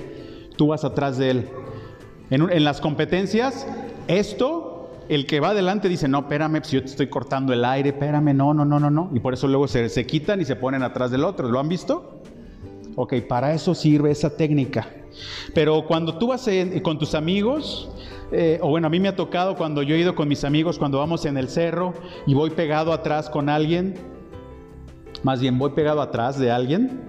tú 0.57 0.68
vas 0.68 0.84
atrás 0.84 1.18
de 1.18 1.32
él. 1.32 1.49
En, 2.30 2.49
en 2.51 2.63
las 2.63 2.82
competencias, 2.82 3.68
esto 4.07 4.74
el 5.10 5.26
que 5.26 5.39
va 5.39 5.49
adelante 5.49 5.89
dice, 5.89 6.08
no, 6.08 6.20
espérame, 6.20 6.62
si 6.64 6.76
yo 6.76 6.82
te 6.82 6.88
estoy 6.88 7.08
cortando 7.08 7.53
el 7.53 7.64
aire, 7.66 7.89
espérame, 7.89 8.36
no, 8.36 8.53
no, 8.53 8.66
no, 8.66 8.80
no, 8.80 8.89
no. 8.89 9.10
Y 9.14 9.20
por 9.20 9.34
eso 9.34 9.47
luego 9.47 9.68
se, 9.68 9.89
se 9.89 10.06
quitan 10.06 10.41
y 10.41 10.45
se 10.45 10.56
ponen 10.56 10.84
atrás 10.84 11.12
del 11.12 11.24
otro. 11.24 11.49
¿Lo 11.49 11.60
han 11.60 11.70
visto? 11.70 12.22
Ok, 12.95 13.14
para 13.28 13.53
eso 13.53 13.76
sirve 13.76 14.12
esa 14.12 14.36
técnica. 14.38 14.88
Pero 15.53 15.86
cuando 15.86 16.18
tú 16.18 16.28
vas 16.28 16.49
con 16.82 16.97
tus 16.97 17.16
amigos, 17.16 17.89
eh, 18.32 18.60
o 18.62 18.70
bueno, 18.70 18.88
a 18.88 18.89
mí 18.89 18.99
me 18.99 19.08
ha 19.08 19.16
tocado 19.16 19.56
cuando 19.56 19.82
yo 19.84 19.95
he 19.95 19.99
ido 19.99 20.16
con 20.16 20.28
mis 20.28 20.43
amigos, 20.43 20.78
cuando 20.78 20.97
vamos 20.97 21.26
en 21.26 21.38
el 21.38 21.49
cerro 21.49 21.93
y 22.26 22.34
voy 22.34 22.51
pegado 22.51 22.93
atrás 22.93 23.30
con 23.30 23.49
alguien, 23.49 23.95
más 25.24 25.39
bien 25.39 25.58
voy 25.58 25.72
pegado 25.72 26.01
atrás 26.01 26.39
de 26.39 26.51
alguien 26.51 27.01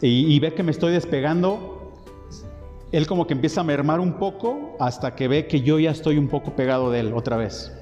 y, 0.00 0.34
y 0.34 0.40
ve 0.40 0.54
que 0.54 0.62
me 0.62 0.70
estoy 0.70 0.92
despegando, 0.92 1.79
él 2.92 3.06
como 3.06 3.26
que 3.26 3.34
empieza 3.34 3.60
a 3.60 3.64
mermar 3.64 4.00
un 4.00 4.14
poco 4.14 4.76
hasta 4.80 5.14
que 5.14 5.28
ve 5.28 5.46
que 5.46 5.60
yo 5.60 5.78
ya 5.78 5.90
estoy 5.90 6.18
un 6.18 6.28
poco 6.28 6.56
pegado 6.56 6.90
de 6.90 7.00
él 7.00 7.12
otra 7.14 7.36
vez. 7.36 7.72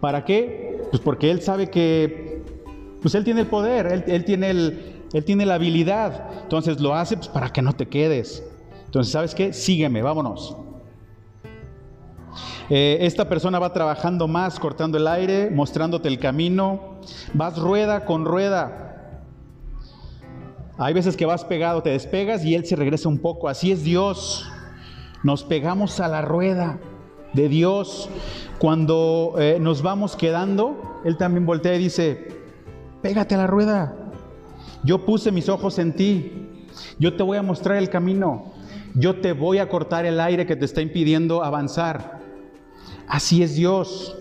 ¿Para 0.00 0.24
qué? 0.24 0.82
Pues 0.90 1.00
porque 1.00 1.30
él 1.30 1.42
sabe 1.42 1.70
que 1.70 2.42
pues 3.00 3.14
él 3.14 3.24
tiene 3.24 3.40
el 3.40 3.46
poder, 3.46 4.04
él, 4.06 4.24
tiene, 4.24 4.50
el, 4.50 5.02
él 5.12 5.24
tiene 5.24 5.46
la 5.46 5.54
habilidad. 5.54 6.42
Entonces 6.42 6.80
lo 6.80 6.94
hace 6.94 7.16
pues, 7.16 7.28
para 7.28 7.50
que 7.50 7.62
no 7.62 7.72
te 7.72 7.86
quedes. 7.86 8.44
Entonces, 8.86 9.12
¿sabes 9.12 9.34
qué? 9.34 9.52
Sígueme, 9.52 10.02
vámonos. 10.02 10.56
Eh, 12.68 12.98
esta 13.00 13.28
persona 13.28 13.58
va 13.58 13.72
trabajando 13.72 14.28
más, 14.28 14.58
cortando 14.58 14.98
el 14.98 15.06
aire, 15.06 15.50
mostrándote 15.50 16.08
el 16.08 16.18
camino. 16.18 16.98
Vas 17.34 17.58
rueda 17.58 18.04
con 18.04 18.24
rueda. 18.24 18.91
Hay 20.78 20.94
veces 20.94 21.16
que 21.16 21.26
vas 21.26 21.44
pegado, 21.44 21.82
te 21.82 21.90
despegas 21.90 22.44
y 22.44 22.54
Él 22.54 22.64
se 22.64 22.76
regresa 22.76 23.08
un 23.08 23.18
poco. 23.18 23.48
Así 23.48 23.72
es 23.72 23.84
Dios. 23.84 24.48
Nos 25.22 25.44
pegamos 25.44 26.00
a 26.00 26.08
la 26.08 26.22
rueda 26.22 26.78
de 27.32 27.48
Dios. 27.48 28.08
Cuando 28.58 29.34
eh, 29.38 29.58
nos 29.60 29.82
vamos 29.82 30.16
quedando, 30.16 31.00
Él 31.04 31.16
también 31.16 31.44
voltea 31.44 31.74
y 31.74 31.78
dice, 31.78 32.40
pégate 33.02 33.34
a 33.34 33.38
la 33.38 33.46
rueda. 33.46 33.96
Yo 34.82 35.04
puse 35.04 35.30
mis 35.30 35.48
ojos 35.48 35.78
en 35.78 35.94
ti. 35.94 36.66
Yo 36.98 37.16
te 37.16 37.22
voy 37.22 37.36
a 37.36 37.42
mostrar 37.42 37.76
el 37.76 37.90
camino. 37.90 38.52
Yo 38.94 39.20
te 39.20 39.32
voy 39.32 39.58
a 39.58 39.68
cortar 39.68 40.06
el 40.06 40.20
aire 40.20 40.46
que 40.46 40.56
te 40.56 40.64
está 40.64 40.80
impidiendo 40.80 41.44
avanzar. 41.44 42.20
Así 43.06 43.42
es 43.42 43.54
Dios. 43.54 44.16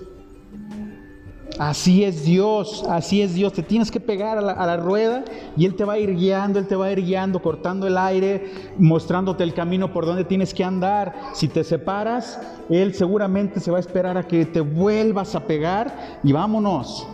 Así 1.59 2.03
es 2.03 2.23
Dios, 2.23 2.83
así 2.89 3.21
es 3.21 3.33
Dios. 3.33 3.53
Te 3.53 3.61
tienes 3.61 3.91
que 3.91 3.99
pegar 3.99 4.37
a 4.37 4.41
la, 4.41 4.77
rueda 4.77 5.23
y 5.57 5.65
Él 5.65 5.75
te 5.75 5.83
va 5.83 5.93
a 5.93 5.99
ir 5.99 6.15
guiando, 6.15 6.59
Él 6.59 6.67
te 6.67 6.75
va 6.75 6.85
a 6.87 6.91
ir 6.91 7.03
guiando, 7.03 7.41
cortando 7.41 7.87
el 7.87 7.97
aire, 7.97 8.51
mostrándote 8.77 9.43
el 9.43 9.53
camino 9.53 9.91
por 9.91 10.05
donde 10.05 10.23
tienes 10.23 10.53
que 10.53 10.63
andar. 10.63 11.13
Si 11.33 11.47
te 11.47 11.63
separas, 11.63 12.39
Él 12.69 12.93
seguramente 12.93 13.59
se 13.59 13.69
va 13.69 13.77
a 13.77 13.79
esperar 13.79 14.17
a 14.17 14.27
que 14.27 14.45
te 14.45 14.61
vuelvas 14.61 15.35
a 15.35 15.41
pegar 15.45 16.19
y 16.23 16.31
vámonos. 16.31 17.07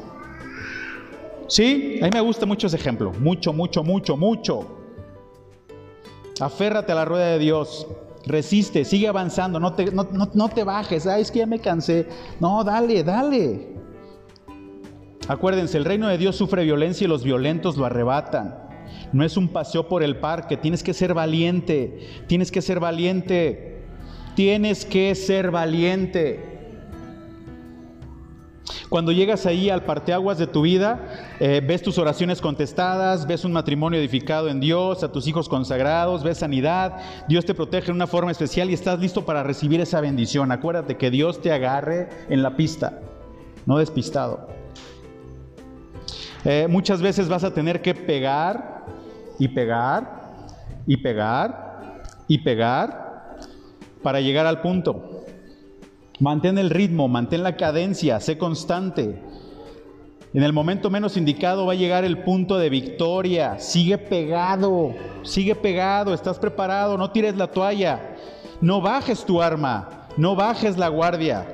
¿Sí? 1.48 2.00
A 2.02 2.06
mí 2.06 2.12
me 2.14 2.22
gusta 2.22 2.46
mucho 2.46 2.68
ese 2.68 2.76
ejemplo. 2.76 3.12
Mucho, 3.20 3.54
mucho, 3.54 3.84
mucho, 3.84 4.16
mucho. 4.18 4.68
Aférrate 6.40 6.92
a 6.92 6.96
la 6.96 7.06
rueda 7.06 7.28
de 7.28 7.40
Dios. 7.40 7.88
Resiste, 8.26 8.84
sigue 8.84 9.08
avanzando, 9.08 9.58
no 9.58 9.74
te, 9.74 9.92
no, 9.92 10.08
no 10.12 10.50
te 10.50 10.64
bajes. 10.64 11.08
Ay, 11.08 11.22
es 11.22 11.32
que 11.32 11.40
ya 11.40 11.46
me 11.46 11.60
cansé. 11.60 12.08
No, 12.40 12.64
dale, 12.64 13.04
dale. 13.04 13.78
Acuérdense, 15.28 15.78
el 15.78 15.86
reino 15.86 16.08
de 16.08 16.18
Dios 16.18 16.36
sufre 16.36 16.64
violencia 16.64 17.06
y 17.06 17.08
los 17.08 17.24
violentos 17.24 17.76
lo 17.76 17.86
arrebatan. 17.86 18.56
No 19.12 19.24
es 19.24 19.36
un 19.38 19.50
paseo 19.50 19.88
por 19.88 20.04
el 20.04 20.18
parque, 20.18 20.58
tienes 20.58 20.84
que 20.84 20.94
ser 20.94 21.14
valiente, 21.14 22.08
tienes 22.28 22.52
que 22.52 22.62
ser 22.62 22.80
valiente, 22.80 23.84
tienes 24.36 24.86
que 24.86 25.16
ser 25.16 25.52
valiente. 25.52 26.58
Cuando 28.90 29.12
llegas 29.12 29.46
ahí 29.46 29.70
al 29.70 29.84
parteaguas 29.84 30.38
de 30.38 30.48
tu 30.48 30.62
vida, 30.62 31.36
eh, 31.42 31.62
ves 31.66 31.82
tus 31.82 31.98
oraciones 31.98 32.40
contestadas, 32.40 33.28
ves 33.28 33.44
un 33.44 33.52
matrimonio 33.52 34.00
edificado 34.00 34.48
en 34.48 34.62
Dios, 34.62 35.04
a 35.04 35.12
tus 35.12 35.28
hijos 35.28 35.50
consagrados, 35.50 36.24
ves 36.24 36.38
sanidad, 36.38 36.98
Dios 37.28 37.44
te 37.44 37.54
protege 37.54 37.88
de 37.88 37.92
una 37.94 38.08
forma 38.08 38.32
especial 38.32 38.70
y 38.70 38.74
estás 38.74 39.00
listo 39.00 39.26
para 39.26 39.44
recibir 39.44 39.82
esa 39.82 40.00
bendición. 40.00 40.54
Acuérdate 40.54 40.96
que 40.96 41.12
Dios 41.12 41.42
te 41.42 41.52
agarre 41.52 42.08
en 42.30 42.42
la 42.44 42.56
pista, 42.56 43.02
no 43.66 43.78
despistado. 43.78 44.57
Eh, 46.50 46.66
muchas 46.70 47.02
veces 47.02 47.28
vas 47.28 47.44
a 47.44 47.54
tener 47.54 47.82
que 47.82 47.94
pegar 47.94 48.86
y 49.38 49.50
pegar 49.50 50.46
y 50.86 50.96
pegar 50.96 52.06
y 52.26 52.38
pegar 52.38 53.36
para 54.02 54.22
llegar 54.22 54.46
al 54.46 54.62
punto. 54.62 55.26
Mantén 56.22 56.58
el 56.58 56.70
ritmo, 56.70 57.10
mantén 57.10 57.44
la 57.44 57.58
cadencia, 57.58 58.22
sé 58.22 58.38
constante. 58.38 59.22
En 60.34 60.42
el 60.42 60.54
momento 60.54 60.90
menos 60.90 61.18
indicado 61.18 61.66
va 61.66 61.74
a 61.74 61.76
llegar 61.76 62.06
el 62.06 62.20
punto 62.20 62.58
de 62.58 62.70
victoria. 62.70 63.60
Sigue 63.60 63.98
pegado, 63.98 64.96
sigue 65.24 65.54
pegado, 65.54 66.14
estás 66.14 66.40
preparado, 66.40 66.98
no 66.98 67.12
tires 67.12 67.36
la 67.36 67.48
toalla. 67.48 68.16
No 68.62 68.80
bajes 68.80 69.26
tu 69.26 69.42
arma, 69.42 70.08
no 70.16 70.34
bajes 70.34 70.78
la 70.78 70.88
guardia. 70.88 71.46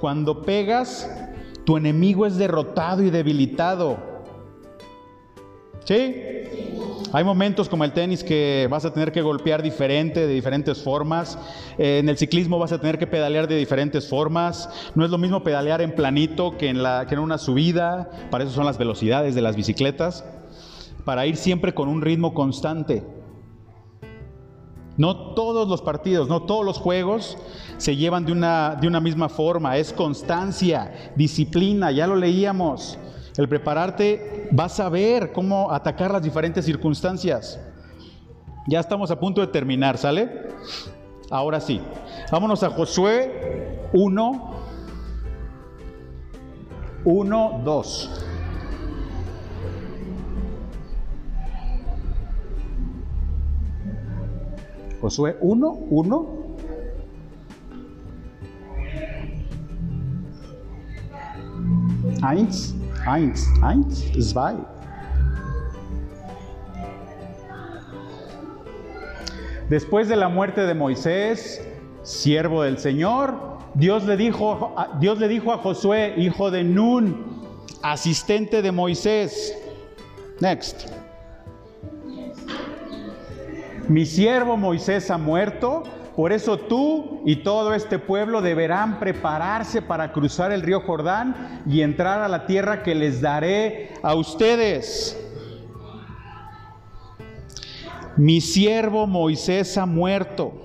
Cuando 0.00 0.42
pegas, 0.42 1.10
tu 1.66 1.76
enemigo 1.76 2.24
es 2.24 2.38
derrotado 2.38 3.02
y 3.02 3.10
debilitado. 3.10 3.98
¿Sí? 5.84 6.14
Hay 7.12 7.24
momentos 7.24 7.68
como 7.68 7.84
el 7.84 7.92
tenis 7.92 8.22
que 8.22 8.68
vas 8.70 8.84
a 8.84 8.92
tener 8.92 9.10
que 9.10 9.20
golpear 9.20 9.62
diferente, 9.62 10.26
de 10.26 10.32
diferentes 10.32 10.82
formas. 10.82 11.38
Eh, 11.76 11.98
en 11.98 12.08
el 12.08 12.16
ciclismo 12.16 12.58
vas 12.58 12.72
a 12.72 12.80
tener 12.80 12.98
que 12.98 13.06
pedalear 13.06 13.48
de 13.48 13.56
diferentes 13.56 14.08
formas. 14.08 14.68
No 14.94 15.04
es 15.04 15.10
lo 15.10 15.18
mismo 15.18 15.42
pedalear 15.42 15.80
en 15.82 15.92
planito 15.92 16.56
que 16.56 16.68
en, 16.68 16.82
la, 16.82 17.06
que 17.08 17.14
en 17.14 17.20
una 17.20 17.36
subida. 17.36 18.10
Para 18.30 18.44
eso 18.44 18.52
son 18.52 18.64
las 18.64 18.78
velocidades 18.78 19.34
de 19.34 19.42
las 19.42 19.56
bicicletas. 19.56 20.24
Para 21.04 21.26
ir 21.26 21.36
siempre 21.36 21.74
con 21.74 21.88
un 21.88 22.00
ritmo 22.00 22.32
constante. 22.32 23.02
No 24.96 25.34
todos 25.34 25.68
los 25.68 25.82
partidos, 25.82 26.28
no 26.28 26.42
todos 26.42 26.64
los 26.64 26.78
juegos 26.78 27.36
se 27.76 27.96
llevan 27.96 28.24
de 28.24 28.32
una, 28.32 28.76
de 28.80 28.86
una 28.86 29.00
misma 29.00 29.28
forma. 29.28 29.76
Es 29.76 29.92
constancia, 29.92 31.12
disciplina, 31.16 31.90
ya 31.92 32.06
lo 32.06 32.16
leíamos. 32.16 32.98
El 33.36 33.48
prepararte, 33.48 34.48
vas 34.50 34.80
a 34.80 34.88
ver 34.88 35.32
cómo 35.32 35.70
atacar 35.70 36.10
las 36.10 36.22
diferentes 36.22 36.64
circunstancias. 36.64 37.60
Ya 38.66 38.80
estamos 38.80 39.10
a 39.10 39.20
punto 39.20 39.42
de 39.42 39.48
terminar, 39.48 39.98
¿sale? 39.98 40.48
Ahora 41.30 41.60
sí. 41.60 41.80
Vámonos 42.32 42.62
a 42.62 42.70
Josué 42.70 43.88
1, 43.92 44.50
1, 47.04 47.60
2. 47.64 48.10
Josué 55.00 55.36
1, 55.40 55.78
1. 55.90 56.26
Eins. 62.22 62.74
Eins, 63.06 63.46
eins, 63.62 64.04
zwei. 64.18 64.56
Después 69.68 70.08
de 70.08 70.16
la 70.16 70.28
muerte 70.28 70.62
de 70.62 70.74
Moisés, 70.74 71.64
siervo 72.02 72.62
del 72.62 72.78
Señor, 72.78 73.58
Dios 73.74 74.04
le 74.04 74.16
dijo, 74.16 74.74
Dios 74.98 75.20
le 75.20 75.28
dijo 75.28 75.52
a 75.52 75.58
Josué, 75.58 76.14
hijo 76.16 76.50
de 76.50 76.64
Nun, 76.64 77.16
asistente 77.82 78.60
de 78.60 78.72
Moisés. 78.72 79.56
Next. 80.40 80.95
Mi 83.88 84.04
siervo 84.04 84.56
Moisés 84.56 85.10
ha 85.12 85.18
muerto, 85.18 85.84
por 86.16 86.32
eso 86.32 86.58
tú 86.58 87.20
y 87.24 87.36
todo 87.36 87.72
este 87.72 88.00
pueblo 88.00 88.42
deberán 88.42 88.98
prepararse 88.98 89.80
para 89.80 90.12
cruzar 90.12 90.50
el 90.50 90.62
río 90.62 90.80
Jordán 90.80 91.62
y 91.66 91.82
entrar 91.82 92.20
a 92.20 92.28
la 92.28 92.46
tierra 92.46 92.82
que 92.82 92.96
les 92.96 93.20
daré 93.20 93.92
a 94.02 94.14
ustedes. 94.16 95.16
Mi 98.16 98.40
siervo 98.40 99.06
Moisés 99.06 99.78
ha 99.78 99.86
muerto. 99.86 100.62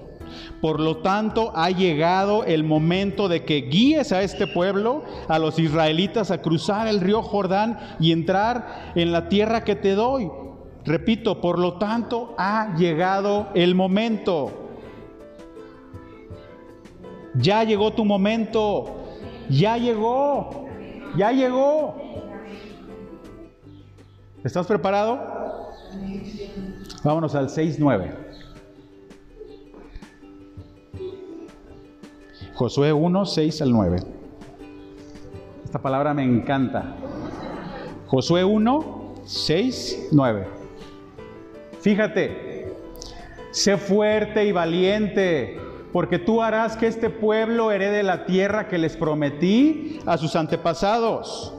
Por 0.62 0.80
lo 0.80 0.98
tanto, 0.98 1.52
ha 1.56 1.70
llegado 1.70 2.44
el 2.44 2.64
momento 2.64 3.28
de 3.28 3.44
que 3.46 3.62
guíes 3.62 4.12
a 4.12 4.22
este 4.22 4.48
pueblo, 4.48 5.04
a 5.28 5.38
los 5.38 5.60
israelitas, 5.60 6.32
a 6.32 6.42
cruzar 6.42 6.88
el 6.88 7.02
río 7.02 7.22
Jordán 7.22 7.78
y 8.00 8.12
entrar 8.12 8.94
en 8.96 9.12
la 9.12 9.28
tierra 9.28 9.64
que 9.64 9.76
te 9.76 9.96
doy. 9.96 10.30
Repito, 10.86 11.40
por 11.40 11.60
lo 11.60 11.74
tanto, 11.74 12.34
ha 12.38 12.76
llegado 12.76 13.50
el 13.54 13.76
momento. 13.76 14.52
Ya 17.36 17.64
llegó 17.64 17.94
tu 17.94 18.04
momento. 18.04 19.06
Ya 19.50 19.78
llegó. 19.78 20.66
Ya 21.16 21.32
llegó. 21.32 21.96
¿Estás 24.44 24.66
preparado? 24.66 25.20
Vámonos 27.04 27.36
al 27.36 27.48
6.9. 27.50 28.16
Josué 32.56 32.94
1, 32.94 33.26
6 33.26 33.62
al 33.62 33.72
9. 33.72 33.98
Esta 35.64 35.82
palabra 35.82 36.14
me 36.14 36.24
encanta. 36.24 36.96
Josué 38.08 38.44
1, 38.44 39.16
6, 39.26 40.10
9. 40.12 40.61
Fíjate, 41.82 42.72
sé 43.52 43.78
fuerte 43.78 44.46
y 44.46 44.52
valiente 44.52 45.60
porque 45.92 46.20
tú 46.20 46.42
harás 46.42 46.78
que 46.78 46.88
este 46.88 47.10
pueblo 47.10 47.72
herede 47.72 48.04
la 48.04 48.26
tierra 48.26 48.68
que 48.68 48.78
les 48.78 48.96
prometí 48.96 50.00
a 50.06 50.18
sus 50.18 50.36
antepasados. 50.36 51.54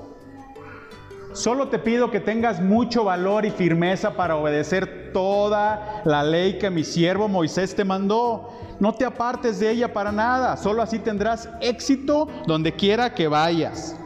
Solo 1.32 1.68
te 1.68 1.78
pido 1.78 2.10
que 2.10 2.20
tengas 2.20 2.60
mucho 2.60 3.04
valor 3.04 3.44
y 3.46 3.50
firmeza 3.50 4.14
para 4.14 4.36
obedecer 4.36 5.12
toda 5.12 6.02
la 6.04 6.22
ley 6.22 6.58
que 6.58 6.70
mi 6.70 6.84
siervo 6.84 7.26
Moisés 7.26 7.74
te 7.74 7.84
mandó. 7.84 8.50
No 8.80 8.94
te 8.94 9.04
apartes 9.04 9.58
de 9.58 9.70
ella 9.70 9.92
para 9.92 10.12
nada, 10.12 10.56
solo 10.56 10.82
así 10.82 10.98
tendrás 10.98 11.48
éxito 11.60 12.28
donde 12.46 12.72
quiera 12.72 13.14
que 13.14 13.28
vayas. 13.28 13.96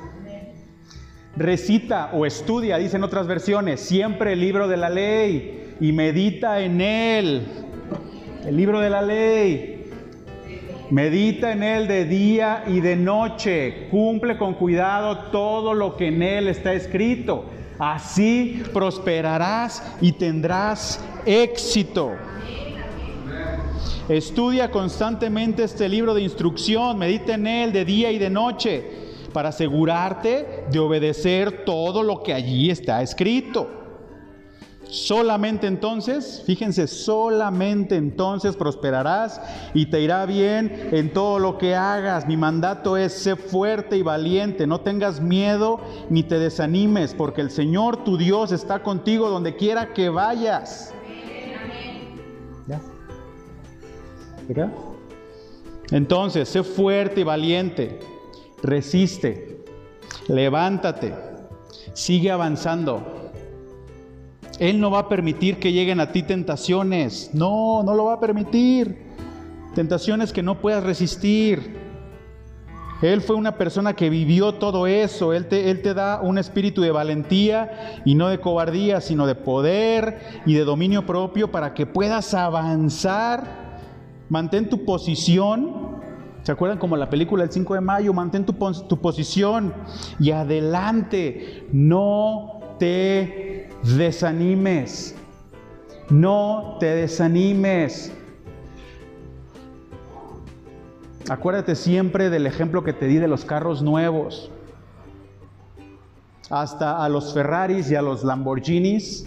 Recita 1.37 2.11
o 2.13 2.25
estudia, 2.25 2.79
dicen 2.79 3.03
otras 3.05 3.27
versiones, 3.27 3.81
siempre 3.81 4.33
el 4.33 4.41
libro 4.41 4.69
de 4.69 4.77
la 4.77 4.89
ley 4.89 5.66
y 5.81 5.93
medita 5.93 6.61
en 6.61 6.81
él. 6.81 7.47
El 8.45 8.57
libro 8.57 8.81
de 8.81 8.91
la 8.91 9.03
ley. 9.03 9.91
Medita 10.91 11.53
en 11.53 11.63
él 11.63 11.89
de 11.89 12.05
día 12.05 12.65
y 12.67 12.81
de 12.81 12.97
noche. 12.97 13.89
Cumple 13.91 14.39
con 14.39 14.55
cuidado 14.55 15.31
todo 15.31 15.75
lo 15.75 15.97
que 15.97 16.09
en 16.09 16.23
él 16.23 16.49
está 16.49 16.73
escrito. 16.75 17.45
Así 17.79 18.63
prosperarás 18.73 19.83
y 20.01 20.13
tendrás 20.13 21.05
éxito. 21.27 22.13
Estudia 24.09 24.71
constantemente 24.71 25.65
este 25.65 25.89
libro 25.89 26.15
de 26.15 26.23
instrucción. 26.23 26.99
Medita 26.99 27.35
en 27.35 27.47
él 27.47 27.73
de 27.73 27.85
día 27.85 28.13
y 28.13 28.19
de 28.19 28.31
noche 28.31 28.85
para 29.33 29.49
asegurarte 29.49 30.65
de 30.71 30.79
obedecer 30.79 31.65
todo 31.65 32.03
lo 32.03 32.23
que 32.23 32.33
allí 32.33 32.71
está 32.71 33.03
escrito. 33.03 33.86
Solamente 34.89 35.67
entonces, 35.67 36.43
fíjense, 36.47 36.87
solamente 36.87 37.97
entonces 37.97 38.55
prosperarás 38.55 39.41
y 39.75 39.87
te 39.87 40.01
irá 40.01 40.25
bien 40.27 40.91
en 40.93 41.13
todo 41.13 41.41
lo 41.41 41.59
que 41.59 41.75
hagas. 41.75 42.27
Mi 42.29 42.37
mandato 42.37 42.97
es 42.97 43.13
ser 43.13 43.37
fuerte 43.37 43.97
y 43.97 44.03
valiente, 44.03 44.67
no 44.67 44.81
tengas 44.81 45.21
miedo 45.21 45.81
ni 46.09 46.23
te 46.23 46.39
desanimes, 46.39 47.15
porque 47.15 47.41
el 47.41 47.51
Señor 47.51 48.05
tu 48.05 48.17
Dios 48.17 48.53
está 48.53 48.83
contigo 48.83 49.29
donde 49.29 49.57
quiera 49.57 49.93
que 49.93 50.09
vayas. 50.09 50.95
¿Ya? 52.69 52.81
¿Ya? 54.49 54.73
Entonces, 55.91 56.49
sé 56.49 56.63
fuerte 56.63 57.23
y 57.23 57.25
valiente, 57.25 58.01
resiste, 58.63 59.65
levántate, 60.29 61.13
sigue 61.93 62.31
avanzando. 62.31 63.26
Él 64.59 64.81
no 64.81 64.91
va 64.91 65.01
a 65.01 65.09
permitir 65.09 65.59
que 65.59 65.73
lleguen 65.73 66.01
a 66.01 66.13
ti 66.13 66.23
tentaciones. 66.23 67.31
No, 67.35 67.83
no 67.83 67.95
lo 67.95 68.07
va 68.07 68.15
a 68.15 68.21
permitir. 68.21 69.07
Tentaciones 69.75 70.33
que 70.33 70.43
no 70.43 70.61
puedas 70.61 70.83
resistir. 70.83 71.77
Él 73.03 73.21
fue 73.21 73.37
una 73.37 73.59
persona 73.59 73.95
que 73.95 74.09
vivió 74.09 74.55
todo 74.55 74.87
eso. 74.87 75.35
Él 75.35 75.47
te, 75.47 75.71
él 75.71 75.83
te, 75.83 75.93
da 75.93 76.21
un 76.23 76.39
espíritu 76.39 76.81
de 76.81 76.91
valentía 76.91 78.01
y 78.07 78.15
no 78.15 78.29
de 78.29 78.41
cobardía, 78.41 79.03
sino 79.03 79.27
de 79.27 79.35
poder 79.35 80.43
y 80.47 80.55
de 80.55 80.65
dominio 80.65 81.05
propio 81.05 81.51
para 81.51 81.75
que 81.75 81.85
puedas 81.85 82.33
avanzar. 82.33 83.67
Mantén 84.31 84.71
tu 84.71 84.85
posición. 84.87 85.97
¿Se 86.43 86.53
acuerdan 86.53 86.79
como 86.79 86.97
la 86.97 87.11
película 87.11 87.43
del 87.43 87.53
5 87.53 87.75
de 87.75 87.81
mayo? 87.83 88.15
Mantén 88.15 88.47
tu, 88.47 88.55
tu 88.55 88.99
posición 88.99 89.75
y 90.19 90.31
adelante. 90.31 91.67
No 91.73 92.61
te 92.79 93.46
desanimes. 93.83 95.15
No 96.11 96.77
te 96.79 96.87
desanimes. 96.87 98.13
Acuérdate 101.29 101.75
siempre 101.75 102.31
del 102.31 102.47
ejemplo 102.47 102.85
que 102.85 102.93
te 102.93 103.07
di 103.07 103.17
de 103.17 103.27
los 103.27 103.45
carros 103.45 103.83
nuevos. 103.83 104.51
Hasta 106.51 107.05
a 107.05 107.09
los 107.09 107.35
Ferraris 107.35 107.91
y 107.91 107.97
a 107.97 108.03
los 108.03 108.23
Lamborghinis 108.23 109.27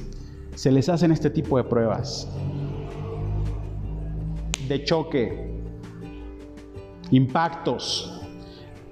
se 0.55 0.71
les 0.71 0.87
hacen 0.87 1.11
este 1.11 1.29
tipo 1.29 1.57
de 1.57 1.63
pruebas. 1.65 2.27
De 4.67 4.83
choque. 4.83 5.47
impactos, 7.11 8.21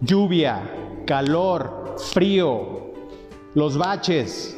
lluvia, 0.02 0.62
calor, 1.06 1.96
frío, 1.98 2.94
los 3.54 3.78
baches. 3.78 4.57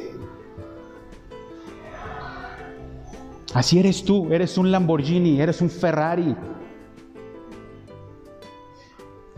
Así 3.54 3.80
eres 3.80 4.04
tú, 4.04 4.32
eres 4.32 4.56
un 4.58 4.70
Lamborghini, 4.70 5.40
eres 5.40 5.60
un 5.60 5.70
Ferrari 5.70 6.36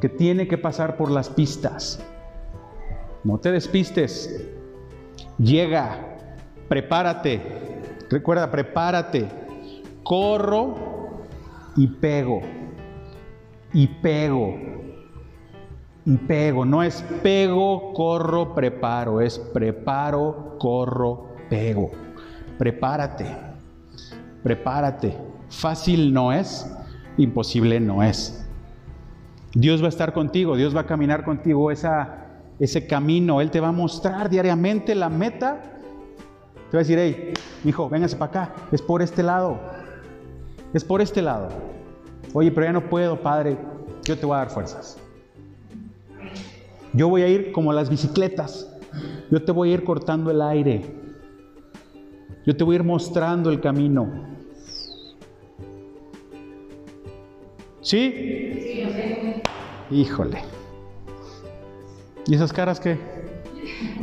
que 0.00 0.08
tiene 0.08 0.46
que 0.46 0.58
pasar 0.58 0.96
por 0.96 1.10
las 1.10 1.30
pistas. 1.30 2.04
No 3.24 3.38
te 3.38 3.52
despistes. 3.52 4.48
Llega, 5.38 6.18
prepárate. 6.68 7.40
Recuerda, 8.10 8.50
prepárate. 8.50 9.28
Corro 10.02 10.74
y 11.76 11.86
pego. 11.86 12.40
Y 13.72 13.86
pego. 13.86 14.58
Y 16.04 16.16
pego. 16.16 16.64
No 16.64 16.82
es 16.82 17.00
pego, 17.22 17.92
corro, 17.92 18.54
preparo. 18.54 19.20
Es 19.20 19.38
preparo, 19.38 20.56
corro, 20.58 21.28
pego. 21.48 21.92
Prepárate. 22.58 23.51
Prepárate. 24.42 25.16
Fácil 25.48 26.12
no 26.12 26.32
es, 26.32 26.66
imposible 27.16 27.78
no 27.80 28.02
es. 28.02 28.42
Dios 29.54 29.82
va 29.82 29.86
a 29.86 29.90
estar 29.90 30.12
contigo, 30.12 30.56
Dios 30.56 30.74
va 30.74 30.80
a 30.80 30.86
caminar 30.86 31.24
contigo 31.24 31.70
esa, 31.70 32.26
ese 32.58 32.86
camino, 32.86 33.40
Él 33.40 33.50
te 33.50 33.60
va 33.60 33.68
a 33.68 33.72
mostrar 33.72 34.30
diariamente 34.30 34.94
la 34.94 35.08
meta. 35.08 35.60
Te 36.70 36.76
va 36.76 36.80
a 36.80 36.84
decir, 36.84 36.98
hey, 36.98 37.34
hijo, 37.64 37.88
véngase 37.88 38.16
para 38.16 38.30
acá, 38.30 38.54
es 38.72 38.80
por 38.80 39.02
este 39.02 39.22
lado, 39.22 39.60
es 40.72 40.82
por 40.82 41.02
este 41.02 41.20
lado. 41.20 41.48
Oye, 42.32 42.50
pero 42.50 42.66
ya 42.66 42.72
no 42.72 42.88
puedo, 42.88 43.20
Padre, 43.20 43.58
yo 44.04 44.18
te 44.18 44.24
voy 44.24 44.36
a 44.36 44.38
dar 44.38 44.50
fuerzas. 44.50 44.98
Yo 46.94 47.08
voy 47.08 47.22
a 47.22 47.28
ir 47.28 47.52
como 47.52 47.72
las 47.72 47.90
bicicletas, 47.90 48.70
yo 49.30 49.42
te 49.42 49.52
voy 49.52 49.70
a 49.70 49.74
ir 49.74 49.84
cortando 49.84 50.30
el 50.30 50.40
aire, 50.40 50.82
yo 52.46 52.56
te 52.56 52.64
voy 52.64 52.76
a 52.76 52.78
ir 52.78 52.84
mostrando 52.84 53.50
el 53.50 53.60
camino. 53.60 54.31
¿Sí? 57.82 59.42
Híjole. 59.90 60.42
¿Y 62.26 62.34
esas 62.36 62.52
caras 62.52 62.78
qué? 62.78 62.96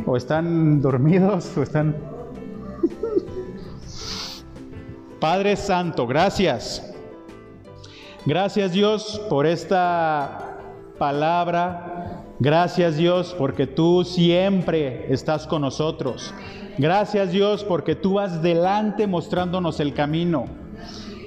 ¿O 0.06 0.16
están 0.16 0.82
dormidos 0.82 1.56
o 1.56 1.62
están... 1.62 1.96
Padre 5.18 5.56
Santo, 5.56 6.06
gracias. 6.06 6.94
Gracias 8.26 8.72
Dios 8.72 9.20
por 9.30 9.46
esta 9.46 10.58
palabra. 10.98 12.24
Gracias 12.38 12.96
Dios 12.96 13.34
porque 13.36 13.66
tú 13.66 14.04
siempre 14.04 15.12
estás 15.12 15.46
con 15.46 15.62
nosotros. 15.62 16.34
Gracias 16.76 17.32
Dios 17.32 17.64
porque 17.64 17.94
tú 17.94 18.14
vas 18.14 18.42
delante 18.42 19.06
mostrándonos 19.06 19.80
el 19.80 19.94
camino. 19.94 20.59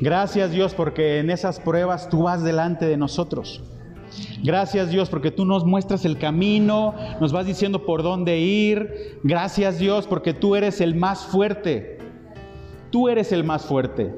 Gracias 0.01 0.51
Dios 0.51 0.73
porque 0.73 1.19
en 1.19 1.29
esas 1.29 1.59
pruebas 1.59 2.09
tú 2.09 2.23
vas 2.23 2.43
delante 2.43 2.85
de 2.85 2.97
nosotros. 2.97 3.63
Gracias 4.43 4.89
Dios 4.89 5.09
porque 5.09 5.31
tú 5.31 5.45
nos 5.45 5.65
muestras 5.65 6.05
el 6.05 6.17
camino, 6.17 6.93
nos 7.19 7.31
vas 7.31 7.45
diciendo 7.45 7.85
por 7.85 8.03
dónde 8.03 8.39
ir. 8.39 9.19
Gracias 9.23 9.79
Dios 9.79 10.07
porque 10.07 10.33
tú 10.33 10.55
eres 10.55 10.81
el 10.81 10.95
más 10.95 11.25
fuerte. 11.25 11.99
Tú 12.91 13.09
eres 13.09 13.31
el 13.31 13.43
más 13.43 13.65
fuerte. 13.65 14.13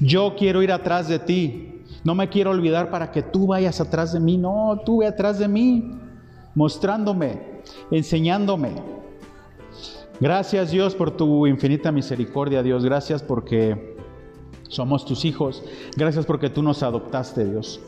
Yo 0.00 0.34
quiero 0.36 0.62
ir 0.62 0.72
atrás 0.72 1.08
de 1.08 1.18
ti. 1.18 1.82
No 2.04 2.14
me 2.14 2.28
quiero 2.28 2.50
olvidar 2.50 2.90
para 2.90 3.10
que 3.10 3.22
tú 3.22 3.48
vayas 3.48 3.80
atrás 3.80 4.12
de 4.12 4.20
mí. 4.20 4.38
No, 4.38 4.80
tú 4.84 4.98
ve 4.98 5.06
atrás 5.06 5.38
de 5.38 5.48
mí, 5.48 5.98
mostrándome, 6.54 7.60
enseñándome. 7.90 8.72
Gracias 10.20 10.70
Dios 10.70 10.94
por 10.94 11.16
tu 11.16 11.46
infinita 11.46 11.92
misericordia, 11.92 12.62
Dios. 12.62 12.84
Gracias 12.84 13.22
porque 13.22 13.97
somos 14.68 15.04
tus 15.04 15.24
hijos. 15.24 15.62
Gracias 15.96 16.26
porque 16.26 16.50
tú 16.50 16.62
nos 16.62 16.82
adoptaste, 16.82 17.44
Dios. 17.44 17.80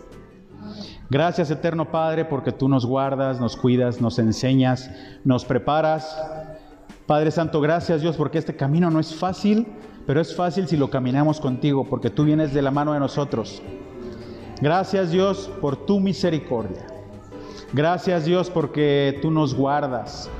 Gracias, 1.11 1.51
eterno 1.51 1.91
Padre, 1.91 2.25
porque 2.25 2.53
tú 2.53 2.69
nos 2.69 2.87
guardas, 2.87 3.41
nos 3.41 3.57
cuidas, 3.57 4.01
nos 4.01 4.19
enseñas, 4.19 4.91
nos 5.25 5.45
preparas. 5.45 6.17
Padre 7.07 7.33
Santo, 7.33 7.61
gracias 7.61 8.03
Dios, 8.03 8.17
porque 8.17 8.39
este 8.39 8.55
camino 8.55 8.91
no 8.91 9.01
es 9.01 9.13
fácil, 9.13 9.67
pero 10.07 10.21
es 10.21 10.37
fácil 10.37 10.69
si 10.69 10.77
lo 10.77 10.89
caminamos 10.89 11.41
contigo, 11.41 11.85
porque 11.85 12.11
tú 12.11 12.25
vienes 12.25 12.55
de 12.55 12.63
la 12.63 12.71
mano 12.71 12.93
de 12.93 13.01
nosotros. 13.01 13.61
Gracias 14.61 15.11
Dios 15.11 15.51
por 15.61 15.87
tu 15.87 15.99
misericordia. 15.99 16.87
Gracias 17.73 18.25
Dios 18.25 18.49
porque 18.51 19.19
tú 19.21 19.31
nos 19.31 19.55
guardas. 19.55 20.31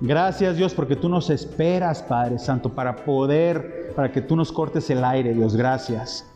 Gracias 0.00 0.56
Dios 0.56 0.74
porque 0.74 0.96
tú 0.96 1.08
nos 1.08 1.30
esperas, 1.30 2.02
Padre 2.02 2.40
Santo, 2.40 2.70
para 2.70 3.04
poder, 3.04 3.81
para 3.92 4.10
que 4.10 4.20
tú 4.20 4.36
nos 4.36 4.50
cortes 4.50 4.90
el 4.90 5.04
aire, 5.04 5.34
Dios. 5.34 5.56
Gracias. 5.56 6.26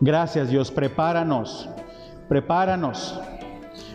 Gracias 0.00 0.50
Dios, 0.50 0.70
prepáranos, 0.70 1.68
prepáranos, 2.28 3.18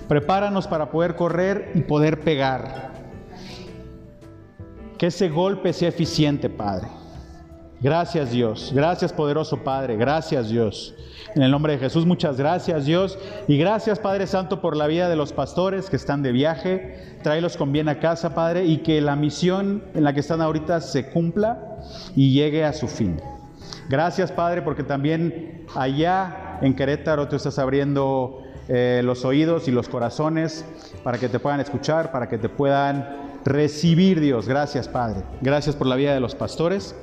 prepáranos 0.08 0.68
para 0.68 0.90
poder 0.90 1.16
correr 1.16 1.72
y 1.76 1.82
poder 1.82 2.22
pegar. 2.22 2.92
Que 4.98 5.08
ese 5.08 5.30
golpe 5.30 5.74
sea 5.74 5.90
eficiente, 5.90 6.50
Padre. 6.50 6.88
Gracias 7.82 8.30
Dios, 8.30 8.72
gracias 8.76 9.12
poderoso 9.12 9.64
Padre, 9.64 9.98
gracias 9.98 10.50
Dios. 10.50 10.94
En 11.34 11.42
el 11.42 11.50
nombre 11.50 11.74
de 11.74 11.80
Jesús, 11.80 12.06
muchas 12.06 12.38
gracias 12.38 12.86
Dios. 12.86 13.18
Y 13.48 13.58
gracias 13.58 13.98
Padre 13.98 14.28
Santo 14.28 14.62
por 14.62 14.78
la 14.78 14.86
vida 14.86 15.10
de 15.10 15.16
los 15.16 15.34
pastores 15.34 15.90
que 15.90 15.96
están 15.96 16.22
de 16.22 16.32
viaje. 16.32 17.18
Tráelos 17.24 17.58
con 17.58 17.72
bien 17.72 17.90
a 17.90 18.00
casa, 18.00 18.36
Padre, 18.36 18.66
y 18.66 18.78
que 18.78 19.02
la 19.02 19.16
misión 19.16 19.84
en 19.96 20.04
la 20.04 20.14
que 20.14 20.20
están 20.20 20.42
ahorita 20.42 20.80
se 20.80 21.10
cumpla 21.10 21.80
y 22.16 22.34
llegue 22.34 22.66
a 22.66 22.74
su 22.74 22.88
fin. 22.88 23.20
Gracias 23.90 24.32
Padre 24.32 24.62
porque 24.62 24.84
también 24.84 25.66
allá 25.76 26.60
en 26.62 26.76
Querétaro 26.76 27.30
tú 27.30 27.36
estás 27.36 27.58
abriendo 27.58 28.44
eh, 28.68 29.02
los 29.04 29.26
oídos 29.26 29.68
y 29.68 29.72
los 29.72 29.90
corazones 29.90 30.66
para 31.04 31.18
que 31.18 31.30
te 31.30 31.40
puedan 31.40 31.60
escuchar, 31.60 32.12
para 32.12 32.30
que 32.30 32.38
te 32.38 32.48
puedan 32.48 33.40
recibir 33.44 34.20
Dios. 34.20 34.48
Gracias 34.48 34.88
Padre. 34.88 35.24
Gracias 35.42 35.76
por 35.76 35.88
la 35.88 35.96
vida 35.96 36.14
de 36.14 36.20
los 36.20 36.36
pastores. 36.36 36.96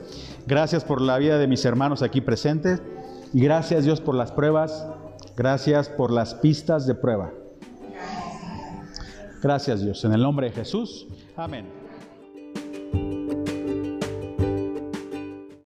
Gracias 0.48 0.82
por 0.82 1.02
la 1.02 1.18
vida 1.18 1.36
de 1.36 1.46
mis 1.46 1.62
hermanos 1.66 2.00
aquí 2.00 2.22
presentes. 2.22 2.82
Y 3.34 3.40
gracias 3.42 3.84
Dios 3.84 4.00
por 4.00 4.14
las 4.14 4.32
pruebas. 4.32 4.88
Gracias 5.36 5.90
por 5.90 6.10
las 6.10 6.34
pistas 6.34 6.86
de 6.86 6.94
prueba. 6.94 7.30
Gracias 9.42 9.82
Dios. 9.82 10.02
En 10.06 10.14
el 10.14 10.22
nombre 10.22 10.48
de 10.48 10.54
Jesús. 10.54 11.06
Amén. 11.36 11.77